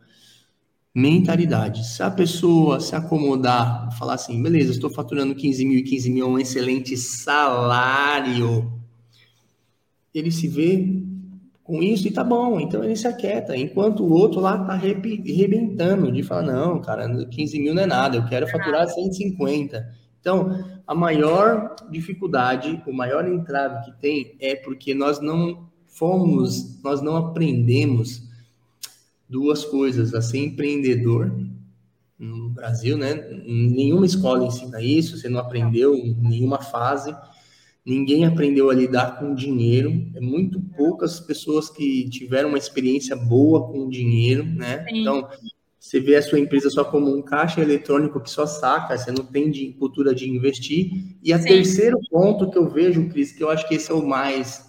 Mentalidade. 0.95 1.85
Se 1.85 2.03
a 2.05 2.11
pessoa 2.11 2.79
se 2.79 2.95
acomodar, 2.95 3.91
falar 3.99 4.15
assim, 4.15 4.41
beleza, 4.41 4.71
estou 4.71 4.89
faturando 4.89 5.35
15 5.35 5.65
mil 5.65 5.79
e 5.79 5.83
15 5.83 6.11
mil 6.11 6.27
é 6.27 6.29
um 6.29 6.39
excelente 6.39 6.97
salário, 6.97 8.73
ele 10.15 10.31
se 10.31 10.47
vê 10.47 11.03
com 11.65 11.83
isso 11.83 12.07
e 12.07 12.13
tá 12.13 12.23
bom, 12.23 12.61
então 12.61 12.85
ele 12.85 12.95
se 12.95 13.09
aquieta, 13.09 13.57
enquanto 13.57 14.05
o 14.05 14.13
outro 14.13 14.39
lá 14.39 14.57
tá 14.65 14.75
arrebentando 14.75 16.13
de 16.13 16.23
falar, 16.23 16.43
não, 16.43 16.81
cara, 16.81 17.27
15 17.27 17.59
mil 17.59 17.75
não 17.75 17.83
é 17.83 17.87
nada, 17.87 18.19
eu 18.19 18.27
quero 18.27 18.47
faturar 18.47 18.87
150. 18.87 19.85
Então, 20.21 20.65
a 20.87 20.95
maior 20.95 21.75
dificuldade, 21.91 22.81
o 22.87 22.93
maior 22.93 23.27
entrave 23.27 23.85
que 23.85 24.01
tem 24.01 24.37
é 24.39 24.55
porque 24.55 24.95
nós 24.95 25.21
não 25.21 25.67
fomos, 25.89 26.81
nós 26.83 27.03
não 27.03 27.17
aprendemos 27.17 28.24
duas 29.35 29.65
coisas, 29.65 30.15
a 30.15 30.23
ser 30.23 30.39
empreendedor 30.39 31.35
no 32.17 32.51
Brasil, 32.51 32.97
né? 32.97 33.15
Nenhuma 33.45 34.07
escola 34.07 34.47
ensina 34.47 34.81
isso, 34.81 35.19
você 35.19 35.29
não 35.29 35.41
aprendeu 35.41 35.97
em 35.97 36.15
nenhuma 36.15 36.63
fase, 36.63 37.13
ninguém 37.85 38.25
aprendeu 38.25 38.71
a 38.71 38.75
lidar 38.75 39.19
com 39.19 39.35
dinheiro, 39.35 39.91
é 40.15 40.21
muito 40.21 40.61
poucas 40.77 41.19
pessoas 41.19 41.69
que 41.69 42.09
tiveram 42.11 42.51
uma 42.51 42.59
experiência 42.59 43.17
boa 43.17 43.67
com 43.67 43.89
dinheiro, 43.89 44.45
né? 44.45 44.87
Sim. 44.89 45.01
Então, 45.01 45.29
você 45.81 45.99
vê 45.99 46.15
a 46.15 46.23
sua 46.23 46.39
empresa 46.39 46.71
só 46.71 46.85
como 46.85 47.13
um 47.13 47.21
caixa 47.21 47.61
eletrônico 47.61 48.21
que 48.21 48.31
só 48.31 48.47
saca, 48.47 48.97
você 48.97 49.11
não 49.11 49.25
tem 49.25 49.51
de 49.51 49.73
cultura 49.73 50.15
de 50.15 50.31
investir. 50.31 51.17
E 51.25 51.33
a 51.33 51.41
Sim. 51.41 51.49
terceiro 51.49 51.99
ponto 52.09 52.49
que 52.53 52.57
eu 52.57 52.71
vejo, 52.71 53.09
Cris, 53.09 53.33
que 53.33 53.43
eu 53.43 53.51
acho 53.51 53.67
que 53.69 53.75
esse 53.75 53.91
é 53.91 53.95
o 53.95 54.07
mais 54.07 54.65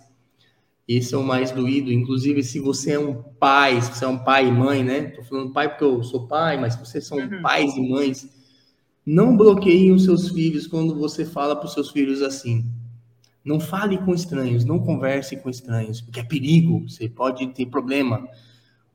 esse 0.88 1.16
é 1.16 1.18
o 1.18 1.24
mais 1.24 1.52
doído, 1.52 1.92
inclusive 1.92 2.44
se 2.44 2.60
você 2.60 2.92
é 2.92 3.00
um 3.00 3.16
pai, 3.16 3.82
se 3.82 3.94
você 3.94 4.06
é 4.06 4.08
um 4.08 4.20
pai 4.20 4.48
e 4.48 4.52
mãe, 4.52 4.84
né? 4.84 5.02
Tô 5.10 5.24
falando 5.24 5.52
pai 5.52 5.70
porque 5.70 5.84
eu 5.84 6.04
sou 6.04 6.28
pai, 6.28 6.60
mas 6.60 6.74
se 6.74 6.80
vocês 6.80 7.08
são 7.08 7.18
uhum. 7.18 7.42
pais 7.42 7.76
e 7.76 7.82
mães, 7.82 8.30
não 9.06 9.36
bloqueiem 9.36 9.92
os 9.92 10.04
seus 10.04 10.30
filhos 10.30 10.68
quando 10.68 10.96
você 10.96 11.26
fala 11.26 11.56
para 11.56 11.66
os 11.66 11.74
seus 11.74 11.90
filhos 11.90 12.22
assim. 12.22 12.66
Não 13.44 13.60
fale 13.60 13.98
com 13.98 14.14
estranhos, 14.14 14.64
não 14.64 14.80
converse 14.80 15.38
com 15.38 15.50
estranhos, 15.50 16.02
porque 16.02 16.20
é 16.20 16.24
perigo, 16.24 16.88
você 16.88 17.10
pode 17.10 17.48
ter 17.48 17.66
problema. 17.66 18.28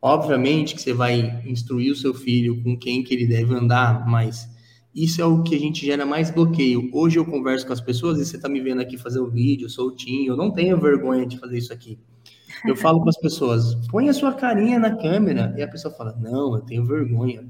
Obviamente 0.01 0.75
que 0.75 0.83
você 0.83 0.93
vai 0.93 1.43
instruir 1.45 1.93
o 1.93 1.97
seu 1.97 2.15
filho 2.15 2.63
com 2.63 2.77
quem 2.77 3.03
que 3.03 3.15
ele 3.15 3.27
deve 3.27 3.53
andar, 3.53 4.07
mas 4.07 4.49
isso 4.95 5.23
é 5.23 5.25
o 5.25 5.43
que 5.43 5.55
a 5.55 5.59
gente 5.59 5.87
gera 5.87 6.05
mais 6.05 6.31
bloqueio. 6.31 6.91
Hoje 6.93 7.19
eu 7.19 7.25
converso 7.25 7.67
com 7.67 7.73
as 7.73 7.81
pessoas 7.81 8.19
e 8.19 8.25
você 8.25 8.37
está 8.37 8.49
me 8.49 8.61
vendo 8.61 8.81
aqui 8.81 8.99
fazer 8.99 9.21
o 9.21 9.27
um 9.27 9.31
vídeo 9.31 9.69
soltinho, 9.69 10.33
eu 10.33 10.37
não 10.37 10.51
tenho 10.51 10.79
vergonha 10.79 11.25
de 11.27 11.39
fazer 11.39 11.59
isso 11.59 11.73
aqui. 11.73 11.99
Eu 12.67 12.77
falo 12.77 13.01
com 13.01 13.09
as 13.09 13.17
pessoas, 13.17 13.75
põe 13.89 14.09
a 14.09 14.13
sua 14.13 14.35
carinha 14.35 14.79
na 14.79 14.97
câmera, 14.97 15.55
e 15.57 15.63
a 15.63 15.69
pessoa 15.69 15.95
fala, 15.95 16.15
não, 16.21 16.55
eu 16.57 16.61
tenho 16.61 16.85
vergonha. 16.85 17.45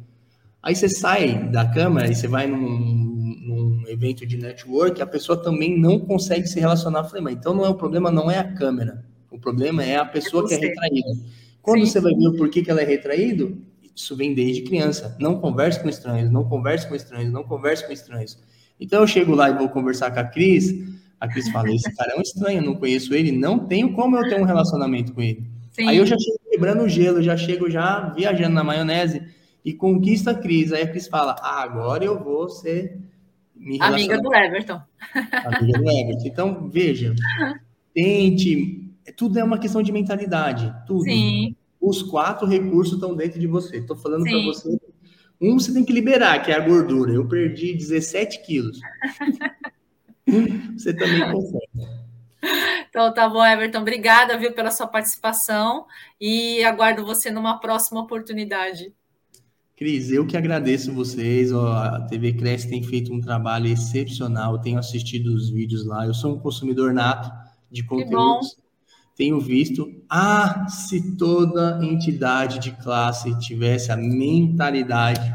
Aí 0.63 0.77
você 0.77 0.89
sai 0.89 1.49
da 1.51 1.67
câmera 1.67 2.11
e 2.11 2.15
você 2.15 2.29
vai 2.29 2.47
num, 2.47 2.59
num 2.59 3.85
evento 3.89 4.27
de 4.27 4.37
network, 4.37 5.01
a 5.01 5.07
pessoa 5.07 5.43
também 5.43 5.79
não 5.79 5.99
consegue 5.99 6.47
se 6.47 6.61
relacionar. 6.61 7.01
Eu 7.01 7.05
falei, 7.05 7.23
mas 7.23 7.37
então 7.37 7.55
não 7.55 7.65
é 7.65 7.69
o 7.71 7.75
problema, 7.75 8.11
não 8.11 8.31
é 8.31 8.39
a 8.39 8.53
câmera. 8.53 9.05
O 9.31 9.39
problema 9.39 9.83
é 9.83 9.97
a 9.97 10.05
pessoa 10.05 10.45
é 10.45 10.49
que 10.49 10.55
é 10.55 10.59
retraída. 10.59 11.09
Quando 11.63 11.81
Sim. 11.81 11.87
você 11.87 12.01
vai 12.01 12.15
ver 12.15 12.29
o 12.29 12.37
porquê 12.37 12.63
que 12.63 12.71
ela 12.71 12.83
é 12.83 12.85
retraído, 12.85 13.59
isso 14.01 14.17
vem 14.17 14.35
desde 14.35 14.63
criança. 14.63 15.17
Não 15.21 15.39
converse 15.39 15.81
com 15.81 15.89
estranhos, 15.89 16.31
não 16.31 16.45
converse 16.45 16.89
com 16.89 16.95
estranhos, 16.95 17.33
não 17.33 17.45
converse 17.45 17.87
com 17.87 17.93
estranhos. 17.93 18.39
Então 18.79 19.01
eu 19.01 19.07
chego 19.07 19.35
lá 19.35 19.51
e 19.51 19.55
vou 19.55 19.69
conversar 19.69 20.11
com 20.11 20.21
a 20.21 20.25
Cris, 20.25 20.73
a 21.21 21.29
Cris 21.29 21.51
fala, 21.51 21.71
esse 21.71 21.95
cara 21.95 22.13
é 22.15 22.19
um 22.19 22.23
estranho, 22.23 22.63
não 22.63 22.75
conheço 22.75 23.15
ele, 23.15 23.31
não 23.31 23.59
tenho 23.59 23.93
como 23.93 24.17
eu 24.17 24.29
ter 24.29 24.41
um 24.41 24.45
relacionamento 24.45 25.13
com 25.13 25.21
ele. 25.21 25.45
Sim. 25.71 25.87
Aí 25.87 25.99
eu 25.99 26.07
já 26.07 26.17
chego 26.19 26.39
quebrando 26.51 26.83
o 26.83 26.89
gelo, 26.89 27.23
já 27.23 27.37
chego 27.37 27.71
já 27.71 28.09
viajando 28.09 28.55
na 28.55 28.65
maionese 28.65 29.23
e 29.65 29.75
conquista 29.75 30.31
a 30.31 30.35
Cris. 30.35 30.73
Aí 30.73 30.83
a 30.83 30.89
Cris 30.89 31.07
fala, 31.07 31.37
ah, 31.41 31.63
agora 31.63 32.05
eu 32.05 32.23
vou 32.23 32.49
ser... 32.49 32.99
Amiga 33.81 34.19
do 34.19 34.35
Everton. 34.35 34.81
Amiga 35.15 35.79
do 35.79 35.91
Everton. 35.91 36.27
Então, 36.27 36.71
veja, 36.71 37.15
tente 37.93 38.91
tudo 39.17 39.39
é 39.39 39.45
uma 39.45 39.59
questão 39.59 39.83
de 39.83 39.93
mentalidade. 39.93 40.73
Tudo. 40.87 41.05
Sim. 41.05 41.55
Os 41.81 42.03
quatro 42.03 42.47
recursos 42.47 42.95
estão 42.95 43.15
dentro 43.15 43.41
de 43.41 43.47
você. 43.47 43.79
Estou 43.79 43.97
falando 43.97 44.25
para 44.25 44.43
você. 44.43 44.79
Um 45.41 45.59
você 45.59 45.73
tem 45.73 45.85
que 45.85 45.93
liberar, 45.93 46.43
que 46.43 46.53
é 46.53 46.55
a 46.55 46.61
gordura. 46.61 47.13
Eu 47.13 47.27
perdi 47.27 47.73
17 47.73 48.43
quilos. 48.45 48.79
você 50.77 50.93
também 50.93 51.21
consegue. 51.33 52.01
Então 52.91 53.13
tá 53.15 53.29
bom, 53.29 53.45
Everton. 53.45 53.81
Obrigada, 53.81 54.37
viu, 54.37 54.53
pela 54.53 54.71
sua 54.71 54.87
participação 54.87 55.87
e 56.21 56.63
aguardo 56.65 57.05
você 57.05 57.31
numa 57.31 57.59
próxima 57.59 58.01
oportunidade. 58.01 58.93
Cris, 59.77 60.11
eu 60.11 60.27
que 60.27 60.37
agradeço 60.37 60.93
vocês. 60.93 61.51
A 61.53 62.07
TV 62.11 62.35
Cresce 62.35 62.69
tem 62.69 62.83
feito 62.83 63.15
um 63.15 63.21
trabalho 63.21 63.67
excepcional. 63.67 64.55
Eu 64.55 64.61
tenho 64.61 64.79
assistido 64.79 65.29
os 65.29 65.49
vídeos 65.49 65.87
lá. 65.87 66.05
Eu 66.05 66.13
sou 66.13 66.35
um 66.35 66.39
consumidor 66.39 66.93
nato 66.93 67.31
de 67.71 67.83
conteúdos 67.83 68.59
tenho 69.21 69.39
visto, 69.39 70.03
ah, 70.09 70.67
se 70.67 71.15
toda 71.19 71.79
entidade 71.85 72.59
de 72.59 72.73
classe 72.83 73.39
tivesse 73.39 73.93
a 73.93 73.97
mentalidade 73.97 75.35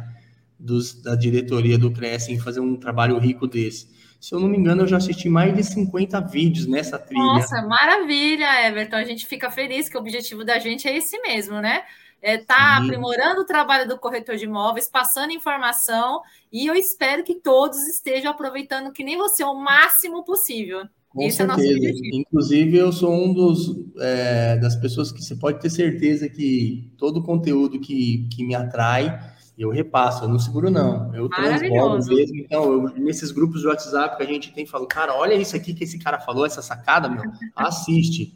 dos, 0.57 1.03
da 1.03 1.15
diretoria 1.15 1.77
do 1.77 1.93
Cresce 1.93 2.33
em 2.33 2.39
fazer 2.39 2.61
um 2.61 2.77
trabalho 2.77 3.15
rico 3.19 3.45
desse. 3.45 3.93
Se 4.19 4.33
eu 4.33 4.39
não 4.39 4.47
me 4.47 4.57
engano, 4.57 4.81
eu 4.81 4.87
já 4.87 4.97
assisti 4.97 5.29
mais 5.29 5.55
de 5.55 5.63
50 5.63 6.19
vídeos 6.21 6.65
nessa 6.65 6.97
trilha. 6.97 7.21
Nossa, 7.21 7.61
maravilha, 7.61 8.67
Everton. 8.67 8.95
A 8.95 9.03
gente 9.03 9.27
fica 9.27 9.51
feliz 9.51 9.87
que 9.87 9.95
o 9.95 9.99
objetivo 9.99 10.43
da 10.43 10.57
gente 10.57 10.87
é 10.87 10.97
esse 10.97 11.21
mesmo, 11.21 11.61
né? 11.61 11.83
É 12.23 12.39
tá 12.39 12.79
Sim. 12.79 12.85
aprimorando 12.85 13.41
o 13.41 13.45
trabalho 13.45 13.87
do 13.87 13.99
corretor 13.99 14.35
de 14.35 14.45
imóveis, 14.45 14.89
passando 14.89 15.31
informação, 15.31 16.23
e 16.51 16.65
eu 16.65 16.73
espero 16.73 17.23
que 17.23 17.35
todos 17.35 17.87
estejam 17.87 18.31
aproveitando 18.31 18.91
que 18.91 19.03
nem 19.03 19.15
você 19.15 19.43
o 19.43 19.53
máximo 19.53 20.23
possível. 20.23 20.87
Com 21.15 21.23
Esse 21.23 21.41
é 21.41 21.47
certeza. 21.47 21.87
É 21.87 22.17
Inclusive, 22.17 22.75
eu 22.75 22.91
sou 22.91 23.13
um 23.13 23.33
dos 23.33 23.73
é, 24.01 24.57
das 24.57 24.75
pessoas 24.75 25.13
que 25.13 25.23
você 25.23 25.33
pode 25.33 25.61
ter 25.61 25.69
certeza 25.69 26.27
que 26.27 26.91
todo 26.97 27.23
conteúdo 27.23 27.79
que, 27.79 28.27
que 28.29 28.43
me 28.43 28.53
atrai, 28.53 29.17
eu 29.57 29.69
repasso, 29.69 30.25
eu 30.25 30.27
não 30.27 30.37
seguro, 30.37 30.69
não. 30.69 31.15
Eu 31.15 31.29
transbordo 31.29 32.13
mesmo. 32.13 32.35
Então, 32.35 32.65
eu, 32.65 32.81
nesses 32.97 33.31
grupos 33.31 33.61
de 33.61 33.67
WhatsApp 33.67 34.17
que 34.17 34.23
a 34.23 34.25
gente 34.25 34.51
tem, 34.51 34.65
falo, 34.65 34.85
cara, 34.85 35.15
olha 35.15 35.35
isso 35.35 35.55
aqui 35.55 35.73
que 35.73 35.85
esse 35.85 35.97
cara 35.97 36.19
falou, 36.19 36.45
essa 36.45 36.61
sacada, 36.61 37.07
meu, 37.07 37.23
assiste. 37.55 38.35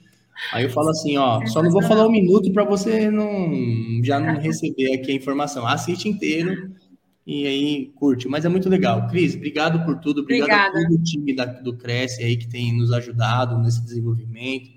Aí 0.53 0.63
eu 0.63 0.69
falo 0.69 0.91
assim, 0.91 1.17
ó, 1.17 1.45
só 1.47 1.61
não 1.61 1.69
vou 1.69 1.83
falar 1.83 2.07
um 2.07 2.11
minuto 2.11 2.49
para 2.53 2.63
você 2.63 3.11
não 3.11 3.51
já 4.01 4.21
não 4.21 4.39
receber 4.39 4.93
aqui 4.93 5.11
a 5.11 5.15
informação. 5.15 5.67
Assiste 5.67 6.07
inteiro 6.07 6.71
e 7.29 7.45
aí 7.45 7.85
curte. 7.95 8.27
Mas 8.27 8.43
é 8.43 8.49
muito 8.49 8.67
legal. 8.67 9.07
Cris, 9.07 9.35
obrigado 9.35 9.85
por 9.85 9.99
tudo. 9.99 10.21
Obrigado 10.21 10.49
Obrigada. 10.49 10.79
a 10.79 10.89
todo 10.89 10.99
o 10.99 11.03
time 11.03 11.35
da, 11.35 11.45
do 11.45 11.77
Cresce 11.77 12.23
aí 12.23 12.35
que 12.35 12.47
tem 12.47 12.75
nos 12.75 12.91
ajudado 12.91 13.55
nesse 13.59 13.83
desenvolvimento. 13.83 14.71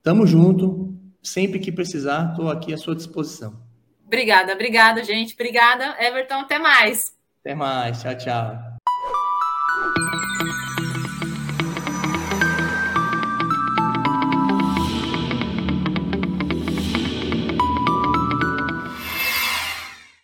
Tamo 0.00 0.24
junto. 0.28 0.94
Sempre 1.20 1.58
que 1.58 1.72
precisar, 1.72 2.30
estou 2.30 2.48
aqui 2.48 2.72
à 2.72 2.78
sua 2.78 2.94
disposição. 2.94 3.60
Obrigada, 4.06 4.52
obrigada, 4.52 5.02
gente. 5.02 5.34
Obrigada, 5.34 5.96
Everton. 5.98 6.42
Até 6.42 6.56
mais. 6.60 7.12
Até 7.40 7.52
mais. 7.52 8.00
Tchau, 8.00 8.16
tchau. 8.16 8.76